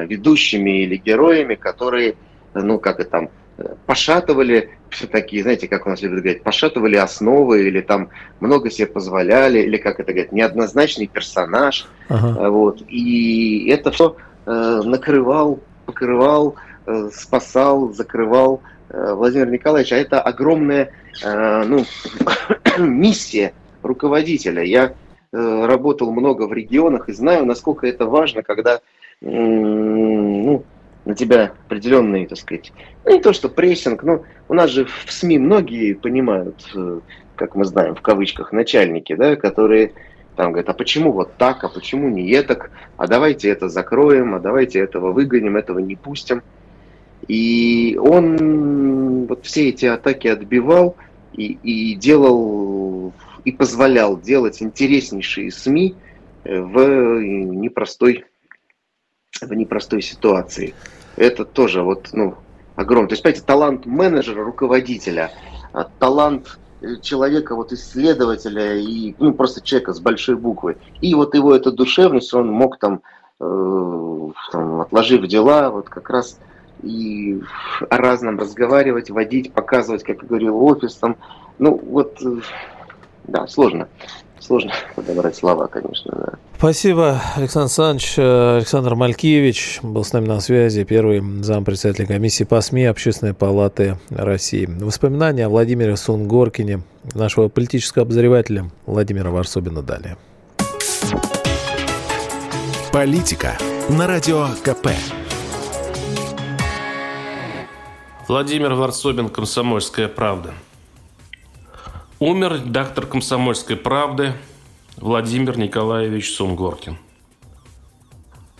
ведущими 0.07 0.83
или 0.83 0.97
героями, 0.97 1.55
которые, 1.55 2.17
ну, 2.55 2.79
как 2.79 3.01
и 3.01 3.05
там, 3.05 3.31
пошатывали 3.87 4.71
все 4.91 5.07
такие, 5.07 5.43
знаете, 5.43 5.69
как 5.69 5.87
у 5.87 5.91
нас 5.91 6.03
любят 6.03 6.21
говорить, 6.21 6.43
пошатывали 6.43 6.97
основы 6.97 7.67
или 7.67 7.81
там 7.81 8.11
много 8.41 8.71
себе 8.71 8.87
позволяли, 8.87 9.61
или 9.61 9.77
как 9.77 10.01
это 10.01 10.13
говорят, 10.13 10.33
неоднозначный 10.33 11.07
персонаж. 11.07 11.87
Ага. 12.09 12.51
Вот. 12.51 12.83
И 12.89 13.69
это 13.69 13.91
все 13.91 14.17
э, 14.47 14.81
накрывал, 14.85 15.61
покрывал, 15.87 16.57
э, 16.87 17.09
спасал, 17.13 17.93
закрывал 17.93 18.63
э, 18.91 19.15
Владимир 19.15 19.51
Николаевич. 19.51 19.93
А 19.93 19.97
это 19.97 20.21
огромная 20.21 20.93
э, 21.23 21.65
ну, 21.65 21.85
миссия 22.79 23.53
руководителя. 23.83 24.63
Я 24.63 24.93
э, 25.33 25.67
работал 25.67 26.13
много 26.13 26.47
в 26.47 26.53
регионах 26.53 27.09
и 27.09 27.13
знаю, 27.13 27.47
насколько 27.47 27.87
это 27.87 28.07
важно, 28.07 28.43
когда 28.43 28.81
на 31.05 31.15
тебя 31.15 31.53
определенный, 31.67 32.27
так 32.27 32.39
сказать, 32.39 32.73
ну, 33.05 33.15
не 33.15 33.21
то 33.21 33.33
что 33.33 33.49
прессинг, 33.49 34.03
но 34.03 34.25
у 34.49 34.55
нас 34.55 34.71
же 34.71 34.85
в 34.85 35.11
СМИ 35.11 35.39
многие 35.39 35.95
понимают, 35.95 36.65
э, 36.75 37.01
как 37.37 37.55
мы 37.57 37.65
знаем, 37.65 37.95
в 37.95 38.03
кавычках, 38.03 38.53
начальники, 38.53 39.15
да, 39.15 39.37
которые 39.37 39.93
там 40.37 40.53
говорят, 40.53 40.69
а 40.69 40.75
почему 40.75 41.13
вот 41.13 41.37
так, 41.37 41.63
а 41.65 41.69
почему 41.69 42.09
не 42.09 42.31
этак, 42.31 42.71
а 42.97 43.07
давайте 43.07 43.49
это 43.49 43.69
закроем, 43.69 44.35
а 44.35 44.41
давайте 44.41 44.79
этого 44.79 45.13
выгоним, 45.13 45.57
этого 45.57 45.79
не 45.79 45.97
пустим. 45.97 46.43
И 47.29 47.99
он 48.01 49.27
вот 49.27 49.45
все 49.45 49.69
эти 49.69 49.87
атаки 49.87 50.29
отбивал 50.29 50.97
и, 51.33 51.59
и 51.63 51.95
делал, 51.95 53.13
и 53.45 53.53
позволял 53.53 54.19
делать 54.19 54.63
интереснейшие 54.63 55.51
СМИ 55.51 55.95
э, 56.45 56.61
в 56.61 57.21
непростой 57.21 58.25
в 59.41 59.55
непростой 59.55 60.03
ситуации. 60.03 60.75
Это 61.17 61.45
тоже 61.45 61.83
вот, 61.83 62.11
ну, 62.13 62.37
огромный. 62.77 63.09
То 63.09 63.13
есть, 63.15 63.23
понимаете, 63.23 63.47
талант 63.47 63.87
менеджера, 63.87 64.45
руководителя, 64.45 65.31
а 65.73 65.85
талант 65.99 66.59
э, 66.81 66.97
человека, 67.01 67.55
вот 67.55 67.73
исследователя 67.73 68.77
и 68.77 69.15
ну, 69.19 69.33
просто 69.33 69.61
человека 69.61 69.95
с 69.95 70.01
большой 70.01 70.37
буквы. 70.37 70.77
И 71.01 71.15
вот 71.15 71.35
его 71.35 71.55
эта 71.55 71.71
душевность, 71.73 72.33
он 72.35 72.49
мог 72.49 72.79
там, 72.79 73.03
э, 73.41 74.29
там 74.53 74.81
отложив 74.81 75.27
дела, 75.27 75.71
вот 75.71 75.89
как 75.89 76.11
раз 76.11 76.39
и 76.83 77.41
о 77.89 77.97
разном 77.97 78.39
разговаривать, 78.39 79.11
водить, 79.11 79.53
показывать, 79.53 80.03
как 80.03 80.23
я 80.23 80.29
говорил, 80.29 80.65
офис 80.65 80.95
там. 80.97 81.17
Ну 81.59 81.81
вот, 81.85 82.21
э, 82.23 82.41
да, 83.25 83.47
сложно 83.47 83.89
сложно 84.43 84.73
подобрать 84.97 85.37
слова, 85.37 85.67
конечно. 85.67 86.13
Да. 86.15 86.33
Спасибо, 86.59 87.21
Александр 87.37 87.65
Александрович. 87.65 88.19
Александр 88.19 88.95
Малькевич 88.95 89.81
был 89.83 90.05
с 90.05 90.13
нами 90.13 90.27
на 90.27 90.41
связи, 90.41 90.85
первый 90.85 91.21
зампредседателя 91.43 92.07
комиссии 92.07 92.45
по 92.45 92.61
СМИ 92.61 92.85
Общественной 92.85 93.35
палаты 93.35 93.99
России. 94.11 94.67
Воспоминания 94.67 95.47
о 95.47 95.49
Владимире 95.49 95.97
Сунгоркине, 95.97 96.83
нашего 97.15 97.49
политического 97.49 98.05
обозревателя 98.05 98.71
Владимира 98.87 99.31
Варсобина 99.31 99.83
далее. 99.83 100.17
Политика 102.93 103.57
на 103.89 104.07
радио 104.07 104.49
КП. 104.63 104.89
Владимир 108.29 108.75
Варсобин, 108.75 109.29
«Комсомольская 109.29 110.09
правда». 110.09 110.55
Умер 112.25 112.63
редактор 112.67 113.05
«Комсомольской 113.07 113.75
правды» 113.75 114.35
Владимир 114.97 115.59
Николаевич 115.59 116.31
Сунгоркин. 116.37 116.97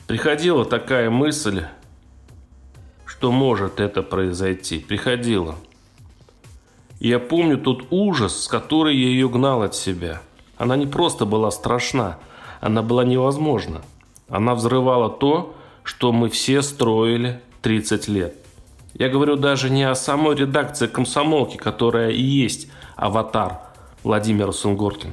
Приходила 0.09 0.65
такая 0.65 1.11
мысль, 1.11 1.63
что 3.07 3.31
может 3.31 3.79
это 3.79 4.03
произойти. 4.03 4.81
Приходила. 4.81 5.55
я 6.99 7.21
помню 7.21 7.57
тот 7.57 7.87
ужас, 7.91 8.43
с 8.43 8.49
которой 8.49 8.97
я 8.97 9.07
ее 9.07 9.29
гнал 9.29 9.63
от 9.63 9.77
себя. 9.77 10.23
Она 10.57 10.75
не 10.75 10.89
просто 10.89 11.25
была 11.25 11.53
страшна, 11.53 12.19
она 12.61 12.83
была 12.83 13.05
невозможна. 13.05 13.83
Она 14.29 14.57
взрывала 14.57 15.09
то, 15.09 15.55
что 15.85 16.11
мы 16.11 16.31
все 16.31 16.63
строили 16.63 17.41
30 17.61 18.09
лет. 18.09 18.35
Я 18.95 19.09
говорю 19.09 19.37
даже 19.37 19.71
не 19.71 19.85
о 19.85 19.95
самой 19.95 20.35
редакции 20.35 20.89
комсомолки, 20.89 21.57
которая 21.59 22.11
и 22.11 22.21
есть 22.21 22.69
аватар 23.03 23.59
Владимира 24.05 24.53
Сунгоркина. 24.53 25.13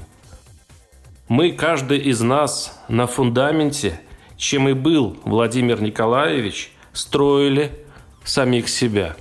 Мы, 1.28 1.52
каждый 1.52 1.97
из 1.97 2.21
нас 2.21 2.80
на 2.88 3.08
фундаменте, 3.08 3.99
чем 4.38 4.69
и 4.69 4.73
был 4.73 5.17
Владимир 5.25 5.82
Николаевич, 5.82 6.71
строили 6.93 7.71
самих 8.23 8.69
себя. 8.69 9.15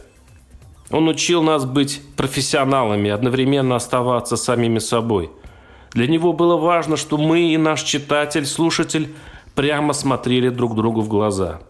Он 0.91 1.09
учил 1.09 1.43
нас 1.43 1.65
быть 1.65 2.03
профессионалами, 2.17 3.11
одновременно 3.11 3.77
оставаться 3.77 4.37
самими 4.37 4.79
собой. 4.79 5.31
Для 5.93 6.07
него 6.07 6.35
было 6.35 6.57
важно, 6.57 6.97
что 6.97 7.17
мы 7.17 7.53
и 7.53 7.57
наш 7.57 7.83
читатель, 7.83 8.45
слушатель 8.45 9.15
прямо 9.55 9.95
смотрели 9.95 10.51
друг 10.51 10.75
другу 10.75 11.01
в 11.01 11.09
глаза. 11.09 11.61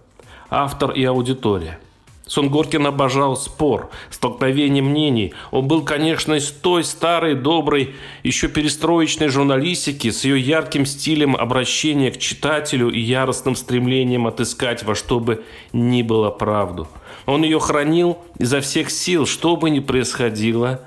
Автор 0.51 0.91
и 0.91 1.05
аудитория– 1.05 1.79
Сунгоркин 2.29 2.87
обожал 2.87 3.37
спор, 3.37 3.91
столкновение 4.11 4.83
мнений. 4.83 5.33
Он 5.51 5.67
был, 5.67 5.83
конечно, 5.83 6.35
из 6.35 6.51
той 6.51 6.85
старой, 6.85 7.35
доброй, 7.35 7.95
еще 8.23 8.49
перестроечной 8.49 9.29
журналистики 9.29 10.11
с 10.11 10.25
ее 10.25 10.39
ярким 10.39 10.85
стилем 10.85 11.35
обращения 11.35 12.11
к 12.11 12.19
читателю 12.19 12.91
и 12.91 13.01
яростным 13.01 13.57
стремлением 13.57 14.27
отыскать 14.27 14.85
во 14.85 14.95
что 14.95 15.21
бы 15.21 15.43
ни 15.73 16.03
было 16.03 16.31
правду. 16.31 16.87
Он 17.25 17.43
ее 17.43 17.59
хранил 17.59 18.19
изо 18.39 18.61
всех 18.61 18.91
сил, 18.91 19.27
что 19.27 19.57
бы 19.57 19.71
ни 19.71 19.81
происходило 19.81 20.83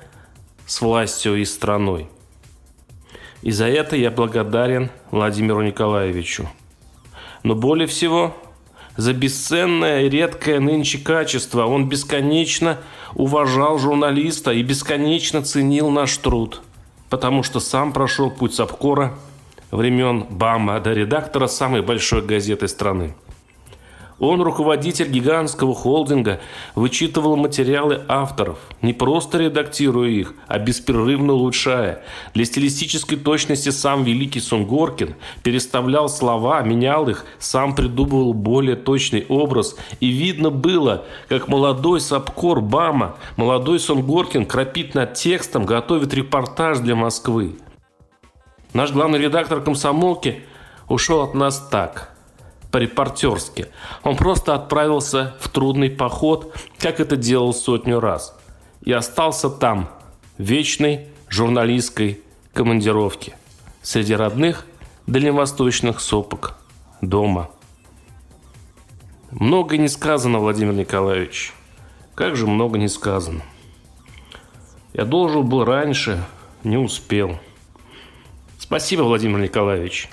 с 0.68 0.80
властью 0.80 1.38
и 1.38 1.46
страной. 1.46 2.08
И 3.42 3.50
за 3.50 3.66
это 3.66 3.96
я 3.96 4.12
благодарен 4.12 4.92
Владимиру 5.10 5.64
Николаевичу. 5.64 6.48
Но 7.42 7.56
более 7.56 7.88
всего 7.88 8.36
за 9.02 9.14
бесценное 9.14 10.04
и 10.04 10.10
редкое 10.10 10.60
нынче 10.60 11.00
качество. 11.00 11.66
Он 11.66 11.90
бесконечно 11.90 12.78
уважал 13.16 13.80
журналиста 13.80 14.52
и 14.52 14.62
бесконечно 14.62 15.42
ценил 15.42 15.90
наш 15.90 16.16
труд, 16.18 16.62
потому 17.10 17.42
что 17.42 17.60
сам 17.60 17.94
прошел 17.94 18.30
путь 18.30 18.54
Сапкора 18.54 19.16
времен 19.72 20.28
Бама 20.30 20.80
до 20.80 20.94
редактора 20.94 21.48
самой 21.48 21.82
большой 21.82 22.22
газеты 22.22 22.68
страны. 22.68 23.16
Он, 24.22 24.40
руководитель 24.44 25.10
гигантского 25.10 25.74
холдинга, 25.74 26.40
вычитывал 26.76 27.36
материалы 27.38 28.04
авторов, 28.08 28.60
не 28.84 28.94
просто 28.94 29.40
редактируя 29.40 30.10
их, 30.10 30.36
а 30.48 30.60
беспрерывно 30.60 31.34
улучшая. 31.34 32.04
Для 32.36 32.46
стилистической 32.46 33.18
точности 33.18 33.70
сам 33.70 34.04
великий 34.04 34.40
Сунгоркин 34.40 35.16
переставлял 35.42 36.08
слова, 36.08 36.62
менял 36.62 37.10
их, 37.10 37.26
сам 37.40 37.74
придумывал 37.74 38.36
более 38.36 38.76
точный 38.76 39.26
образ. 39.28 39.76
И 40.00 40.10
видно 40.10 40.52
было, 40.52 41.04
как 41.28 41.48
молодой 41.48 42.00
Сапкор 42.00 42.62
Бама, 42.62 43.16
молодой 43.38 43.80
Сунгоркин 43.80 44.46
крапит 44.46 44.94
над 44.94 45.16
текстом, 45.16 45.66
готовит 45.66 46.14
репортаж 46.14 46.78
для 46.78 46.94
Москвы. 46.94 47.56
Наш 48.74 48.92
главный 48.92 49.18
редактор 49.18 49.62
комсомолки 49.62 50.44
ушел 50.88 51.24
от 51.24 51.34
нас 51.34 51.68
так– 51.72 52.10
по-репортерски. 52.72 53.68
Он 54.04 54.16
просто 54.16 54.56
отправился 54.56 55.36
в 55.40 55.50
трудный 55.50 55.90
поход, 55.90 56.56
как 56.80 57.00
это 57.00 57.16
делал 57.16 57.54
сотню 57.54 58.00
раз. 58.00 58.36
И 58.82 58.92
остался 58.92 59.50
там, 59.50 59.90
в 60.38 60.44
вечной 60.44 61.08
журналистской 61.30 62.22
командировке, 62.54 63.36
среди 63.82 64.16
родных 64.16 64.66
дальневосточных 65.06 66.00
сопок, 66.00 66.58
дома. 67.02 67.50
Много 69.32 69.78
не 69.78 69.88
сказано, 69.88 70.40
Владимир 70.40 70.74
Николаевич. 70.74 71.54
Как 72.16 72.36
же 72.36 72.48
много 72.48 72.78
не 72.78 72.88
сказано. 72.88 73.44
Я 74.94 75.06
должен 75.06 75.48
был 75.48 75.64
раньше, 75.64 76.24
не 76.64 76.78
успел. 76.78 77.40
Спасибо, 78.58 79.04
Владимир 79.04 79.40
Николаевич. 79.40 80.10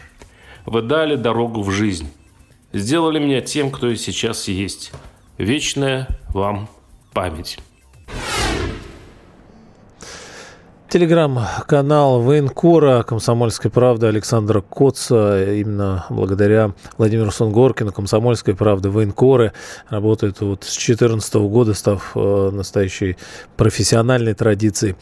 Вы 0.66 0.82
дали 0.82 1.16
дорогу 1.16 1.62
в 1.62 1.70
жизнь. 1.70 2.08
Сделали 2.72 3.18
меня 3.18 3.40
тем, 3.40 3.70
кто 3.70 3.88
и 3.88 3.96
сейчас 3.96 4.48
есть. 4.48 4.92
Вечная 5.38 6.08
вам 6.34 6.68
память. 7.12 7.58
Телеграм-канал 10.88 12.22
военкора 12.22 13.02
«Комсомольской 13.02 13.70
правды» 13.70 14.06
Александра 14.06 14.62
Коца. 14.62 15.52
Именно 15.52 16.06
благодаря 16.08 16.72
Владимиру 16.96 17.30
Сунгоркину 17.30 17.92
«Комсомольской 17.92 18.56
правды» 18.56 18.88
военкоры 18.88 19.52
работают 19.90 20.40
вот 20.40 20.64
с 20.64 20.74
2014 20.76 21.34
года, 21.34 21.74
став 21.74 22.12
э, 22.14 22.50
настоящей 22.54 23.18
профессиональной 23.58 24.32
традицией. 24.32 24.96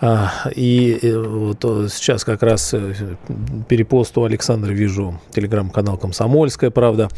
А, 0.00 0.32
и 0.56 0.98
э, 1.00 1.16
вот 1.16 1.62
сейчас 1.92 2.24
как 2.24 2.42
раз 2.42 2.74
э, 2.74 2.94
перепост 3.68 4.18
у 4.18 4.24
Александра 4.24 4.72
вижу 4.72 5.20
телеграм-канал 5.30 5.98
«Комсомольская 5.98 6.70
правда». 6.70 7.08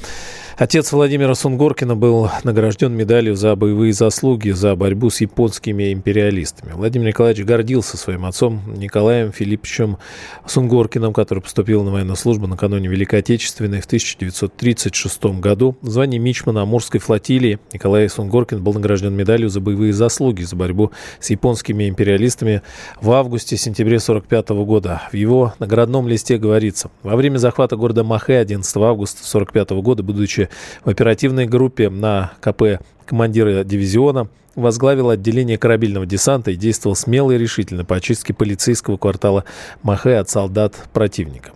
Отец 0.61 0.93
Владимира 0.93 1.35
Сунгоркина 1.35 1.97
был 1.97 2.31
награжден 2.45 2.93
медалью 2.93 3.35
за 3.35 3.57
боевые 3.57 3.95
заслуги 3.95 4.51
за 4.51 4.77
борьбу 4.77 5.09
с 5.09 5.23
японскими 5.23 5.91
империалистами. 5.91 6.73
Владимир 6.73 7.09
Николаевич 7.09 7.47
гордился 7.47 7.97
своим 8.11 8.27
отцом 8.27 8.61
Николаем 8.67 9.31
Филипповичем 9.31 9.97
Сунгоркиным, 10.45 11.13
который 11.13 11.45
поступил 11.45 11.85
на 11.85 11.93
военную 11.93 12.17
службу 12.17 12.49
накануне 12.49 12.89
Великой 12.89 13.21
Отечественной 13.21 13.81
в 13.81 13.87
1936 13.87 15.25
году. 15.39 15.77
В 15.81 15.91
звании 15.91 16.19
Мичмана 16.19 16.63
Амурской 16.63 16.99
флотилии 16.99 17.61
Николай 17.73 18.09
Сунгоркин 18.09 18.65
был 18.65 18.75
награжден 18.75 19.15
медалью 19.15 19.49
за 19.49 19.61
боевые 19.61 19.93
заслуги 19.93 20.43
за 20.43 20.57
борьбу 20.57 20.91
с 21.21 21.31
японскими 21.31 21.89
империалистами 21.89 22.63
в 23.01 23.13
августе-сентябре 23.13 23.99
1945 23.99 24.49
года. 24.67 25.03
В 25.13 25.15
его 25.15 25.55
наградном 25.61 26.09
листе 26.09 26.37
говорится, 26.37 26.91
во 27.05 27.15
время 27.15 27.39
захвата 27.39 27.77
города 27.77 28.03
Махе 28.03 28.39
11 28.39 28.77
августа 28.79 29.19
1945 29.19 29.71
года, 29.85 30.03
будучи 30.03 30.49
в 30.85 30.89
оперативной 30.89 31.47
группе 31.47 31.91
на 31.91 32.33
КП 32.41 32.81
командира 33.07 33.63
дивизиона, 33.63 34.29
возглавил 34.61 35.11
отделение 35.11 35.59
корабельного 35.59 36.07
десанта 36.07 36.51
и 36.51 36.57
действовал 36.57 36.97
смело 36.97 37.33
и 37.33 37.39
решительно 37.39 37.85
по 37.85 37.97
очистке 37.97 38.33
полицейского 38.33 38.97
квартала 38.97 39.45
Махе 39.83 40.17
от 40.17 40.29
солдат 40.31 40.75
противника. 40.93 41.53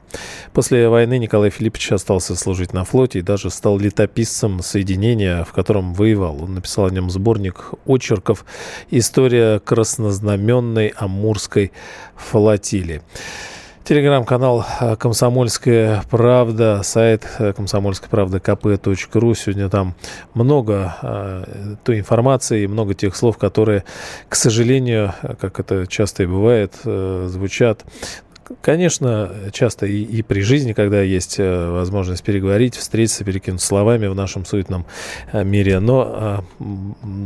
После 0.53 0.89
войны 0.89 1.19
Николай 1.19 1.51
Филиппович 1.51 1.93
остался 1.93 2.37
служить 2.37 2.73
на 2.73 2.85
флоте 2.85 3.19
и 3.19 3.23
даже 3.23 3.51
стал 3.51 3.79
летописцем 3.79 4.63
соединения, 4.63 5.45
в 5.45 5.53
котором 5.53 5.95
воевал. 5.95 6.43
Он 6.43 6.55
написал 6.55 6.87
о 6.87 6.91
нем 6.91 7.11
сборник 7.11 7.73
очерков 7.87 8.45
«История 8.91 9.59
краснознаменной 9.59 10.89
Амурской 10.89 11.73
флотилии». 12.17 13.03
Телеграм-канал 13.85 14.65
э, 14.81 14.97
«Комсомольская 14.97 16.03
правда», 16.09 16.81
сайт 16.83 17.29
э, 17.39 17.53
«Комсомольская 17.53 18.09
правда» 18.09 18.39
kp.ru. 18.39 19.35
Сегодня 19.35 19.69
там 19.69 19.95
много 20.33 20.97
э, 21.03 21.75
той 21.85 21.99
информации, 21.99 22.65
много 22.65 22.95
тех 22.95 23.15
слов, 23.15 23.37
которые, 23.37 23.85
к 24.31 24.37
сожалению, 24.37 25.13
как 25.39 25.61
это 25.61 25.87
часто 25.87 26.23
и 26.23 26.27
бывает, 26.27 26.73
э, 26.85 27.27
звучат 27.29 27.85
Конечно, 28.61 29.31
часто 29.53 29.87
и, 29.87 30.03
и 30.03 30.21
при 30.21 30.43
жизни, 30.43 30.75
когда 30.75 31.01
есть 31.01 31.37
э, 31.39 31.71
возможность 31.71 32.23
переговорить, 32.23 32.77
встретиться, 32.77 33.25
перекинуть 33.25 33.63
словами 33.63 34.07
в 34.07 34.15
нашем 34.15 34.45
суетном 34.45 34.85
мире, 35.33 35.81
но 35.81 36.45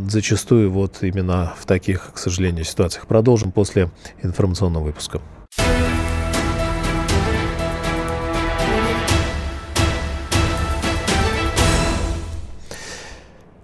зачастую 0.09 0.71
вот 0.71 0.99
именно 1.03 1.55
в 1.59 1.67
таких, 1.67 2.13
к 2.15 2.19
сожалению, 2.19 2.65
ситуациях. 2.65 3.09
Продолжим 3.09 3.51
после 3.51 3.91
информационного 4.23 4.85
выпуска. 4.85 5.21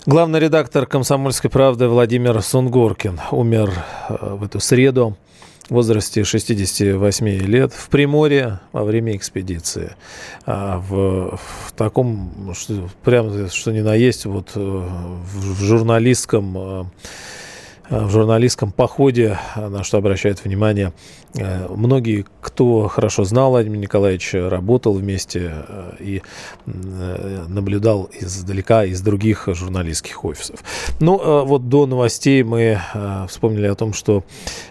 Главный 0.06 0.38
редактор 0.38 0.84
«Комсомольской 0.84 1.48
правды» 1.48 1.88
Владимир 1.88 2.42
Сунгоркин 2.42 3.18
умер 3.30 3.72
э, 4.10 4.34
в 4.34 4.44
эту 4.44 4.60
среду 4.60 5.16
в 5.70 5.72
возрасте 5.72 6.24
68 6.24 7.26
лет 7.26 7.72
в 7.72 7.88
Приморье 7.88 8.60
во 8.72 8.84
время 8.84 9.16
экспедиции. 9.16 9.96
А 10.44 10.78
в, 10.78 11.38
в 11.38 11.72
таком, 11.74 12.52
что, 12.54 12.90
прямо 13.02 13.48
что 13.48 13.72
ни 13.72 13.80
на 13.80 13.94
есть, 13.94 14.26
вот 14.26 14.50
э, 14.56 14.60
в, 14.60 15.54
в 15.54 15.62
журналистском 15.62 16.58
э, 16.58 16.84
в 17.90 18.10
журналистском 18.10 18.72
походе, 18.72 19.38
на 19.56 19.84
что 19.84 19.98
обращают 19.98 20.44
внимание 20.44 20.92
Э, 21.36 21.66
многие, 21.68 22.24
кто 22.40 22.86
хорошо 22.86 23.24
знал 23.24 23.50
Владимира 23.50 23.80
Николаевича, 23.80 24.48
работал 24.48 24.94
вместе 24.94 25.64
э, 25.66 25.92
и 25.98 26.22
э, 26.66 27.44
наблюдал 27.48 28.08
издалека 28.12 28.84
из 28.84 29.00
других 29.00 29.48
журналистских 29.48 30.24
офисов. 30.24 30.60
Ну, 31.00 31.44
вот 31.44 31.68
до 31.68 31.86
новостей 31.86 32.42
мы 32.42 32.80
вспомнили 33.28 33.66
о 33.66 33.74
том, 33.74 33.92
что 33.92 34.24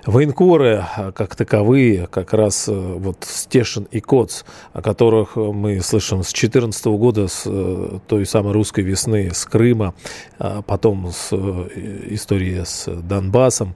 военкоры, 0.05 0.85
как 1.15 1.35
таковые, 1.35 2.07
как 2.07 2.33
раз 2.33 2.67
вот 2.67 3.17
Стешин 3.21 3.87
и 3.91 3.99
Коц, 3.99 4.43
о 4.71 4.81
которых 4.81 5.35
мы 5.35 5.81
слышим 5.81 6.23
с 6.23 6.31
2014 6.31 6.85
года, 6.85 7.27
с 7.27 7.43
той 8.07 8.25
самой 8.25 8.53
русской 8.53 8.83
весны, 8.83 9.31
с 9.33 9.45
Крыма, 9.45 9.93
а 10.39 10.61
потом 10.61 11.11
с 11.11 11.33
истории 11.33 12.63
с 12.63 12.87
Донбассом 13.07 13.75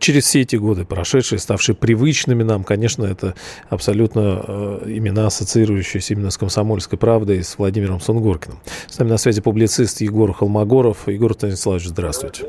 через 0.00 0.24
все 0.24 0.40
эти 0.40 0.56
годы 0.56 0.84
прошедшие, 0.84 1.38
ставшие 1.38 1.76
привычными 1.76 2.42
нам, 2.42 2.64
конечно, 2.64 3.04
это 3.04 3.34
абсолютно 3.68 4.42
э, 4.46 4.82
имена, 4.86 5.26
ассоциирующиеся 5.26 6.14
именно 6.14 6.30
с 6.30 6.38
«Комсомольской 6.38 6.98
правдой» 6.98 7.38
и 7.38 7.42
с 7.42 7.58
Владимиром 7.58 8.00
Сунгоркиным. 8.00 8.58
С 8.88 8.98
нами 8.98 9.10
на 9.10 9.18
связи 9.18 9.40
публицист 9.40 10.00
Егор 10.00 10.32
Холмогоров. 10.32 11.06
Егор 11.06 11.34
Станиславович, 11.34 11.86
здравствуйте. 11.86 12.46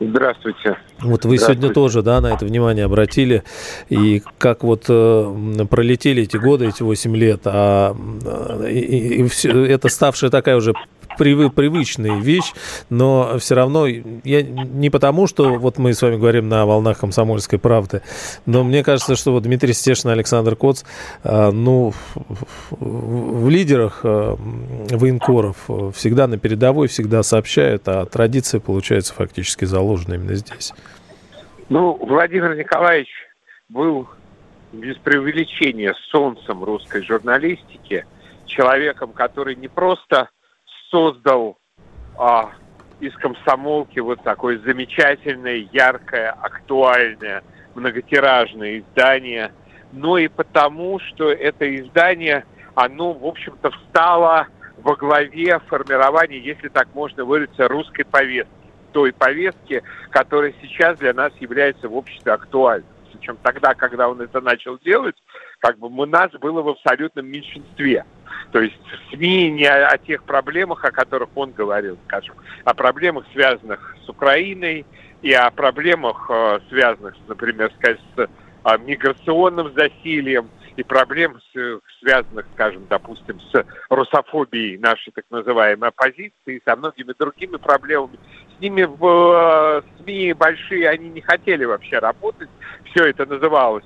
Здравствуйте. 0.00 0.78
Вот 1.00 1.24
вы 1.24 1.38
сегодня 1.38 1.70
тоже, 1.70 2.02
да, 2.02 2.20
на 2.20 2.28
это 2.28 2.44
внимание 2.44 2.84
обратили. 2.84 3.42
И 3.88 4.22
как 4.38 4.62
вот 4.62 4.84
э, 4.88 5.66
пролетели 5.68 6.22
эти 6.22 6.36
годы, 6.36 6.68
эти 6.68 6.82
8 6.82 7.16
лет, 7.16 7.40
а 7.44 7.96
э, 8.24 8.70
и, 8.70 9.22
и 9.22 9.28
все, 9.28 9.64
это 9.64 9.88
ставшая 9.88 10.30
такая 10.30 10.56
уже 10.56 10.74
привы, 11.16 11.50
привычная 11.50 12.20
вещь, 12.20 12.52
но 12.90 13.38
все 13.38 13.54
равно 13.54 13.86
я 13.86 14.42
не 14.42 14.90
потому, 14.90 15.26
что 15.26 15.54
вот 15.54 15.78
мы 15.78 15.94
с 15.94 16.02
вами 16.02 16.16
говорим 16.16 16.48
на 16.48 16.66
волнах 16.66 16.98
комсомольской 16.98 17.58
правды, 17.58 18.02
но 18.46 18.64
мне 18.64 18.84
кажется, 18.84 19.16
что 19.16 19.32
вот 19.32 19.44
Дмитрий 19.44 19.72
Стешин 19.72 20.10
Александр 20.10 20.56
Коц, 20.56 20.84
а, 21.24 21.50
ну, 21.50 21.92
в 22.70 23.48
лидерах 23.48 24.00
а, 24.04 24.36
военкоров 24.90 25.56
всегда 25.94 26.26
на 26.26 26.38
передовой, 26.38 26.88
всегда 26.88 27.22
сообщают, 27.22 27.88
а 27.88 28.04
традиция, 28.04 28.60
получается, 28.60 29.14
фактически 29.14 29.64
заложена 29.64 30.14
именно 30.14 30.34
здесь. 30.34 30.72
Ну, 31.68 31.94
Владимир 32.00 32.56
Николаевич 32.56 33.08
был 33.68 34.08
без 34.72 34.96
преувеличения 34.96 35.94
солнцем 36.10 36.64
русской 36.64 37.02
журналистики, 37.02 38.04
человеком, 38.46 39.12
который 39.12 39.54
не 39.54 39.68
просто 39.68 40.30
создал 40.90 41.58
а, 42.18 42.52
из 43.00 43.14
комсомолки 43.14 44.00
вот 44.00 44.22
такое 44.22 44.58
замечательное, 44.58 45.68
яркое, 45.72 46.30
актуальное, 46.30 47.42
многотиражное 47.74 48.80
издание, 48.80 49.52
но 49.92 50.18
и 50.18 50.28
потому, 50.28 50.98
что 51.00 51.30
это 51.30 51.74
издание, 51.76 52.44
оно, 52.74 53.12
в 53.12 53.24
общем-то, 53.24 53.70
встало 53.70 54.48
во 54.78 54.96
главе 54.96 55.58
формирования, 55.66 56.38
если 56.38 56.68
так 56.68 56.88
можно 56.94 57.24
выразиться, 57.24 57.68
русской 57.68 58.04
повестки. 58.04 58.52
Той 58.92 59.12
повестки, 59.12 59.82
которая 60.10 60.54
сейчас 60.62 60.98
для 60.98 61.12
нас 61.12 61.32
является 61.40 61.88
в 61.88 61.96
обществе 61.96 62.32
актуальной. 62.32 62.86
Причем 63.12 63.36
тогда, 63.42 63.74
когда 63.74 64.08
он 64.08 64.20
это 64.20 64.40
начал 64.40 64.78
делать, 64.78 65.16
как 65.58 65.78
бы 65.78 65.88
у 65.88 66.06
нас 66.06 66.30
было 66.32 66.62
в 66.62 66.68
абсолютном 66.68 67.26
меньшинстве. 67.26 68.04
То 68.52 68.60
есть 68.60 68.78
СМИ 69.10 69.50
не 69.50 69.66
о, 69.66 69.88
о 69.88 69.98
тех 69.98 70.24
проблемах, 70.24 70.84
о 70.84 70.90
которых 70.90 71.28
он 71.34 71.52
говорил, 71.52 71.98
скажем, 72.06 72.34
о 72.64 72.74
проблемах, 72.74 73.24
связанных 73.32 73.96
с 74.04 74.08
Украиной, 74.08 74.86
и 75.22 75.32
о 75.32 75.50
проблемах, 75.50 76.26
э, 76.30 76.60
связанных, 76.68 77.14
например, 77.26 77.72
сказать, 77.78 78.00
с 78.16 78.20
э, 78.20 78.78
миграционным 78.78 79.72
засилием, 79.74 80.50
и 80.76 80.84
проблем, 80.84 81.40
связанных, 81.98 82.46
скажем, 82.54 82.86
допустим, 82.88 83.40
с 83.40 83.66
русофобией 83.90 84.78
нашей 84.78 85.10
так 85.10 85.24
называемой 85.28 85.88
оппозиции, 85.88 86.32
и 86.46 86.62
со 86.64 86.76
многими 86.76 87.12
другими 87.18 87.56
проблемами. 87.56 88.16
С 88.56 88.60
ними 88.60 88.84
в 88.84 89.02
э, 89.04 89.82
СМИ 90.00 90.34
большие, 90.34 90.88
они 90.88 91.08
не 91.08 91.20
хотели 91.20 91.64
вообще 91.64 91.98
работать. 91.98 92.48
Все 92.84 93.06
это 93.06 93.26
называлось 93.26 93.84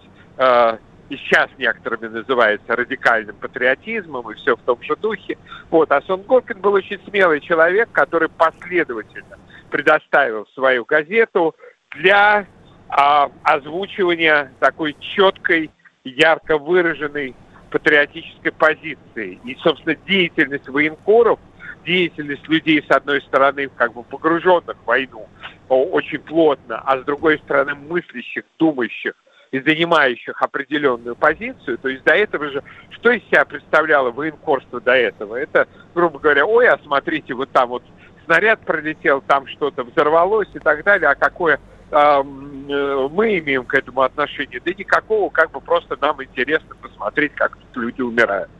и 1.12 1.16
сейчас 1.18 1.50
некоторыми 1.58 2.06
называется 2.06 2.74
радикальным 2.74 3.36
патриотизмом, 3.36 4.30
и 4.30 4.34
все 4.36 4.56
в 4.56 4.62
том 4.62 4.82
же 4.82 4.96
духе. 4.96 5.36
Вот. 5.68 5.92
А 5.92 6.00
Сон 6.02 6.22
Горкин 6.22 6.58
был 6.60 6.72
очень 6.72 6.98
смелый 7.06 7.40
человек, 7.40 7.90
который 7.92 8.30
последовательно 8.30 9.38
предоставил 9.68 10.46
свою 10.54 10.86
газету 10.86 11.54
для 11.94 12.46
а, 12.88 13.30
озвучивания 13.42 14.52
такой 14.58 14.96
четкой, 15.00 15.70
ярко 16.02 16.56
выраженной 16.56 17.34
патриотической 17.70 18.52
позиции. 18.52 19.38
И, 19.44 19.54
собственно, 19.62 19.94
деятельность 20.06 20.68
военкоров, 20.70 21.38
деятельность 21.84 22.48
людей, 22.48 22.82
с 22.88 22.90
одной 22.90 23.20
стороны, 23.20 23.68
как 23.76 23.92
бы 23.92 24.02
погруженных 24.02 24.78
в 24.78 24.86
войну 24.86 25.28
очень 25.68 26.20
плотно, 26.20 26.80
а 26.86 26.98
с 26.98 27.04
другой 27.04 27.38
стороны, 27.40 27.74
мыслящих, 27.74 28.44
думающих 28.58 29.12
и 29.52 29.60
занимающих 29.60 30.40
определенную 30.40 31.14
позицию. 31.14 31.78
То 31.78 31.88
есть 31.88 32.02
до 32.04 32.14
этого 32.14 32.50
же, 32.50 32.62
что 32.90 33.10
из 33.10 33.22
себя 33.26 33.44
представляло 33.44 34.10
военкорство 34.10 34.80
до 34.80 34.92
этого? 34.92 35.36
Это, 35.36 35.68
грубо 35.94 36.18
говоря, 36.18 36.46
ой, 36.46 36.68
а 36.68 36.78
смотрите, 36.82 37.34
вот 37.34 37.50
там 37.50 37.68
вот 37.68 37.84
снаряд 38.24 38.60
пролетел, 38.60 39.20
там 39.20 39.46
что-то 39.46 39.84
взорвалось 39.84 40.48
и 40.54 40.58
так 40.58 40.82
далее, 40.84 41.10
а 41.10 41.14
какое 41.14 41.60
э, 41.90 42.22
мы 42.22 43.38
имеем 43.38 43.66
к 43.66 43.74
этому 43.74 44.00
отношение? 44.00 44.60
Да 44.64 44.72
никакого, 44.72 45.28
как 45.28 45.50
бы 45.50 45.60
просто 45.60 45.98
нам 46.00 46.22
интересно 46.22 46.74
посмотреть, 46.80 47.34
как 47.34 47.56
тут 47.56 47.76
люди 47.76 48.00
умирают. 48.00 48.50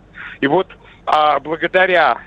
И 0.41 0.47
вот 0.47 0.69
а, 1.07 1.41
благодаря 1.41 2.19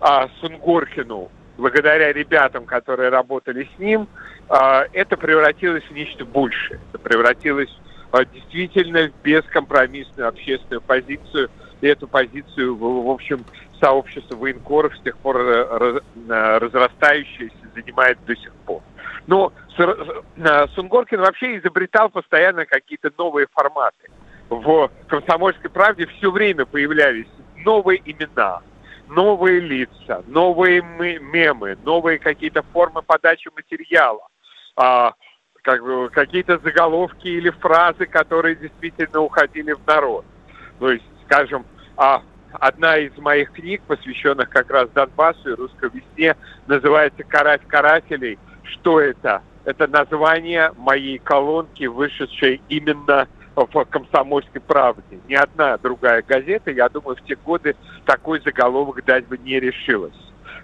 а, 0.00 0.28
Сунгоркину, 0.40 1.28
благодаря 1.60 2.12
ребятам, 2.12 2.64
которые 2.64 3.10
работали 3.10 3.68
с 3.76 3.78
ним, 3.78 4.08
а, 4.48 4.86
это 4.92 5.16
превратилось 5.16 5.84
в 5.84 5.92
нечто 5.92 6.24
большее. 6.24 6.80
Это 6.88 6.98
превратилось 6.98 7.70
а, 8.10 8.24
действительно 8.24 9.08
в 9.08 9.22
бескомпромиссную 9.22 10.28
общественную 10.28 10.80
позицию. 10.80 11.50
И 11.80 11.86
эту 11.86 12.08
позицию, 12.08 12.76
в, 12.76 13.08
общем, 13.10 13.44
сообщество 13.80 14.36
военкоров 14.36 14.94
с 14.96 15.00
тех 15.00 15.16
пор 15.16 15.38
э, 15.40 16.00
э, 16.28 16.58
разрастающееся 16.58 17.54
занимает 17.74 18.18
до 18.26 18.36
сих 18.36 18.52
пор. 18.66 18.82
Но 19.26 19.52
э, 19.78 20.66
Сунгоркин 20.74 21.20
вообще 21.20 21.58
изобретал 21.58 22.10
постоянно 22.10 22.66
какие-то 22.66 23.10
новые 23.16 23.46
форматы. 23.50 24.10
В 24.50 24.90
«Комсомольской 25.08 25.70
правде» 25.70 26.06
все 26.06 26.30
время 26.30 26.66
появлялись 26.66 27.28
новые 27.64 28.02
имена, 28.04 28.60
новые 29.10 29.60
лица, 29.60 30.22
новые 30.26 30.82
мемы, 30.82 31.76
новые 31.84 32.18
какие-то 32.18 32.62
формы 32.72 33.02
подачи 33.02 33.50
материала, 33.54 34.26
а, 34.76 35.14
как 35.62 35.82
бы, 35.82 36.08
какие-то 36.10 36.58
заголовки 36.58 37.26
или 37.28 37.50
фразы, 37.50 38.06
которые 38.06 38.56
действительно 38.56 39.20
уходили 39.20 39.72
в 39.72 39.86
народ. 39.86 40.24
То 40.78 40.90
есть, 40.92 41.04
скажем, 41.24 41.66
а, 41.96 42.22
одна 42.52 42.98
из 42.98 43.16
моих 43.18 43.52
книг, 43.52 43.82
посвященных 43.86 44.48
как 44.48 44.70
раз 44.70 44.88
Донбассу 44.90 45.50
и 45.50 45.54
русской 45.54 45.90
весне, 45.90 46.36
называется 46.66 47.22
«Карать 47.24 47.66
карателей». 47.66 48.38
Что 48.62 49.00
это? 49.00 49.42
Это 49.64 49.86
название 49.88 50.72
моей 50.76 51.18
колонки, 51.18 51.84
вышедшей 51.84 52.62
именно 52.68 53.28
в 53.66 53.84
«Комсомольской 53.86 54.60
правде». 54.60 55.18
Ни 55.28 55.34
одна 55.34 55.76
другая 55.78 56.22
газета, 56.22 56.70
я 56.70 56.88
думаю, 56.88 57.16
в 57.16 57.24
те 57.24 57.36
годы 57.36 57.76
такой 58.04 58.40
заголовок 58.40 59.04
дать 59.04 59.26
бы 59.26 59.38
не 59.38 59.60
решилась. 59.60 60.14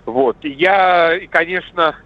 Вот. 0.04 0.36
И 0.42 0.50
я, 0.50 1.16
и, 1.16 1.26
конечно, 1.26 1.96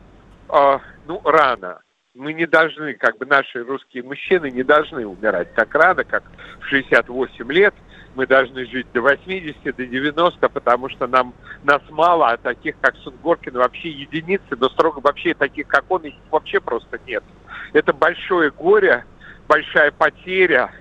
э, 0.49 0.79
ну, 1.07 1.21
рано. 1.25 1.81
Мы 2.15 2.33
не 2.33 2.47
должны, 2.47 2.95
как 2.95 3.19
бы 3.19 3.27
наши 3.27 3.63
русские 3.63 4.03
мужчины 4.03 4.51
не 4.51 4.63
должны 4.63 5.07
умирать 5.07 5.55
так 5.55 5.73
рано, 5.75 6.05
как 6.05 6.25
в 6.61 6.67
68 6.67 7.53
лет. 7.53 7.75
Мы 8.17 8.27
должны 8.27 8.67
жить 8.67 8.89
до 8.93 9.01
80, 9.01 9.77
до 9.77 9.87
90, 9.87 10.49
потому 10.49 10.89
что 10.89 11.07
нам, 11.07 11.33
нас 11.63 11.81
мало, 11.91 12.31
а 12.31 12.37
таких, 12.37 12.75
как 12.81 12.97
Сунгоркин, 12.97 13.53
вообще 13.53 13.91
единицы, 13.91 14.57
но 14.59 14.69
строго 14.71 14.99
вообще 15.01 15.35
таких, 15.35 15.69
как 15.69 15.85
он, 15.89 16.03
их 16.03 16.15
вообще 16.31 16.59
просто 16.61 16.99
нет. 17.07 17.23
Это 17.73 17.93
большое 17.93 18.51
горе, 18.51 19.05
большая 19.47 19.93
потеря, 19.93 20.73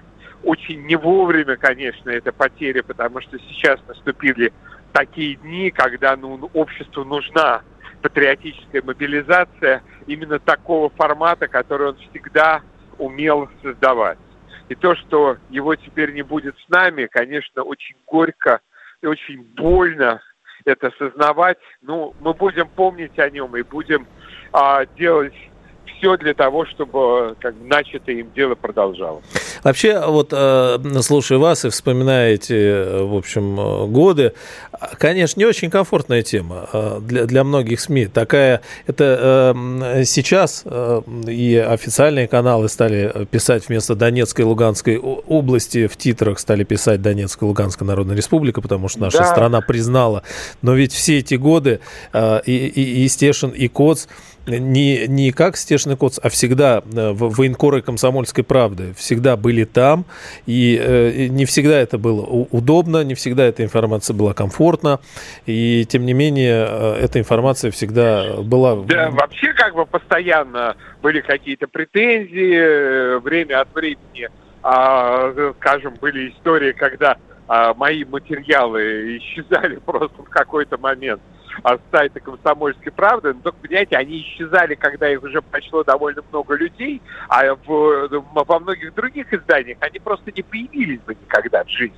очень 0.44 0.86
не 0.86 0.96
вовремя, 0.96 1.58
конечно, 1.58 2.10
эта 2.10 2.32
потеря, 2.32 2.84
потому 2.84 3.22
что 3.22 3.38
сейчас 3.40 3.80
наступили 3.88 4.54
такие 4.94 5.36
дни, 5.36 5.72
когда 5.72 6.16
ну, 6.16 6.50
обществу 6.54 7.04
нужна 7.04 7.62
патриотическая 8.02 8.82
мобилизация 8.82 9.84
именно 10.08 10.40
такого 10.40 10.90
формата, 10.90 11.48
который 11.48 11.90
он 11.90 11.98
всегда 12.10 12.62
умел 12.98 13.50
создавать. 13.62 14.18
И 14.70 14.76
то, 14.76 14.96
что 14.96 15.38
его 15.50 15.76
теперь 15.76 16.14
не 16.14 16.22
будет 16.22 16.56
с 16.66 16.70
нами, 16.70 17.08
конечно, 17.08 17.64
очень 17.64 17.96
горько 18.06 18.62
и 19.02 19.08
очень 19.08 19.42
больно 19.42 20.22
это 20.66 20.88
осознавать. 20.88 21.58
Ну, 21.82 22.14
мы 22.20 22.34
будем 22.34 22.68
помнить 22.68 23.18
о 23.18 23.30
нем 23.30 23.56
и 23.58 23.64
будем 23.64 24.08
а, 24.54 24.86
делать 24.86 25.34
все 25.98 26.18
для 26.18 26.34
того, 26.34 26.66
чтобы 26.66 27.36
как, 27.40 27.56
начатое 27.62 28.18
им 28.18 28.32
дело 28.36 28.56
продолжалось. 28.56 29.24
Вообще, 29.64 30.02
вот 30.06 30.30
э, 30.32 30.78
слушая 31.02 31.40
вас 31.40 31.66
и 31.66 31.70
вспоминая 31.70 32.34
эти, 32.34 32.54
э, 32.54 33.04
в 33.04 33.16
общем, 33.16 33.60
э, 33.60 33.88
годы, 33.88 34.34
конечно, 34.98 35.40
не 35.40 35.46
очень 35.46 35.70
комфортная 35.70 36.22
тема 36.24 36.70
для, 37.02 37.26
для 37.26 37.44
многих 37.44 37.80
СМИ. 37.80 38.08
Такая, 38.08 38.62
это 38.88 39.54
сейчас 40.06 40.64
и 41.28 41.56
официальные 41.56 42.28
каналы 42.28 42.70
стали 42.70 43.26
писать 43.30 43.68
вместо 43.68 43.96
Донецкой 43.96 44.46
и 44.46 44.48
Луганской 44.48 44.98
области 44.98 45.88
в 45.88 45.98
титрах 45.98 46.40
стали 46.40 46.64
писать 46.64 47.02
Донецкая 47.02 47.48
и 47.48 47.50
Луганская 47.50 47.88
Народная 47.88 48.16
Республика, 48.16 48.62
потому 48.62 48.88
что 48.88 49.02
наша 49.02 49.20
да. 49.20 49.26
страна 49.26 49.62
признала. 49.62 50.24
Но 50.62 50.74
ведь 50.74 50.94
все 50.94 51.20
эти 51.20 51.36
годы 51.36 51.82
и, 52.14 52.40
и, 52.46 53.04
и 53.04 53.08
Стешин, 53.08 53.50
и 53.50 53.68
Коц 53.68 54.08
не, 54.58 55.08
не 55.08 55.32
как 55.32 55.58
Стешин 55.58 55.94
и 55.94 55.96
Коц, 55.96 56.20
а 56.22 56.30
всегда 56.30 56.82
э, 56.86 57.12
в 57.12 57.36
военкоры 57.36 57.82
комсомольской 57.82 58.44
правды. 58.44 58.94
Всегда 58.96 59.38
были 59.38 59.64
там, 59.64 60.06
и 60.46 60.80
э, 60.82 61.28
не 61.28 61.46
всегда 61.46 61.80
это 61.80 61.98
было 61.98 62.22
удобно, 62.22 63.04
не 63.04 63.16
всегда 63.16 63.46
эта 63.46 63.64
информация 63.64 64.14
была 64.14 64.34
комфортна, 64.34 65.00
и 65.46 65.86
тем 65.86 66.06
не 66.06 66.14
менее 66.14 66.66
э, 66.68 66.94
эта 67.04 67.20
информация 67.20 67.72
всегда 67.72 68.38
была... 68.42 68.76
Да, 68.84 69.10
вообще 69.12 69.54
как 69.54 69.76
бы 69.76 69.86
постоянно 69.86 70.76
были 71.02 71.22
какие-то 71.22 71.68
претензии, 71.68 73.20
время 73.20 73.62
от 73.62 73.74
времени, 73.74 74.30
а, 74.62 75.32
скажем, 75.60 75.96
были 76.02 76.30
истории, 76.32 76.72
когда 76.74 77.18
а, 77.48 77.74
мои 77.74 78.04
материалы 78.06 79.18
исчезали 79.18 79.76
просто 79.86 80.22
в 80.22 80.30
какой-то 80.30 80.78
момент 80.78 81.22
от 81.64 81.82
сайта 81.92 82.20
«Комсомольской 82.20 82.92
правды», 82.92 83.34
но 83.34 83.42
только, 83.42 83.60
понимаете, 83.60 83.98
они 83.98 84.22
исчезали, 84.22 84.76
когда 84.76 85.10
их 85.10 85.24
уже 85.24 85.42
прочло 85.42 85.84
довольно 85.84 86.22
много 86.32 86.56
людей, 86.56 87.02
а 87.28 87.56
в, 87.56 88.10
во 88.34 88.60
многих 88.60 88.94
других 88.94 89.34
изданиях 89.34 89.78
они 89.82 90.00
просто 90.00 90.32
не 90.32 90.42
появились 90.42 91.02
бы 91.02 91.16
никогда 91.16 91.64
в 91.64 91.70
жизни. 91.70 91.98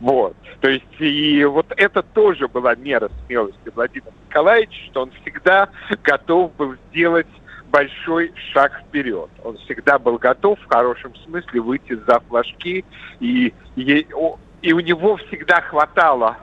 Вот. 0.00 0.36
То 0.60 0.68
есть, 0.68 0.84
и 0.98 1.44
вот 1.44 1.72
это 1.76 2.02
тоже 2.02 2.48
была 2.48 2.74
мера 2.74 3.10
смелости 3.26 3.70
Владимира 3.74 4.12
Николаевича, 4.28 4.78
что 4.90 5.02
он 5.02 5.12
всегда 5.22 5.68
готов 6.02 6.54
был 6.56 6.74
сделать 6.90 7.26
большой 7.70 8.32
шаг 8.52 8.72
вперед. 8.86 9.28
Он 9.44 9.56
всегда 9.58 9.98
был 9.98 10.18
готов 10.18 10.58
в 10.60 10.68
хорошем 10.68 11.14
смысле 11.16 11.60
выйти 11.60 11.94
за 12.06 12.20
флажки, 12.20 12.84
и, 13.20 13.52
и, 13.76 14.06
и 14.62 14.72
у 14.72 14.80
него 14.80 15.16
всегда 15.16 15.60
хватало 15.60 16.36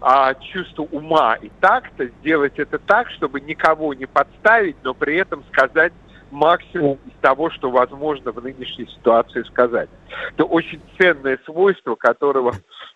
а, 0.00 0.34
чувство 0.34 0.82
ума 0.92 1.34
и 1.34 1.50
такта, 1.60 2.06
сделать 2.20 2.58
это 2.58 2.78
так, 2.78 3.10
чтобы 3.10 3.40
никого 3.40 3.94
не 3.94 4.06
подставить, 4.06 4.76
но 4.82 4.94
при 4.94 5.16
этом 5.16 5.44
сказать 5.52 5.92
максимум 6.30 6.98
из 7.06 7.12
того, 7.20 7.50
что 7.50 7.70
возможно 7.70 8.32
в 8.32 8.42
нынешней 8.42 8.86
ситуации 8.86 9.42
сказать. 9.44 9.88
Это 10.34 10.44
очень 10.44 10.80
ценное 10.98 11.38
свойство, 11.44 11.94
которого 11.94 12.52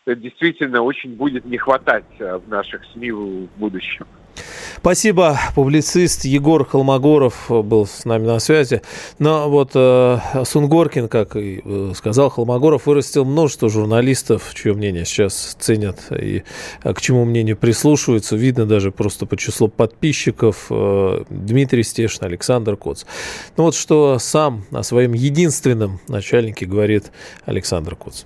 действительно 0.07 0.83
очень 0.83 1.15
будет 1.15 1.45
не 1.45 1.59
хватать 1.59 2.05
а, 2.21 2.39
в 2.39 2.49
наших 2.49 2.83
СМИ 2.93 3.13
в 3.13 3.49
будущем. 3.57 4.07
Спасибо, 4.79 5.39
публицист 5.55 6.25
Егор 6.25 6.65
Холмогоров 6.65 7.47
был 7.49 7.87
с 7.87 8.05
нами 8.05 8.27
на 8.27 8.41
связи. 8.41 8.83
Но 9.19 9.49
вот 9.49 9.73
э, 9.75 10.19
Сунгоркин, 10.45 11.09
как 11.09 11.37
и 11.37 11.61
э, 11.65 11.93
сказал, 11.95 12.31
Холмогоров 12.31 12.87
вырастил 12.87 13.25
множество 13.25 13.69
журналистов, 13.69 14.53
чье 14.55 14.73
мнение 14.73 15.05
сейчас 15.05 15.57
ценят 15.61 16.01
и 16.11 16.43
э, 16.83 16.95
к 16.95 17.01
чему 17.01 17.25
мнению 17.25 17.57
прислушиваются. 17.57 18.35
Видно 18.35 18.67
даже 18.67 18.91
просто 18.91 19.27
по 19.27 19.37
числу 19.37 19.69
подписчиков 19.69 20.67
э, 20.71 21.25
Дмитрий 21.29 21.85
Стешин, 21.85 22.25
Александр 22.25 22.77
Коц. 22.77 23.05
Ну 23.57 23.65
вот 23.65 23.77
что 23.77 24.19
сам 24.19 24.65
о 24.73 24.83
своем 24.83 25.13
единственном 25.13 26.01
начальнике 26.09 26.67
говорит 26.67 27.13
Александр 27.45 27.95
Коц. 27.95 28.25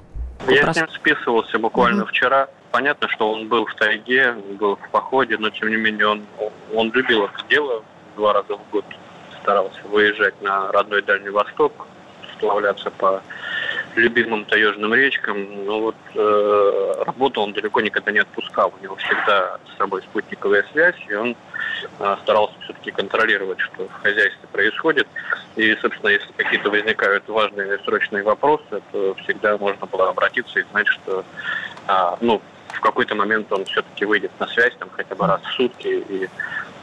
Я 0.48 0.72
с 0.72 0.76
ним 0.76 0.88
списывался 0.90 1.58
буквально 1.58 2.02
mm-hmm. 2.02 2.08
вчера 2.08 2.48
понятно, 2.70 3.08
что 3.08 3.32
он 3.32 3.48
был 3.48 3.66
в 3.66 3.74
тайге, 3.74 4.32
был 4.58 4.76
в 4.76 4.90
походе, 4.90 5.36
но 5.38 5.50
тем 5.50 5.70
не 5.70 5.76
менее 5.76 6.08
он, 6.08 6.26
он 6.74 6.92
любил 6.92 7.24
это 7.24 7.42
дело. 7.48 7.82
Два 8.16 8.32
раза 8.32 8.56
в 8.56 8.70
год 8.70 8.84
старался 9.42 9.80
выезжать 9.84 10.40
на 10.42 10.70
родной 10.72 11.02
Дальний 11.02 11.30
Восток, 11.30 11.86
сплавляться 12.36 12.90
по 12.90 13.22
любимым 13.96 14.44
таежным 14.44 14.94
речкам. 14.94 15.64
Но 15.64 15.80
вот 15.80 15.96
э, 16.14 17.02
работу 17.06 17.40
он 17.40 17.52
далеко 17.52 17.80
никогда 17.80 18.12
не 18.12 18.20
отпускал. 18.20 18.72
У 18.78 18.82
него 18.82 18.96
всегда 18.96 19.58
с 19.72 19.78
собой 19.78 20.02
спутниковая 20.02 20.64
связь, 20.72 20.96
и 21.08 21.14
он 21.14 21.36
э, 21.98 22.16
старался 22.22 22.54
все-таки 22.64 22.90
контролировать, 22.90 23.60
что 23.60 23.88
в 23.88 24.02
хозяйстве 24.02 24.48
происходит. 24.52 25.06
И, 25.56 25.74
собственно, 25.80 26.10
если 26.10 26.30
какие-то 26.36 26.70
возникают 26.70 27.26
важные 27.28 27.78
срочные 27.78 28.22
вопросы, 28.22 28.82
то 28.92 29.14
всегда 29.24 29.56
можно 29.56 29.86
было 29.86 30.10
обратиться 30.10 30.60
и 30.60 30.64
знать, 30.70 30.86
что 30.86 31.24
а, 31.86 32.18
ну, 32.20 32.42
в 32.68 32.80
какой-то 32.80 33.14
момент 33.14 33.50
он 33.52 33.64
все-таки 33.64 34.04
выйдет 34.04 34.32
на 34.38 34.46
связь, 34.48 34.74
там, 34.78 34.90
хотя 34.92 35.14
бы 35.14 35.26
раз 35.26 35.40
в 35.42 35.52
сутки 35.52 36.04
и 36.08 36.28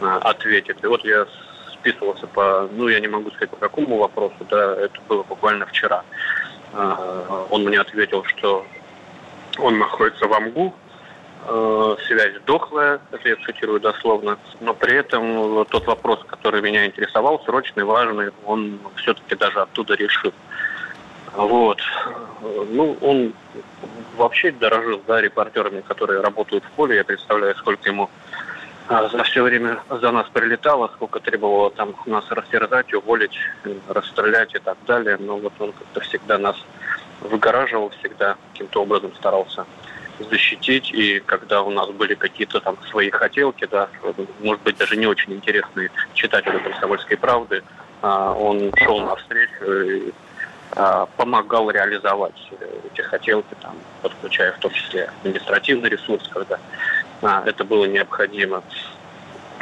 а, 0.02 0.18
ответит. 0.18 0.84
И 0.84 0.88
вот 0.88 1.06
я 1.06 1.28
списывался 1.74 2.28
по, 2.28 2.68
ну, 2.72 2.88
я 2.88 3.00
не 3.00 3.08
могу 3.08 3.30
сказать 3.32 3.50
по 3.50 3.58
какому 3.58 3.98
вопросу, 3.98 4.36
да, 4.50 4.76
это 4.76 5.00
было 5.08 5.24
буквально 5.24 5.66
вчера. 5.66 6.04
А, 6.74 7.48
он 7.50 7.64
мне 7.64 7.80
ответил, 7.80 8.24
что 8.26 8.66
он 9.60 9.78
находится 9.78 10.28
в 10.28 10.34
Амгу, 10.34 10.74
э, 11.48 11.96
связь 12.08 12.34
дохлая, 12.46 13.00
это 13.12 13.30
я 13.30 13.36
цитирую 13.46 13.80
дословно, 13.80 14.38
но 14.60 14.74
при 14.74 14.96
этом 14.96 15.66
тот 15.66 15.86
вопрос, 15.86 16.20
который 16.28 16.62
меня 16.62 16.86
интересовал, 16.86 17.42
срочный, 17.46 17.84
важный, 17.84 18.32
он 18.46 18.80
все-таки 18.96 19.36
даже 19.36 19.62
оттуда 19.62 19.94
решил. 19.96 20.34
Вот. 21.36 21.82
Ну, 22.42 22.98
он 23.02 23.34
вообще 24.18 24.52
дорожил, 24.52 25.02
да, 25.08 25.22
репортерами, 25.22 25.82
которые 25.82 26.22
работают 26.22 26.64
в 26.64 26.72
поле. 26.72 26.98
Я 26.98 27.04
представляю, 27.04 27.56
сколько 27.56 27.90
ему 27.90 28.10
за 28.90 29.24
все 29.24 29.44
время 29.44 29.80
за 29.90 30.12
нас 30.12 30.28
прилетало, 30.34 30.90
сколько 30.96 31.20
требовало 31.20 31.72
там 31.72 31.96
нас 32.06 32.26
растерзать, 32.30 32.94
уволить, 32.94 33.38
расстрелять 33.88 34.54
и 34.56 34.60
так 34.60 34.78
далее. 34.86 35.18
Но 35.20 35.38
вот 35.38 35.54
он 35.60 35.72
как-то 35.72 36.02
всегда 36.02 36.38
нас 36.38 36.56
выгораживал, 37.22 37.92
всегда 38.00 38.36
каким-то 38.52 38.82
образом 38.82 39.14
старался 39.16 39.66
защитить. 40.20 40.92
И 40.94 41.20
когда 41.20 41.62
у 41.62 41.72
нас 41.72 41.90
были 41.90 42.14
какие-то 42.16 42.60
там 42.60 42.78
свои 42.90 43.10
хотелки, 43.10 43.66
да, 43.70 43.90
может 44.42 44.62
быть, 44.64 44.78
даже 44.78 44.96
не 44.96 45.08
очень 45.08 45.34
интересные 45.34 45.90
читателю 46.14 46.60
«Комсомольской 46.60 47.18
правды», 47.18 47.64
а, 48.02 48.34
он 48.34 48.72
шел 48.76 49.00
навстречу 49.00 49.64
и 49.64 50.14
а, 50.76 51.06
помогал 51.18 51.72
реализовать 51.72 52.52
эти 52.92 53.02
хотелки, 53.02 53.56
там, 53.62 53.76
подключая 54.02 54.52
в 54.52 54.60
том 54.60 54.72
числе 54.72 55.10
административный 55.22 55.90
ресурс, 55.90 56.28
когда 56.28 56.60
а, 57.24 57.44
это 57.46 57.64
было 57.64 57.86
необходимо. 57.86 58.64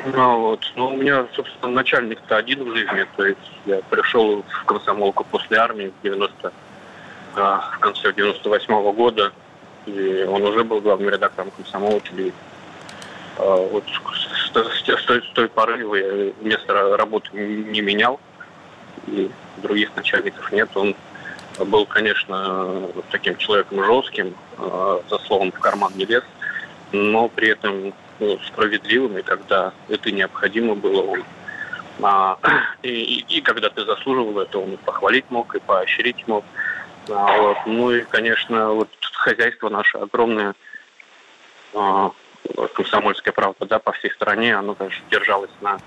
Ну, 0.06 0.40
вот. 0.40 0.72
Но 0.76 0.90
у 0.90 0.98
меня, 0.98 1.28
собственно, 1.36 1.72
начальник-то 1.72 2.38
один 2.38 2.64
в 2.64 2.76
жизни. 2.76 3.06
То 3.16 3.26
есть 3.26 3.52
я 3.66 3.82
пришел 3.90 4.44
в 4.44 4.66
комсомолку 4.66 5.24
после 5.26 5.58
армии 5.58 5.92
в 6.00 6.04
90 6.04 6.52
а, 7.36 7.72
в 7.76 7.80
конце 7.80 8.12
98 8.12 8.74
-го 8.74 8.94
года, 8.94 9.32
и 9.86 10.26
он 10.28 10.42
уже 10.44 10.64
был 10.64 10.82
главным 10.82 11.10
редактором 11.10 11.52
комсомолки. 11.52 12.12
И, 12.16 12.34
а, 13.38 13.68
вот 13.68 13.84
с, 13.86 14.48
с, 14.48 14.98
с, 15.00 15.06
той, 15.06 15.22
с 15.22 15.30
той 15.34 15.48
поры 15.48 15.80
я 15.80 16.34
место 16.42 16.98
работы 16.98 17.30
не 17.34 17.82
менял 17.82 18.20
и 19.08 19.30
других 19.58 19.96
начальников 19.96 20.52
нет. 20.52 20.70
Он 20.76 20.96
был, 21.60 21.86
конечно, 21.86 22.88
таким 23.12 23.38
человеком 23.38 23.84
жестким, 23.84 24.36
э, 24.58 25.00
за 25.10 25.18
словом 25.20 25.52
в 25.52 25.60
карман 25.60 25.92
не 25.96 26.06
лез, 26.06 26.24
но 26.92 27.28
при 27.28 27.50
этом 27.50 27.94
ну, 28.20 28.40
справедливым, 28.48 29.18
и 29.18 29.22
когда 29.22 29.74
это 29.90 30.12
необходимо 30.12 30.76
было, 30.76 31.18
а, 32.02 32.38
и, 32.84 32.90
и, 32.90 33.38
и 33.38 33.42
когда 33.42 33.70
ты 33.70 33.84
заслуживал 33.86 34.40
это, 34.40 34.60
он 34.60 34.78
похвалить 34.78 35.26
мог, 35.30 35.56
и 35.56 35.60
поощрить 35.60 36.28
мог. 36.28 36.44
А, 37.10 37.38
вот. 37.38 37.58
Ну 37.66 37.92
и, 37.92 38.02
конечно, 38.02 38.72
вот 38.72 38.90
хозяйство 39.14 39.70
наше 39.70 39.98
огромное, 39.98 40.54
а, 41.74 42.12
комсомольская 42.74 43.34
правда, 43.34 43.66
да, 43.66 43.80
по 43.80 43.92
всей 43.94 44.12
стране, 44.12 44.56
оно 44.56 44.74
даже 44.74 45.00
держалось 45.10 45.52
на 45.62 45.80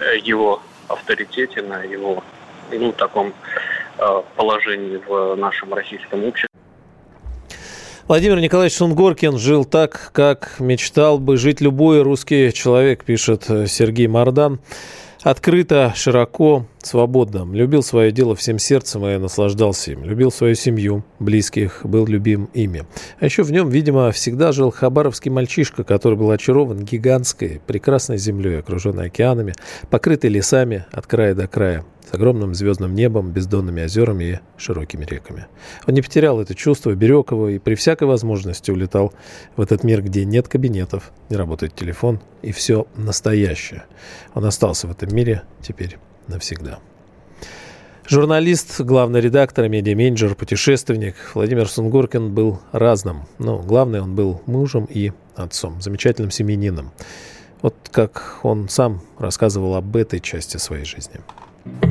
э, 0.00 0.18
его 0.18 0.62
авторитете, 0.88 1.62
на 1.62 1.82
его, 1.82 2.22
ну, 2.70 2.92
таком 2.92 3.32
э, 3.98 4.22
положении 4.36 4.96
в 4.96 5.34
нашем 5.36 5.74
российском 5.74 6.24
обществе. 6.24 6.51
Владимир 8.08 8.40
Николаевич 8.40 8.76
Сунгоркин 8.78 9.38
жил 9.38 9.64
так, 9.64 10.10
как 10.12 10.56
мечтал 10.58 11.18
бы 11.18 11.36
жить 11.36 11.60
любой 11.60 12.02
русский 12.02 12.52
человек, 12.52 13.04
пишет 13.04 13.44
Сергей 13.68 14.08
Мардан. 14.08 14.60
Открыто, 15.22 15.92
широко, 15.94 16.66
свободно. 16.82 17.46
Любил 17.54 17.84
свое 17.84 18.10
дело 18.10 18.34
всем 18.34 18.58
сердцем 18.58 19.06
и 19.06 19.16
наслаждался 19.18 19.92
им. 19.92 20.04
Любил 20.04 20.32
свою 20.32 20.56
семью, 20.56 21.04
близких, 21.20 21.82
был 21.84 22.06
любим 22.06 22.50
ими. 22.54 22.84
А 23.20 23.24
еще 23.24 23.44
в 23.44 23.52
нем, 23.52 23.68
видимо, 23.68 24.10
всегда 24.10 24.50
жил 24.50 24.72
хабаровский 24.72 25.30
мальчишка, 25.30 25.84
который 25.84 26.18
был 26.18 26.32
очарован 26.32 26.84
гигантской, 26.84 27.60
прекрасной 27.68 28.18
землей, 28.18 28.58
окруженной 28.58 29.06
океанами, 29.06 29.54
покрытой 29.90 30.28
лесами 30.28 30.86
от 30.90 31.06
края 31.06 31.36
до 31.36 31.46
края 31.46 31.84
с 32.08 32.14
огромным 32.14 32.54
звездным 32.54 32.94
небом, 32.94 33.30
бездонными 33.30 33.82
озерами 33.82 34.24
и 34.24 34.38
широкими 34.56 35.04
реками. 35.04 35.46
Он 35.86 35.94
не 35.94 36.02
потерял 36.02 36.40
это 36.40 36.54
чувство, 36.54 36.94
берег 36.94 37.32
его 37.32 37.48
и 37.48 37.58
при 37.58 37.74
всякой 37.74 38.04
возможности 38.04 38.70
улетал 38.70 39.12
в 39.56 39.60
этот 39.60 39.84
мир, 39.84 40.02
где 40.02 40.24
нет 40.24 40.48
кабинетов, 40.48 41.12
не 41.30 41.36
работает 41.36 41.74
телефон 41.74 42.20
и 42.42 42.52
все 42.52 42.86
настоящее. 42.96 43.84
Он 44.34 44.44
остался 44.44 44.88
в 44.88 44.90
этом 44.90 45.14
мире 45.14 45.42
теперь 45.60 45.98
навсегда. 46.26 46.78
Журналист, 48.08 48.80
главный 48.80 49.20
редактор, 49.20 49.68
медиа-менеджер, 49.68 50.34
путешественник 50.34 51.14
Владимир 51.34 51.68
Сунгоркин 51.68 52.34
был 52.34 52.60
разным. 52.72 53.26
Но 53.38 53.58
главное, 53.58 54.02
он 54.02 54.16
был 54.16 54.42
мужем 54.46 54.86
и 54.90 55.12
отцом, 55.36 55.80
замечательным 55.80 56.32
семьянином. 56.32 56.90
Вот 57.62 57.76
как 57.92 58.40
он 58.42 58.68
сам 58.68 59.02
рассказывал 59.18 59.76
об 59.76 59.96
этой 59.96 60.18
части 60.18 60.56
своей 60.56 60.84
жизни. 60.84 61.20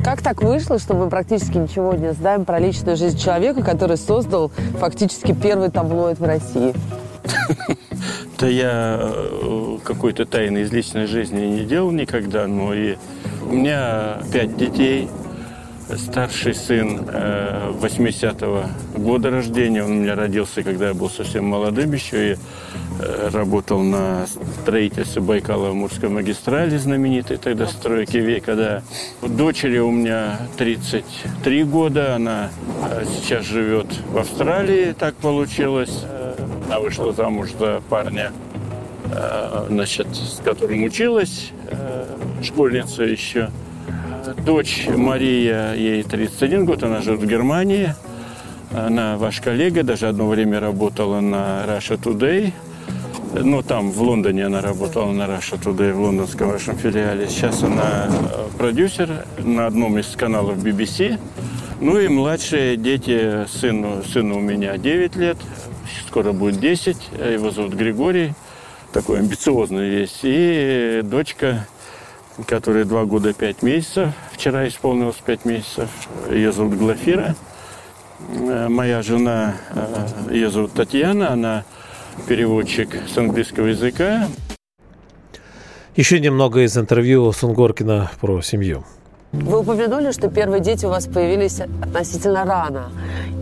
Как 0.04 0.22
так 0.22 0.42
вышло, 0.42 0.80
что 0.80 0.94
мы 0.94 1.10
практически 1.10 1.58
ничего 1.58 1.94
не 1.94 2.14
знаем 2.14 2.46
про 2.46 2.60
личную 2.60 2.98
жизнь 2.98 3.18
человека, 3.18 3.64
который 3.64 3.98
создал 3.98 4.50
фактически 4.80 5.34
первый 5.34 5.70
таблоид 5.70 6.20
в 6.20 6.24
России? 6.24 6.74
Да 8.40 8.48
я 8.48 8.98
э, 9.00 9.78
какой-то 9.84 10.26
тайны 10.26 10.60
из 10.60 10.72
личной 10.72 11.06
жизни 11.06 11.46
не 11.46 11.64
делал 11.64 11.92
никогда, 11.92 12.48
но 12.48 12.74
и 12.74 12.96
у 13.44 13.54
меня 13.54 14.18
пять 14.34 14.58
детей– 14.58 15.10
Старший 15.98 16.54
сын 16.54 17.00
80-го 17.00 18.64
э, 18.96 19.00
года 19.00 19.30
рождения. 19.30 19.84
Он 19.84 19.92
у 19.92 19.96
меня 19.96 20.16
родился, 20.16 20.64
когда 20.64 20.90
я 20.90 20.94
был 20.94 21.10
совсем 21.10 21.46
молодым 21.46 21.92
еще 21.94 22.34
и 22.34 22.36
э, 23.00 23.30
работал 23.34 23.82
на 23.82 24.26
строительстве 24.62 25.22
Байкала-Амурской 25.22 26.10
магистрали, 26.10 26.78
знаменитой 26.78 27.38
тогда 27.38 27.68
стройки 27.68 28.18
века. 28.18 28.56
Да. 28.56 28.84
Дочери 29.28 29.80
у 29.80 29.92
меня 29.92 30.40
33 30.58 31.64
года. 31.66 32.16
Она 32.16 32.50
э, 32.90 33.04
сейчас 33.06 33.46
живет 33.46 33.88
в 34.12 34.18
Австралии, 34.18 34.94
так 34.98 35.16
получилось. 35.16 36.06
Она 36.68 36.80
вышла 36.80 37.12
замуж 37.12 37.50
за 37.60 37.82
парня, 37.90 38.32
значит, 39.68 40.08
с 40.14 40.40
которым 40.42 40.84
училась, 40.86 41.52
школьница 42.42 43.04
еще 43.04 43.50
дочь 44.38 44.88
Мария, 44.88 45.74
ей 45.74 46.04
31 46.04 46.66
год, 46.66 46.84
она 46.84 47.02
живет 47.02 47.20
в 47.20 47.26
Германии. 47.26 47.94
Она 48.74 49.18
ваш 49.18 49.42
коллега, 49.42 49.84
даже 49.84 50.08
одно 50.08 50.28
время 50.28 50.60
работала 50.60 51.20
на 51.20 51.66
Russia 51.68 52.02
Today. 52.02 52.54
Ну, 53.34 53.62
там, 53.62 53.92
в 53.92 54.02
Лондоне 54.02 54.46
она 54.46 54.62
работала 54.62 55.12
на 55.12 55.24
Russia 55.24 55.62
Today, 55.62 55.94
в 55.94 56.00
лондонском 56.00 56.50
вашем 56.50 56.78
филиале. 56.78 57.28
Сейчас 57.28 57.64
она 57.64 58.08
э, 58.10 58.58
продюсер 58.58 59.26
на 59.40 59.68
одном 59.68 59.98
из 59.98 60.08
каналов 60.16 60.58
BBC. 60.58 61.20
Ну 61.80 62.00
и 62.00 62.08
младшие 62.08 62.78
дети, 62.78 63.46
сыну, 63.48 64.04
сыну 64.04 64.38
у 64.38 64.42
меня 64.42 64.78
9 64.78 65.16
лет, 65.16 65.38
скоро 66.08 66.32
будет 66.32 66.60
10. 66.60 66.98
Его 67.34 67.52
зовут 67.52 67.74
Григорий, 67.74 68.34
такой 68.94 69.20
амбициозный 69.20 69.90
весь. 69.90 70.20
И 70.24 71.02
дочка 71.04 71.68
которой 72.44 72.86
два 72.86 73.06
года 73.06 73.34
пять 73.34 73.62
месяцев. 73.64 74.10
Вчера 74.32 74.68
исполнилось 74.68 75.16
пять 75.26 75.46
месяцев. 75.46 75.90
Ее 76.30 76.52
зовут 76.52 76.78
Глафира. 76.78 77.36
Э, 78.30 78.68
моя 78.70 79.02
жена, 79.02 79.56
э, 79.74 80.34
ее 80.34 80.50
зовут 80.50 80.74
Татьяна, 80.74 81.32
она 81.32 81.64
переводчик 82.28 82.90
с 83.08 83.18
английского 83.18 83.68
языка. 83.68 84.28
Еще 85.96 86.20
немного 86.20 86.62
из 86.62 86.78
интервью 86.78 87.32
Сунгоркина 87.32 88.12
про 88.20 88.42
семью. 88.42 88.86
Вы 89.34 89.60
упомянули, 89.60 90.12
что 90.12 90.30
первые 90.30 90.60
дети 90.60 90.86
у 90.86 90.90
вас 90.90 91.08
появились 91.08 91.62
относительно 91.62 92.44
рано. 92.44 92.92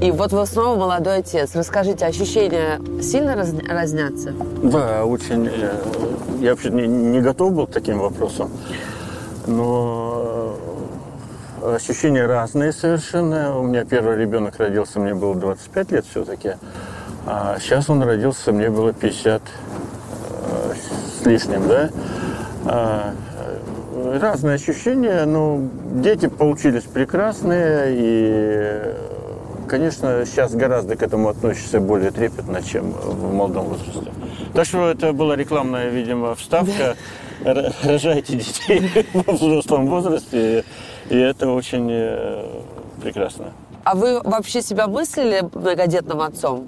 И 0.01 0.11
вот 0.11 0.31
вы 0.31 0.45
снова 0.45 0.77
молодой 0.77 1.17
отец. 1.17 1.55
Расскажите, 1.55 2.05
ощущения 2.05 2.79
сильно 3.01 3.35
раз, 3.35 3.53
разнятся? 3.67 4.33
Да, 4.61 5.03
очень. 5.05 5.47
Э, 5.47 5.81
я 6.41 6.51
вообще 6.51 6.69
не, 6.69 6.87
не 6.87 7.21
готов 7.21 7.53
был 7.53 7.65
к 7.65 7.71
таким 7.71 7.97
вопросам. 7.97 8.51
Но 9.47 10.55
э, 11.63 11.75
ощущения 11.75 12.27
разные 12.27 12.71
совершенно. 12.71 13.57
У 13.57 13.63
меня 13.63 13.83
первый 13.83 14.15
ребенок 14.15 14.57
родился, 14.59 14.99
мне 14.99 15.15
было 15.15 15.33
25 15.33 15.91
лет 15.91 16.05
все-таки. 16.05 16.51
А 17.25 17.57
сейчас 17.59 17.89
он 17.89 18.03
родился, 18.03 18.51
мне 18.51 18.69
было 18.69 18.93
50 18.93 19.41
э, 19.41 20.73
с 21.19 21.25
лишним, 21.25 21.67
да. 21.67 21.89
Разные 24.18 24.55
ощущения, 24.55 25.26
но 25.26 25.62
дети 25.93 26.28
получились 26.28 26.84
прекрасные, 26.84 27.88
и 27.89 28.95
конечно, 29.68 30.26
сейчас 30.26 30.53
гораздо 30.55 30.95
к 30.95 31.03
этому 31.03 31.30
относишься 31.30 31.80
более 31.80 32.12
трепетно, 32.12 32.64
чем 32.64 32.91
в 32.91 33.34
молодом 33.34 33.66
возрасте. 33.66 34.12
Так 34.53 34.66
что 34.66 34.89
это 34.89 35.14
была 35.14 35.36
рекламная, 35.36 35.89
видимо, 35.89 36.34
вставка. 36.36 36.95
Рожайте 37.43 38.38
детей 38.38 39.07
во 39.14 39.34
взрослом 39.34 39.88
возрасте, 39.88 40.66
и 41.10 41.18
это 41.18 41.49
очень 41.51 41.88
э, 41.89 42.45
прекрасно. 43.01 43.53
А 43.84 43.95
вы 43.95 44.22
вообще 44.22 44.62
себя 44.62 44.88
мыслили 44.88 45.47
многодетным 45.53 46.20
отцом? 46.22 46.68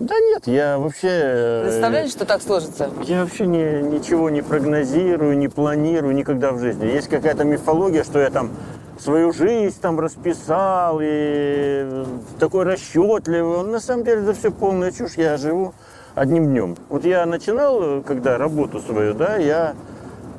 Да 0.00 0.14
нет, 0.18 0.46
я 0.46 0.78
вообще... 0.78 1.08
Э, 1.08 1.62
Представляете, 1.64 2.10
что 2.10 2.24
так 2.24 2.42
сложится? 2.42 2.90
Я 3.04 3.22
вообще 3.22 3.46
не, 3.46 3.80
ничего 3.80 4.28
не 4.28 4.42
прогнозирую, 4.42 5.38
не 5.38 5.46
планирую 5.46 6.14
никогда 6.14 6.50
в 6.50 6.58
жизни. 6.58 6.86
Есть 6.86 7.08
какая-то 7.08 7.44
мифология, 7.44 8.02
что 8.02 8.18
я 8.18 8.30
там 8.30 8.50
свою 8.98 9.32
жизнь 9.32 9.76
там 9.80 10.00
расписал 10.00 10.98
и 11.00 12.04
такой 12.40 12.64
расчетливый. 12.64 13.62
На 13.64 13.78
самом 13.78 14.04
деле 14.04 14.22
это 14.22 14.34
все 14.34 14.50
полная 14.50 14.90
чушь. 14.90 15.14
Я 15.14 15.36
живу 15.36 15.74
одним 16.16 16.46
днем. 16.46 16.76
Вот 16.88 17.04
я 17.04 17.24
начинал, 17.24 18.02
когда 18.02 18.36
работу 18.36 18.80
свою, 18.80 19.14
да, 19.14 19.36
я 19.36 19.76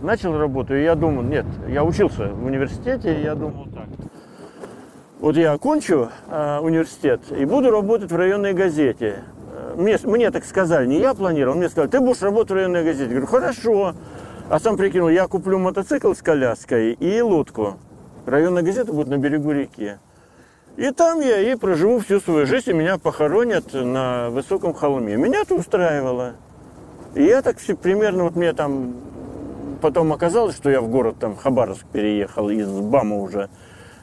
начал 0.02 0.38
работу, 0.38 0.76
и 0.76 0.84
я 0.84 0.96
думал, 0.96 1.24
нет, 1.24 1.46
я 1.68 1.86
учился 1.86 2.28
в 2.28 2.46
университете, 2.46 3.18
и 3.18 3.24
я 3.24 3.36
думал 3.36 3.68
так. 3.74 3.88
Вот 5.20 5.38
я 5.38 5.54
окончу 5.54 6.10
э, 6.30 6.60
университет 6.60 7.22
и 7.32 7.46
буду 7.46 7.72
работать 7.72 8.12
в 8.12 8.16
районной 8.16 8.54
газете. 8.54 9.24
Мне, 9.76 9.98
мне 10.04 10.32
так 10.32 10.46
сказали, 10.46 10.88
не 10.88 11.00
я 11.00 11.14
планировал, 11.14 11.58
мне 11.58 11.70
сказали, 11.70 11.90
ты 11.90 12.00
будешь 12.00 12.22
работать 12.22 12.52
в 12.52 12.56
районной 12.56 12.84
газете. 12.84 13.06
Я 13.06 13.10
говорю, 13.10 13.28
хорошо. 13.28 13.94
А 14.50 14.60
сам 14.60 14.78
прикинул, 14.78 15.10
я 15.10 15.28
куплю 15.28 15.58
мотоцикл 15.58 16.14
с 16.14 16.22
коляской 16.22 16.94
и 16.94 17.22
лодку. 17.22 17.78
Районная 18.26 18.64
газета 18.64 18.94
будет 18.94 19.08
на 19.08 19.18
берегу 19.18 19.52
реки. 19.52 19.98
И 20.78 20.92
там 20.92 21.22
я 21.22 21.40
и 21.40 21.56
проживу 21.56 22.00
всю 22.00 22.20
свою 22.20 22.46
жизнь, 22.46 22.70
и 22.70 22.74
меня 22.74 22.98
похоронят 22.98 23.74
на 23.74 24.30
высоком 24.30 24.74
холме. 24.74 25.16
Меня 25.16 25.42
это 25.42 25.56
устраивало. 25.56 26.34
И 27.16 27.24
я 27.24 27.42
так 27.42 27.58
все 27.58 27.76
примерно, 27.76 28.26
вот 28.26 28.36
мне 28.36 28.54
там 28.54 28.94
потом 29.82 30.12
оказалось, 30.12 30.56
что 30.56 30.70
я 30.70 30.82
в 30.82 30.90
город 30.90 31.16
там 31.20 31.36
Хабаровск 31.36 31.86
переехал 31.92 32.50
из 32.50 32.68
БАМа 32.68 33.18
уже. 33.18 33.50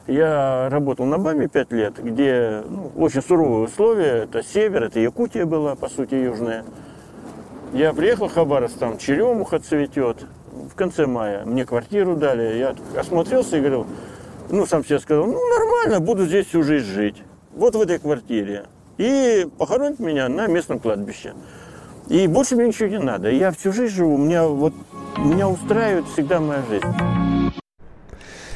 Я 0.07 0.67
работал 0.69 1.05
на 1.05 1.17
БАМе 1.17 1.47
пять 1.47 1.71
лет, 1.71 1.93
где 1.97 2.61
ну, 2.67 2.91
очень 2.97 3.21
суровые 3.21 3.65
условия. 3.65 4.23
Это 4.23 4.43
север, 4.43 4.83
это 4.83 4.99
Якутия 4.99 5.45
была, 5.45 5.75
по 5.75 5.87
сути, 5.87 6.15
южная. 6.15 6.65
Я 7.73 7.93
приехал 7.93 8.27
в 8.27 8.33
Хабаровск, 8.33 8.77
там 8.77 8.97
черемуха 8.97 9.59
цветет. 9.59 10.25
В 10.51 10.75
конце 10.75 11.07
мая 11.07 11.45
мне 11.45 11.65
квартиру 11.65 12.15
дали. 12.15 12.57
Я 12.57 12.75
осмотрелся 12.99 13.57
и 13.57 13.59
говорил, 13.59 13.87
ну, 14.49 14.65
сам 14.65 14.83
себе 14.83 14.99
сказал, 14.99 15.25
ну, 15.25 15.39
нормально, 15.49 15.99
буду 15.99 16.25
здесь 16.25 16.47
всю 16.47 16.63
жизнь 16.63 16.85
жить. 16.85 17.23
Вот 17.53 17.75
в 17.75 17.81
этой 17.81 17.97
квартире. 17.97 18.65
И 18.97 19.47
похоронить 19.57 19.99
меня 19.99 20.27
на 20.27 20.47
местном 20.47 20.79
кладбище. 20.79 21.33
И 22.09 22.27
больше 22.27 22.55
мне 22.55 22.67
ничего 22.67 22.89
не 22.89 22.99
надо. 22.99 23.31
Я 23.31 23.51
всю 23.51 23.71
жизнь 23.71 23.95
живу, 23.95 24.17
меня 24.17 24.45
вот 24.47 24.73
меня 25.17 25.47
устраивает 25.47 26.05
всегда 26.07 26.39
моя 26.39 26.61
жизнь. 26.69 27.32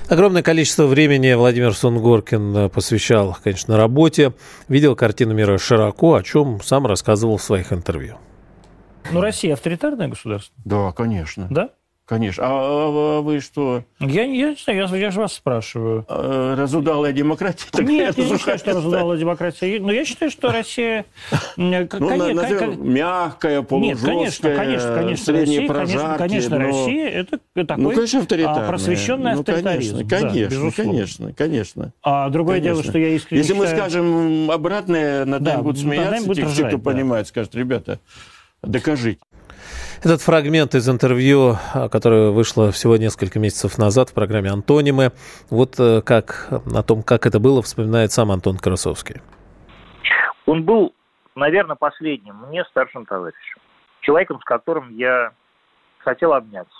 Огромное 0.09 0.41
количество 0.41 0.85
времени 0.85 1.33
Владимир 1.33 1.73
Сунгоркин 1.73 2.55
э, 2.55 2.69
посвящал, 2.69 3.37
конечно, 3.43 3.75
работе. 3.75 4.31
Видел 4.69 4.95
картину 4.95 5.33
мира 5.33 5.57
широко, 5.57 6.13
о 6.15 6.23
чем 6.23 6.61
сам 6.61 6.85
рассказывал 6.87 7.35
в 7.35 7.43
своих 7.43 7.73
интервью. 7.73 8.15
Ну, 9.11 9.19
Россия 9.19 9.53
авторитарное 9.53 10.07
государство? 10.07 10.55
Да, 10.63 10.93
конечно. 10.93 11.47
Да? 11.49 11.71
Конечно. 12.07 12.45
А, 12.45 12.49
а, 12.49 13.17
а 13.17 13.21
вы 13.21 13.41
что? 13.41 13.83
Я, 13.99 14.23
я 14.23 14.51
не 14.51 14.55
знаю, 14.55 14.87
я, 14.89 14.97
я 14.97 15.11
же 15.11 15.19
вас 15.19 15.33
спрашиваю. 15.33 16.05
А, 16.07 16.55
разудалая 16.55 17.11
демократия? 17.11 17.67
Нет, 17.79 18.17
я 18.17 18.23
не 18.23 18.37
считаю, 18.37 18.57
что 18.57 18.71
разудалая 18.75 19.17
демократия. 19.17 19.77
Но 19.81 19.91
я 19.91 20.05
считаю, 20.05 20.31
что 20.31 20.51
Россия... 20.51 21.05
Ну, 21.57 21.87
конечно, 21.87 22.65
мягкая, 22.77 23.61
полужесткая, 23.61 24.17
Нет, 24.17 24.31
конечно, 24.31 24.55
конечно, 24.55 24.95
конечно. 24.95 25.25
Средние 25.25 25.69
Россия, 25.69 25.99
конечно, 25.99 26.17
конечно, 26.17 26.59
но... 26.59 26.65
Россия 26.65 27.09
это 27.09 27.39
такой 27.65 27.83
ну, 27.83 27.91
конечно, 27.91 28.67
просвещенный 28.67 29.33
ну, 29.33 29.39
авторитаризм. 29.39 30.07
Конечно, 30.07 30.71
конечно, 30.71 30.71
конечно, 30.71 31.33
конечно. 31.33 31.93
А 32.03 32.29
другое 32.29 32.61
дело, 32.61 32.83
что 32.83 32.97
я 32.97 33.09
искренне 33.09 33.41
Если 33.41 33.53
мы 33.53 33.67
скажем 33.67 34.49
обратное, 34.49 35.25
над 35.25 35.41
нами 35.41 35.61
будут 35.61 35.81
смеяться, 35.81 36.33
те, 36.33 36.67
кто 36.67 36.77
понимает, 36.77 37.27
скажут, 37.27 37.53
ребята, 37.55 37.99
докажите. 38.61 39.19
Этот 40.07 40.21
фрагмент 40.21 40.73
из 40.73 40.87
интервью, 40.87 41.57
которое 41.91 42.31
вышло 42.31 42.71
всего 42.71 42.95
несколько 42.95 43.39
месяцев 43.39 43.77
назад 43.77 44.07
в 44.07 44.13
программе 44.13 44.49
«Антонимы», 44.49 45.11
вот 45.49 45.77
э, 45.79 46.01
как 46.01 46.47
о 46.49 46.81
том, 46.81 47.03
как 47.03 47.25
это 47.25 47.41
было, 47.41 47.61
вспоминает 47.61 48.13
сам 48.13 48.31
Антон 48.31 48.55
Красовский. 48.57 49.19
Он 50.45 50.63
был, 50.63 50.93
наверное, 51.35 51.75
последним 51.75 52.37
мне 52.47 52.63
старшим 52.69 53.05
товарищем. 53.05 53.57
Человеком, 53.99 54.39
с 54.39 54.45
которым 54.45 54.95
я 54.95 55.33
хотел 55.97 56.31
обняться. 56.31 56.79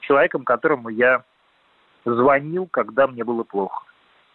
Человеком, 0.00 0.44
которому 0.44 0.90
я 0.90 1.24
звонил, 2.04 2.68
когда 2.70 3.06
мне 3.06 3.24
было 3.24 3.42
плохо. 3.42 3.86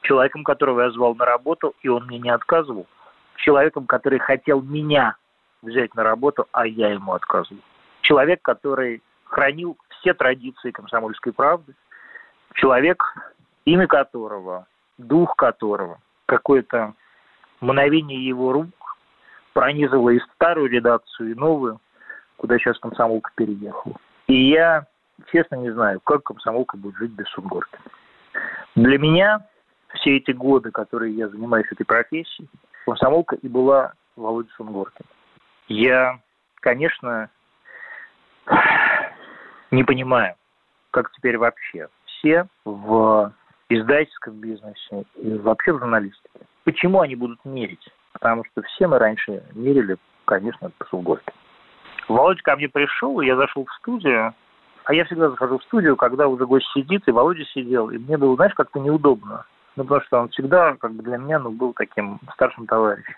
Человеком, 0.01 0.43
которого 0.43 0.81
я 0.81 0.89
звал 0.89 1.13
на 1.13 1.25
работу, 1.25 1.75
и 1.83 1.89
он 1.89 2.07
мне 2.07 2.17
не 2.17 2.31
отказывал. 2.31 2.87
Человеком, 3.35 3.85
который 3.85 4.17
хотел 4.17 4.63
меня 4.63 5.15
взять 5.61 5.93
на 5.93 6.01
работу, 6.01 6.47
а 6.53 6.65
я 6.65 6.89
ему 6.89 7.13
отказывал 7.13 7.61
человек, 8.05 8.41
который 8.41 9.01
хранил 9.25 9.77
все 9.89 10.13
традиции 10.13 10.71
комсомольской 10.71 11.33
правды, 11.33 11.73
человек, 12.53 13.03
имя 13.65 13.87
которого, 13.87 14.67
дух 14.97 15.35
которого, 15.35 15.99
какое-то 16.27 16.93
мгновение 17.61 18.25
его 18.25 18.53
рук 18.53 18.97
пронизывало 19.53 20.11
и 20.11 20.19
старую 20.35 20.69
редакцию, 20.69 21.31
и 21.31 21.35
новую, 21.35 21.79
куда 22.37 22.57
сейчас 22.57 22.77
комсомолка 22.77 23.31
переехала. 23.35 23.95
И 24.27 24.49
я, 24.51 24.85
честно, 25.31 25.55
не 25.55 25.71
знаю, 25.71 25.99
как 26.01 26.23
комсомолка 26.23 26.77
будет 26.77 26.95
жить 26.97 27.11
без 27.11 27.27
Сунгоркина. 27.29 27.81
Для 28.75 28.99
меня 28.99 29.47
все 29.95 30.17
эти 30.17 30.31
годы, 30.31 30.71
которые 30.71 31.15
я 31.15 31.29
занимаюсь 31.29 31.67
этой 31.71 31.85
профессией, 31.85 32.49
комсомолка 32.85 33.35
и 33.35 33.47
была 33.47 33.93
Володя 34.15 34.49
Сунгоркин. 34.57 35.05
Я, 35.67 36.19
конечно, 36.59 37.29
не 39.75 39.83
понимаю, 39.83 40.35
как 40.91 41.11
теперь 41.11 41.37
вообще 41.37 41.89
все 42.05 42.47
в 42.63 43.33
издательском 43.69 44.39
бизнесе 44.39 45.05
и 45.15 45.37
вообще 45.37 45.73
в 45.73 45.79
журналистике. 45.79 46.39
Почему 46.63 47.01
они 47.01 47.15
будут 47.15 47.43
мерить? 47.45 47.87
Потому 48.13 48.43
что 48.45 48.61
все 48.63 48.87
мы 48.87 48.97
раньше 48.97 49.43
мерили, 49.53 49.97
конечно, 50.25 50.71
по 50.77 50.85
Сунгорке. 50.85 51.33
Володя 52.07 52.41
ко 52.43 52.55
мне 52.55 52.69
пришел, 52.69 53.19
я 53.21 53.35
зашел 53.35 53.65
в 53.65 53.73
студию, 53.73 54.33
а 54.85 54.93
я 54.93 55.05
всегда 55.05 55.29
захожу 55.29 55.57
в 55.57 55.63
студию, 55.63 55.95
когда 55.95 56.27
уже 56.27 56.45
гость 56.45 56.67
сидит, 56.73 57.07
и 57.07 57.11
Володя 57.11 57.43
сидел, 57.45 57.89
и 57.89 57.97
мне 57.97 58.17
было, 58.17 58.35
знаешь, 58.35 58.53
как-то 58.53 58.79
неудобно. 58.79 59.45
Ну, 59.75 59.83
потому 59.83 60.01
что 60.01 60.19
он 60.19 60.29
всегда, 60.29 60.75
как 60.75 60.93
бы 60.93 61.03
для 61.03 61.17
меня, 61.17 61.39
ну, 61.39 61.51
был 61.51 61.73
таким 61.73 62.19
старшим 62.33 62.67
товарищем. 62.67 63.15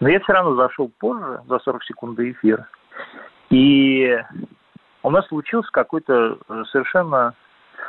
Но 0.00 0.08
я 0.08 0.20
все 0.20 0.32
равно 0.32 0.54
зашел 0.54 0.90
позже, 0.98 1.42
за 1.48 1.58
40 1.58 1.84
секунд 1.84 2.16
до 2.16 2.30
эфира. 2.30 2.66
И 3.50 4.18
у 5.06 5.10
нас 5.10 5.24
случился 5.28 5.70
какой-то 5.70 6.36
совершенно 6.72 7.34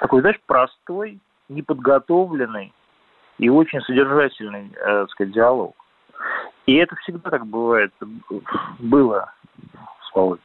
такой, 0.01 0.21
знаешь, 0.21 0.39
простой, 0.45 1.19
неподготовленный 1.49 2.71
и 3.39 3.49
очень 3.49 3.81
содержательный, 3.81 4.71
э, 4.75 5.01
так 5.01 5.09
сказать, 5.09 5.33
диалог. 5.33 5.75
И 6.67 6.75
это 6.75 6.95
всегда 6.97 7.31
так 7.31 7.47
бывает, 7.47 7.91
было 8.77 9.33
с. 10.13 10.37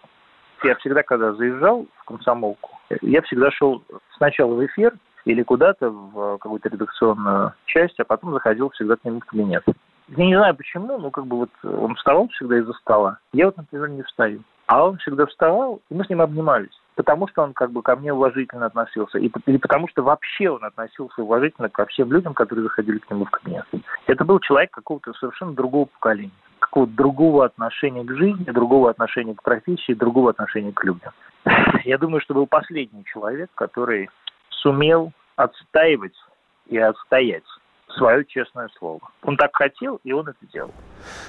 Я 0.64 0.74
всегда, 0.76 1.02
когда 1.02 1.34
заезжал 1.34 1.86
в 1.98 2.04
комсомолку, 2.04 2.70
я 3.02 3.20
всегда 3.20 3.50
шел 3.50 3.82
сначала 4.16 4.54
в 4.54 4.64
эфир 4.64 4.94
или 5.26 5.42
куда-то 5.42 5.90
в 5.90 6.38
какую-то 6.38 6.70
редакционную 6.70 7.52
часть, 7.66 8.00
а 8.00 8.04
потом 8.04 8.32
заходил 8.32 8.70
всегда 8.70 8.96
к 8.96 9.04
нему 9.04 9.20
в 9.20 9.26
кабинет. 9.26 9.62
Я 10.08 10.24
не 10.24 10.36
знаю 10.36 10.56
почему, 10.56 10.98
но 10.98 11.10
как 11.10 11.26
бы 11.26 11.36
вот 11.36 11.50
он 11.64 11.96
вставал 11.96 12.28
всегда 12.28 12.58
из-за 12.60 12.72
стола. 12.74 13.18
Я 13.34 13.46
вот, 13.46 13.58
например, 13.58 13.90
не 13.90 14.02
встаю. 14.04 14.42
А 14.72 14.86
он 14.86 14.96
всегда 14.96 15.26
вставал, 15.26 15.82
и 15.90 15.94
мы 15.94 16.02
с 16.02 16.08
ним 16.08 16.22
обнимались. 16.22 16.72
Потому 16.94 17.28
что 17.28 17.42
он 17.42 17.52
как 17.52 17.72
бы 17.72 17.82
ко 17.82 17.94
мне 17.94 18.10
уважительно 18.10 18.64
относился. 18.64 19.18
И, 19.18 19.30
и 19.44 19.58
потому 19.58 19.86
что 19.86 20.02
вообще 20.02 20.48
он 20.48 20.64
относился 20.64 21.22
уважительно 21.22 21.68
ко 21.68 21.84
всем 21.84 22.10
людям, 22.10 22.32
которые 22.32 22.62
заходили 22.62 22.96
к 22.96 23.10
нему 23.10 23.26
в 23.26 23.30
кабинет. 23.30 23.66
Это 24.06 24.24
был 24.24 24.40
человек 24.40 24.70
какого-то 24.70 25.12
совершенно 25.12 25.52
другого 25.52 25.84
поколения. 25.84 26.32
Какого-то 26.58 26.92
другого 26.94 27.44
отношения 27.44 28.02
к 28.02 28.16
жизни, 28.16 28.44
другого 28.44 28.88
отношения 28.88 29.34
к 29.34 29.42
профессии, 29.42 29.92
другого 29.92 30.30
отношения 30.30 30.72
к 30.72 30.82
людям. 30.84 31.12
Я 31.84 31.98
думаю, 31.98 32.22
что 32.22 32.32
был 32.32 32.46
последний 32.46 33.04
человек, 33.04 33.50
который 33.54 34.08
сумел 34.48 35.12
отстаивать 35.36 36.16
и 36.68 36.78
отстоять 36.78 37.44
свое 37.96 38.24
честное 38.24 38.68
слово. 38.78 39.00
Он 39.22 39.36
так 39.36 39.54
хотел, 39.54 40.00
и 40.04 40.12
он 40.12 40.28
это 40.28 40.38
делал. 40.52 40.70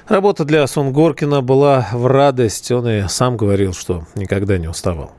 Работа 0.07 0.45
для 0.45 0.65
Сунгоркина 0.67 1.41
была 1.41 1.87
в 1.91 2.07
радость. 2.07 2.71
Он 2.71 2.87
и 2.87 3.07
сам 3.07 3.37
говорил, 3.37 3.73
что 3.73 4.03
никогда 4.15 4.57
не 4.57 4.67
уставал. 4.67 5.11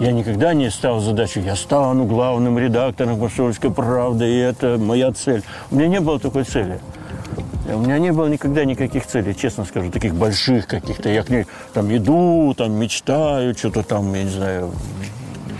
Я 0.00 0.10
никогда 0.10 0.52
не 0.52 0.68
ставил 0.68 0.98
задачу, 0.98 1.38
я 1.38 1.54
стану 1.54 2.06
главным 2.06 2.58
редактором 2.58 3.20
«Комсомольской 3.20 3.72
правды», 3.72 4.24
и 4.28 4.36
это 4.36 4.76
моя 4.76 5.12
цель. 5.12 5.44
У 5.70 5.76
меня 5.76 5.86
не 5.86 6.00
было 6.00 6.18
такой 6.18 6.42
цели. 6.42 6.80
У 7.66 7.78
меня 7.78 7.98
не 7.98 8.12
было 8.12 8.26
никогда 8.26 8.64
никаких 8.64 9.06
целей, 9.06 9.34
честно 9.34 9.64
скажу, 9.64 9.90
таких 9.90 10.14
больших 10.14 10.66
каких-то. 10.66 11.08
Я 11.08 11.22
к 11.22 11.30
ней 11.30 11.46
там 11.72 11.94
иду, 11.94 12.54
там 12.56 12.72
мечтаю, 12.72 13.54
что-то 13.56 13.82
там, 13.82 14.12
я 14.14 14.24
не 14.24 14.30
знаю, 14.30 14.72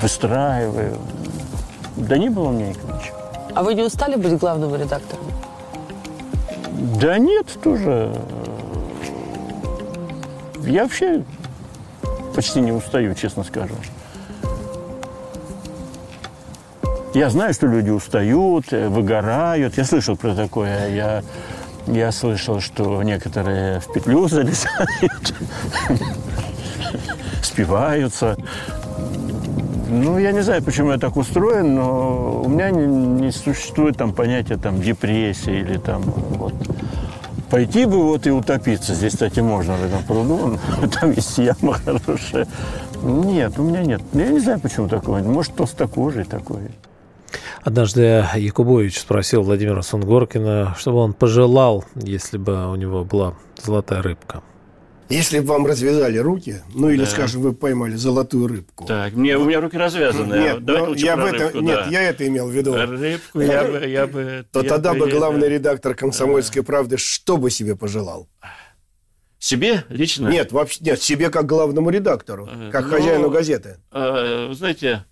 выстраиваю. 0.01 0.99
Да 1.97 2.19
не 2.19 2.29
было 2.29 2.49
у 2.49 2.53
меня 2.53 2.71
никакого. 2.71 3.01
А 3.55 3.63
вы 3.63 3.75
не 3.75 3.83
устали 3.83 4.17
быть 4.17 4.37
главным 4.39 4.75
редактором? 4.75 5.25
Да 7.01 7.19
нет, 7.19 7.47
тоже. 7.63 8.13
Я 10.65 10.85
вообще 10.85 11.23
почти 12.35 12.61
не 12.61 12.73
устаю, 12.73 13.15
честно 13.15 13.45
скажу. 13.45 13.75
Я 17.15 17.29
знаю, 17.29 17.53
что 17.53 17.67
люди 17.67 17.91
устают, 17.91 18.73
э, 18.73 18.89
выгорают. 18.89 19.77
Я 19.77 19.85
слышал 19.85 20.17
про 20.17 20.35
такое. 20.35 20.89
Я, 20.89 21.23
я 21.87 22.13
слышал, 22.13 22.61
что 22.61 23.03
некоторые 23.03 23.81
в 23.81 23.93
петлю 23.93 24.29
залезают, 24.29 25.35
спиваются. 27.43 28.37
Ну, 29.89 30.19
я 30.19 30.33
не 30.33 30.41
знаю, 30.43 30.63
почему 30.63 30.93
я 30.93 30.99
так 30.99 31.17
устроен, 31.17 31.75
но 31.75 32.43
у 32.45 32.49
меня 32.49 32.71
не, 32.71 32.87
не 32.87 33.31
существует 33.31 33.99
там 33.99 34.13
понятия 34.13 34.57
там 34.57 34.81
депрессии 34.81 35.61
или 35.61 35.77
там 35.77 36.03
вот. 36.03 36.55
Пойти 37.51 37.85
бы 37.85 38.03
вот 38.03 38.27
и 38.27 38.31
утопиться. 38.31 38.95
Здесь, 38.95 39.13
кстати, 39.13 39.41
можно 39.41 39.75
в 39.75 39.85
этом 39.85 40.03
пруду. 40.05 40.59
Там 40.99 41.11
есть 41.13 41.37
яма 41.37 41.75
хорошая. 41.75 42.49
Нет, 43.03 43.59
у 43.59 43.63
меня 43.65 43.83
нет. 43.83 44.01
Я 44.15 44.29
не 44.29 44.39
знаю, 44.39 44.59
почему 44.61 44.89
такое. 44.89 45.23
Может, 45.23 45.57
толстокожий 45.57 46.25
такой. 46.25 46.71
Однажды 47.65 48.27
Якубович 48.35 48.99
спросил 48.99 49.43
Владимира 49.43 49.83
Сунгоркина, 49.83 50.75
чтобы 50.79 50.99
он 50.99 51.13
пожелал, 51.13 51.85
если 51.95 52.37
бы 52.37 52.71
у 52.71 52.75
него 52.75 53.05
была 53.05 53.35
золотая 53.63 54.03
рыбка. 54.03 54.43
Если 55.09 55.41
бы 55.41 55.47
вам 55.47 55.67
развязали 55.67 56.17
руки, 56.19 56.63
ну 56.75 56.89
или, 56.89 57.01
да. 57.01 57.07
скажем, 57.07 57.43
вы 57.43 57.53
поймали 57.53 57.95
золотую 57.97 58.49
рыбку. 58.49 58.87
Так, 58.87 59.13
мне, 59.13 59.37
у 59.37 59.45
меня 59.45 59.61
руки 59.61 59.77
развязаны. 59.77 60.35
Нет, 60.35 60.65
Давайте 60.65 60.89
ну, 60.89 60.95
я, 60.95 61.17
в 61.17 61.25
это, 61.27 61.39
рыбку, 61.45 61.61
нет 61.61 61.81
да. 61.85 61.91
я 61.91 62.03
это 62.03 62.27
имел 62.27 62.49
в 62.49 62.53
виду. 62.53 62.75
Рыбку 62.75 63.41
я 63.41 63.65
бы... 63.65 63.87
Я 63.87 64.07
бы 64.07 64.47
то 64.51 64.63
я 64.63 64.69
тогда 64.69 64.95
бы, 64.95 65.11
главный 65.11 65.49
я, 65.49 65.55
редактор 65.55 65.95
«Комсомольской 65.95 66.63
правды» 66.63 66.97
что 66.97 67.37
бы 67.37 67.51
себе 67.51 67.77
пожелал? 67.77 68.29
Себе 69.39 69.85
лично? 69.89 70.29
Нет, 70.29 70.51
вообще 70.51 70.79
нет, 70.83 71.03
себе 71.03 71.29
как 71.29 71.47
главному 71.47 71.91
редактору, 71.91 72.49
как 72.71 72.85
ну, 72.87 72.91
хозяину 72.91 73.29
газеты. 73.29 73.79
Э, 73.91 74.51
знаете, 74.53 75.05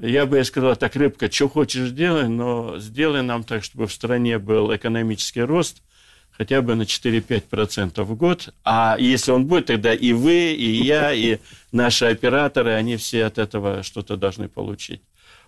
я 0.00 0.26
бы 0.26 0.42
сказал, 0.44 0.76
так, 0.76 0.96
рыбка, 0.96 1.30
что 1.30 1.48
хочешь 1.48 1.90
делай, 1.90 2.28
но 2.28 2.78
сделай 2.78 3.22
нам 3.22 3.44
так, 3.44 3.64
чтобы 3.64 3.86
в 3.86 3.92
стране 3.92 4.38
был 4.38 4.74
экономический 4.74 5.42
рост– 5.42 5.82
хотя 6.32 6.62
бы 6.62 6.74
на 6.74 6.82
4-5% 6.82 8.02
в 8.02 8.14
год. 8.16 8.52
А 8.64 8.96
если 8.98 9.30
он 9.30 9.46
будет, 9.46 9.66
тогда 9.66 9.94
и 9.94 10.12
вы, 10.12 10.52
и 10.52 10.82
я, 10.82 11.12
и 11.12 11.38
наши 11.70 12.06
операторы, 12.06 12.72
они 12.72 12.96
все 12.96 13.24
от 13.26 13.38
этого 13.38 13.82
что-то 13.82 14.16
должны 14.16 14.48
получить. 14.48 15.02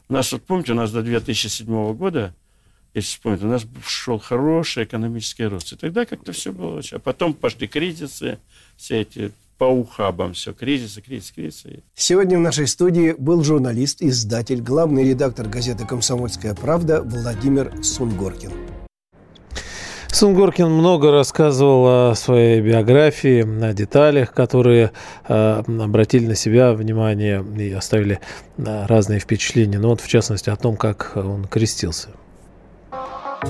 У 0.08 0.12
нас, 0.12 0.30
вот 0.32 0.42
помните, 0.44 0.72
у 0.72 0.76
нас 0.76 0.92
до 0.92 1.02
2007 1.02 1.94
года, 1.94 2.34
если 2.92 3.08
вспомнить, 3.08 3.42
у 3.42 3.48
нас 3.48 3.66
шел 3.84 4.18
хороший 4.18 4.84
экономический 4.84 5.46
рост. 5.46 5.72
И 5.72 5.76
тогда 5.76 6.04
как-то 6.04 6.32
все 6.32 6.52
было. 6.52 6.80
А 6.92 6.98
потом 6.98 7.34
пошли 7.34 7.66
кризисы, 7.66 8.38
все 8.76 9.00
эти 9.00 9.32
по 9.58 9.64
ухабам 9.64 10.32
все, 10.34 10.52
кризисы, 10.52 11.00
кризисы, 11.00 11.34
кризисы. 11.34 11.82
Сегодня 11.94 12.38
в 12.38 12.40
нашей 12.40 12.66
студии 12.66 13.14
был 13.16 13.42
журналист, 13.44 14.02
издатель, 14.02 14.60
главный 14.60 15.08
редактор 15.08 15.48
газеты 15.48 15.86
«Комсомольская 15.86 16.54
правда» 16.54 17.02
Владимир 17.02 17.72
Сунгоркин. 17.82 18.50
Сунгоркин 20.08 20.70
много 20.70 21.10
рассказывал 21.10 22.10
о 22.10 22.14
своей 22.14 22.60
биографии, 22.60 23.42
о 23.64 23.74
деталях, 23.74 24.32
которые 24.32 24.92
э, 25.26 25.62
обратили 25.66 26.26
на 26.26 26.36
себя 26.36 26.72
внимание 26.72 27.44
и 27.58 27.72
оставили 27.72 28.20
э, 28.56 28.86
разные 28.86 29.18
впечатления. 29.18 29.80
Ну 29.80 29.88
вот, 29.88 30.00
в 30.00 30.06
частности, 30.06 30.50
о 30.50 30.56
том, 30.56 30.76
как 30.76 31.16
он 31.16 31.46
крестился. 31.46 32.10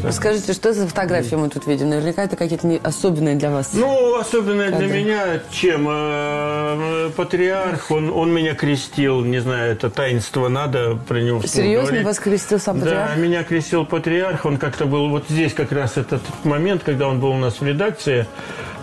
Расскажите, 0.03 0.53
что 0.53 0.73
за 0.73 0.87
фотографии 0.87 1.35
мы 1.35 1.49
тут 1.49 1.67
видим? 1.67 1.91
Наверняка 1.91 2.25
это 2.25 2.37
какие-то 2.37 2.81
особенные 2.83 3.37
для 3.37 3.51
вас. 3.51 3.71
Ну, 3.73 4.19
особенные 4.19 4.71
для 4.71 4.87
меня 4.87 5.41
чем? 5.51 5.87
Э, 5.89 7.11
патриарх, 7.17 7.91
он, 7.91 8.11
он 8.11 8.33
меня 8.33 8.55
крестил, 8.55 9.25
не 9.25 9.39
знаю, 9.41 9.73
это 9.73 9.91
таинство 9.91 10.49
надо 10.49 10.99
про 11.09 11.21
него 11.21 11.43
Серьезно 11.43 11.89
говорить. 11.89 12.07
вас 12.07 12.19
крестил 12.19 12.59
сам 12.59 12.81
патриарх? 12.81 13.15
Да, 13.15 13.21
меня 13.21 13.45
крестил 13.45 13.87
патриарх, 13.87 14.45
он 14.45 14.59
как-то 14.59 14.87
был 14.87 15.09
вот 15.09 15.25
здесь 15.29 15.55
как 15.55 15.73
раз 15.73 15.97
этот 15.97 16.23
момент, 16.45 16.83
когда 16.85 17.09
он 17.09 17.21
был 17.21 17.31
у 17.31 17.39
нас 17.39 17.61
в 17.61 17.65
редакции, 17.67 18.27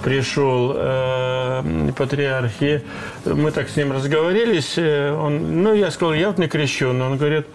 пришел 0.04 0.74
э, 0.76 1.92
патриарх, 1.96 2.52
и 2.62 2.82
мы 3.26 3.52
так 3.52 3.70
с 3.70 3.76
ним 3.76 3.92
разговорились, 3.92 4.74
э, 4.78 5.12
он, 5.12 5.64
ну, 5.64 5.74
я 5.74 5.92
сказал, 5.92 6.14
я 6.14 6.28
вот 6.28 6.38
не 6.38 6.48
крещен, 6.48 7.02
он 7.02 7.18
говорит, 7.18 7.46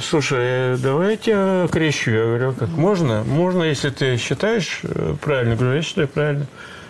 Слушай, 0.00 0.78
давай 0.78 1.16
тебя 1.16 1.66
крещу. 1.70 2.12
Я 2.12 2.24
говорю, 2.24 2.52
как 2.52 2.68
можно? 2.68 3.24
Можно, 3.24 3.64
если 3.64 3.90
ты 3.90 4.16
считаешь 4.16 4.80
э, 4.84 5.16
правильно. 5.20 5.50
Я 5.52 5.56
говорю, 5.56 5.76
я 5.76 5.82
считаю 5.82 6.08
правильно. 6.08 6.46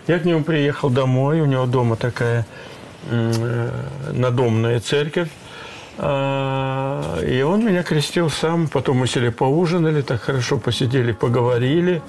Я 0.07 0.18
к 0.18 0.24
нему 0.24 0.45
приехал 0.45 0.90
домой, 0.90 1.40
у 1.40 1.47
него 1.47 1.66
дома 1.66 1.97
такая 1.97 2.47
э, 3.11 3.70
надомная 4.12 4.78
церковь. 4.80 5.30
А, 5.99 7.20
и 7.20 7.40
он 7.43 7.64
меня 7.64 7.82
крестил 7.82 8.28
сам. 8.28 8.68
Потом 8.68 8.99
мы 8.99 9.07
сели 9.07 9.30
поужинали, 9.30 10.03
так 10.03 10.20
хорошо 10.20 10.59
посидели, 10.59 11.12
поговорили. 11.12 12.03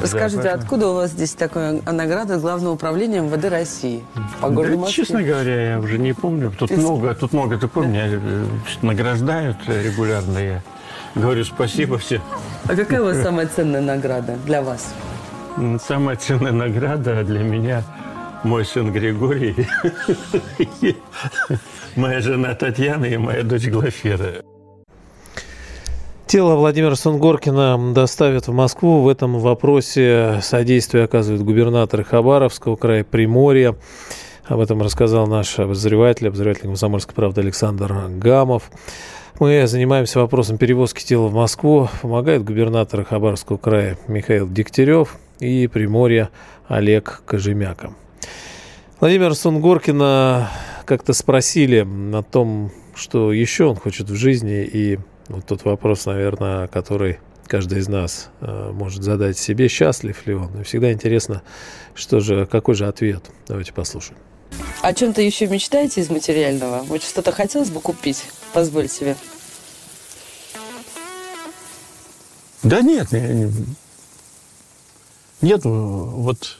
Расскажите, 0.00 0.42
да, 0.42 0.54
откуда 0.54 0.88
у 0.88 0.94
вас 0.94 1.10
здесь 1.10 1.34
такая 1.34 1.80
награда 1.82 2.38
Главного 2.38 2.74
управления 2.74 3.20
МВД 3.20 3.46
России? 3.46 4.04
По 4.40 4.48
городу 4.48 4.78
да, 4.78 4.86
честно 4.86 5.22
говоря, 5.22 5.72
я 5.72 5.78
уже 5.78 5.98
не 5.98 6.12
помню. 6.12 6.52
Тут 6.58 6.68
Ты... 6.70 6.76
много, 6.76 7.14
тут 7.14 7.32
много, 7.32 7.56
да. 7.56 7.80
меня 7.80 8.06
э, 8.06 8.44
награждают 8.82 9.56
регулярно. 9.66 10.38
Я 10.38 10.62
говорю 11.14 11.44
спасибо 11.44 11.98
всем. 11.98 12.22
А 12.66 12.74
какая 12.74 13.00
у 13.02 13.04
вас 13.04 13.20
самая 13.22 13.46
ценная 13.46 13.80
награда 13.80 14.36
для 14.46 14.62
вас? 14.62 14.94
Самая 15.86 16.16
ценная 16.16 16.52
награда 16.52 17.24
для 17.24 17.40
меня 17.40 17.82
мой 18.44 18.64
сын 18.64 18.92
Григорий, 18.92 19.66
моя 21.96 22.20
жена 22.20 22.54
Татьяна 22.54 23.04
и 23.04 23.16
моя 23.16 23.42
дочь 23.42 23.66
Глафира. 23.68 24.42
Тело 26.30 26.54
Владимира 26.54 26.94
Сунгоркина 26.94 27.92
доставят 27.92 28.46
в 28.46 28.52
Москву. 28.52 29.02
В 29.02 29.08
этом 29.08 29.40
вопросе 29.40 30.38
содействие 30.42 31.02
оказывает 31.02 31.42
губернатор 31.42 32.04
Хабаровского 32.04 32.76
края 32.76 33.02
Приморья. 33.02 33.74
Об 34.44 34.60
этом 34.60 34.80
рассказал 34.80 35.26
наш 35.26 35.58
обозреватель, 35.58 36.28
обозреватель 36.28 36.62
«Комсомольской 36.62 37.16
правды» 37.16 37.40
Александр 37.40 37.92
Гамов. 38.10 38.70
Мы 39.40 39.66
занимаемся 39.66 40.20
вопросом 40.20 40.56
перевозки 40.56 41.04
тела 41.04 41.26
в 41.26 41.34
Москву. 41.34 41.88
Помогает 42.00 42.44
губернатор 42.44 43.04
Хабаровского 43.04 43.56
края 43.56 43.98
Михаил 44.06 44.48
Дегтярев 44.48 45.16
и 45.40 45.66
Приморья 45.66 46.30
Олег 46.68 47.24
Кожемяка. 47.26 47.92
Владимира 49.00 49.34
Сунгоркина 49.34 50.48
как-то 50.84 51.12
спросили 51.12 51.84
о 52.14 52.22
том, 52.22 52.70
что 52.94 53.32
еще 53.32 53.64
он 53.64 53.74
хочет 53.74 54.08
в 54.08 54.14
жизни, 54.14 54.62
и 54.62 55.00
вот 55.30 55.46
тот 55.46 55.64
вопрос, 55.64 56.06
наверное, 56.06 56.66
который 56.66 57.20
каждый 57.46 57.78
из 57.78 57.88
нас 57.88 58.30
э, 58.40 58.70
может 58.72 59.04
задать 59.04 59.38
себе, 59.38 59.68
счастлив 59.68 60.26
ли 60.26 60.34
он. 60.34 60.60
И 60.60 60.64
всегда 60.64 60.92
интересно, 60.92 61.42
что 61.94 62.18
же, 62.18 62.46
какой 62.46 62.74
же 62.74 62.88
ответ. 62.88 63.30
Давайте 63.46 63.72
послушаем. 63.72 64.18
О 64.82 64.92
чем-то 64.92 65.22
еще 65.22 65.46
мечтаете 65.46 66.00
из 66.00 66.10
материального? 66.10 66.82
Вот 66.82 67.04
что-то 67.04 67.30
хотелось 67.30 67.70
бы 67.70 67.80
купить? 67.80 68.24
Позволь 68.52 68.88
себе. 68.88 69.16
Да 72.64 72.80
нет, 72.82 73.12
не, 73.12 73.52
нет, 75.40 75.60
вот 75.64 76.58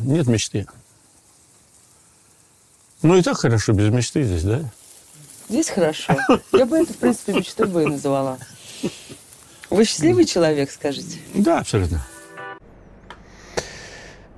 нет 0.00 0.26
мечты. 0.26 0.66
Ну 3.02 3.16
и 3.16 3.22
так 3.22 3.36
хорошо 3.36 3.72
без 3.72 3.90
мечты 3.92 4.24
здесь, 4.24 4.42
да? 4.42 4.64
Здесь 5.50 5.68
хорошо. 5.68 6.16
Я 6.52 6.64
бы 6.64 6.78
это, 6.78 6.92
в 6.92 6.96
принципе, 6.96 7.32
мечтой 7.32 7.66
бы 7.66 7.82
и 7.82 7.86
называла. 7.86 8.38
Вы 9.68 9.84
счастливый 9.84 10.24
человек, 10.24 10.70
скажите? 10.70 11.18
Да, 11.34 11.58
абсолютно. 11.58 12.06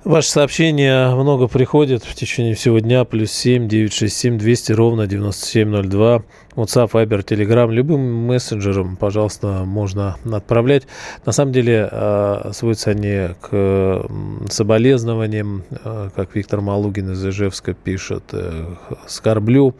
Ваше 0.03 0.31
сообщение 0.31 1.13
много 1.13 1.47
приходит 1.47 2.03
в 2.03 2.15
течение 2.15 2.55
всего 2.55 2.79
дня. 2.79 3.05
Плюс 3.05 3.31
семь 3.31 3.69
девять 3.69 3.93
шесть 3.93 4.17
семь 4.17 4.39
двести 4.39 4.71
ровно 4.71 5.05
девяносто 5.05 5.45
семь 5.45 5.69
ноль 5.69 5.85
два. 5.87 6.23
WhatsApp, 6.55 6.91
Viber, 6.91 7.23
Telegram, 7.23 7.71
любым 7.71 8.01
мессенджером, 8.01 8.95
пожалуйста, 8.95 9.63
можно 9.65 10.17
отправлять. 10.31 10.87
На 11.25 11.31
самом 11.31 11.51
деле 11.51 11.89
э, 11.91 12.51
сводятся 12.53 12.91
они 12.91 13.29
к 13.41 14.05
соболезнованиям, 14.49 15.63
э, 15.71 16.09
как 16.15 16.35
Виктор 16.35 16.61
Малугин 16.61 17.11
из 17.11 17.25
Ижевска 17.25 17.73
пишет, 17.73 18.23
э, 18.33 18.65
скорблю, 19.07 19.75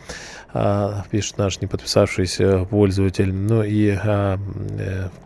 пишет 1.10 1.40
наш 1.40 1.62
не 1.62 1.68
подписавшийся 1.68 2.68
пользователь, 2.70 3.34
ну 3.34 3.64
и 3.64 3.98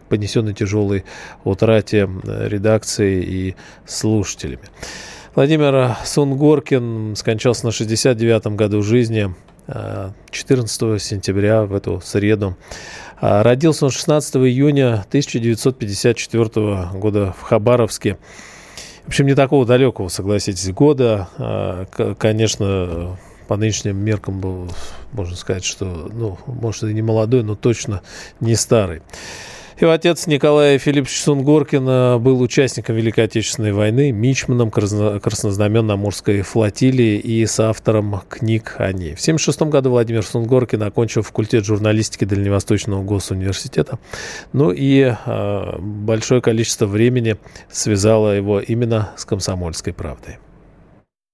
понесенной 0.08 0.54
тяжелой 0.54 1.04
утрате 1.44 2.10
редакции 2.24 3.22
и 3.24 3.56
слушателями. 3.86 4.70
Владимир 5.36 5.98
Сунгоркин 6.06 7.16
скончался 7.18 7.66
на 7.66 7.70
69-м 7.72 8.56
году 8.56 8.82
жизни. 8.82 9.36
14 9.68 11.02
сентября 11.02 11.64
в 11.64 11.74
эту 11.74 12.02
среду. 12.02 12.56
А, 13.20 13.44
родился 13.44 13.86
он 13.86 13.92
16 13.92 14.36
июня 14.38 15.06
1954 15.08 16.90
года 16.94 17.34
в 17.38 17.42
Хабаровске. 17.42 18.18
В 19.04 19.08
общем, 19.08 19.26
не 19.26 19.36
такого 19.36 19.66
далекого, 19.66 20.10
согласитесь, 20.10 20.72
года. 20.72 21.28
А, 21.38 21.86
конечно, 22.18 23.18
по 23.48 23.56
нынешним 23.56 23.98
меркам 23.98 24.40
был, 24.40 24.72
можно 25.14 25.36
сказать, 25.36 25.64
что, 25.64 25.86
ну, 25.86 26.38
может, 26.46 26.84
и 26.84 26.94
не 26.94 27.02
молодой, 27.02 27.44
но 27.44 27.56
точно 27.56 28.02
не 28.40 28.56
старый. 28.56 29.02
Его 29.80 29.92
отец 29.92 30.26
Николай 30.26 30.80
Филиппович 30.80 31.22
Сунгоркин 31.22 32.20
был 32.20 32.42
участником 32.42 32.96
Великой 32.96 33.26
Отечественной 33.26 33.74
войны, 33.74 34.12
мичманом 34.12 34.72
краснознамен-на-Амурской 34.72 36.42
флотилии 36.42 37.20
и 37.20 37.46
соавтором 37.46 38.22
книг 38.28 38.74
о 38.80 38.92
ней. 38.92 39.14
В 39.14 39.22
1976 39.22 39.62
году 39.72 39.92
Владимир 39.92 40.26
Сунгоркин 40.26 40.82
окончил 40.82 41.22
факультет 41.22 41.64
журналистики 41.64 42.26
Дальневосточного 42.26 43.04
госуниверситета. 43.04 44.00
Ну 44.52 44.72
и 44.72 45.14
э, 45.14 45.80
большое 45.80 46.42
количество 46.42 46.88
времени 46.88 47.36
связало 47.70 48.32
его 48.32 48.60
именно 48.60 49.12
с 49.16 49.26
комсомольской 49.26 49.94
правдой. 49.94 50.40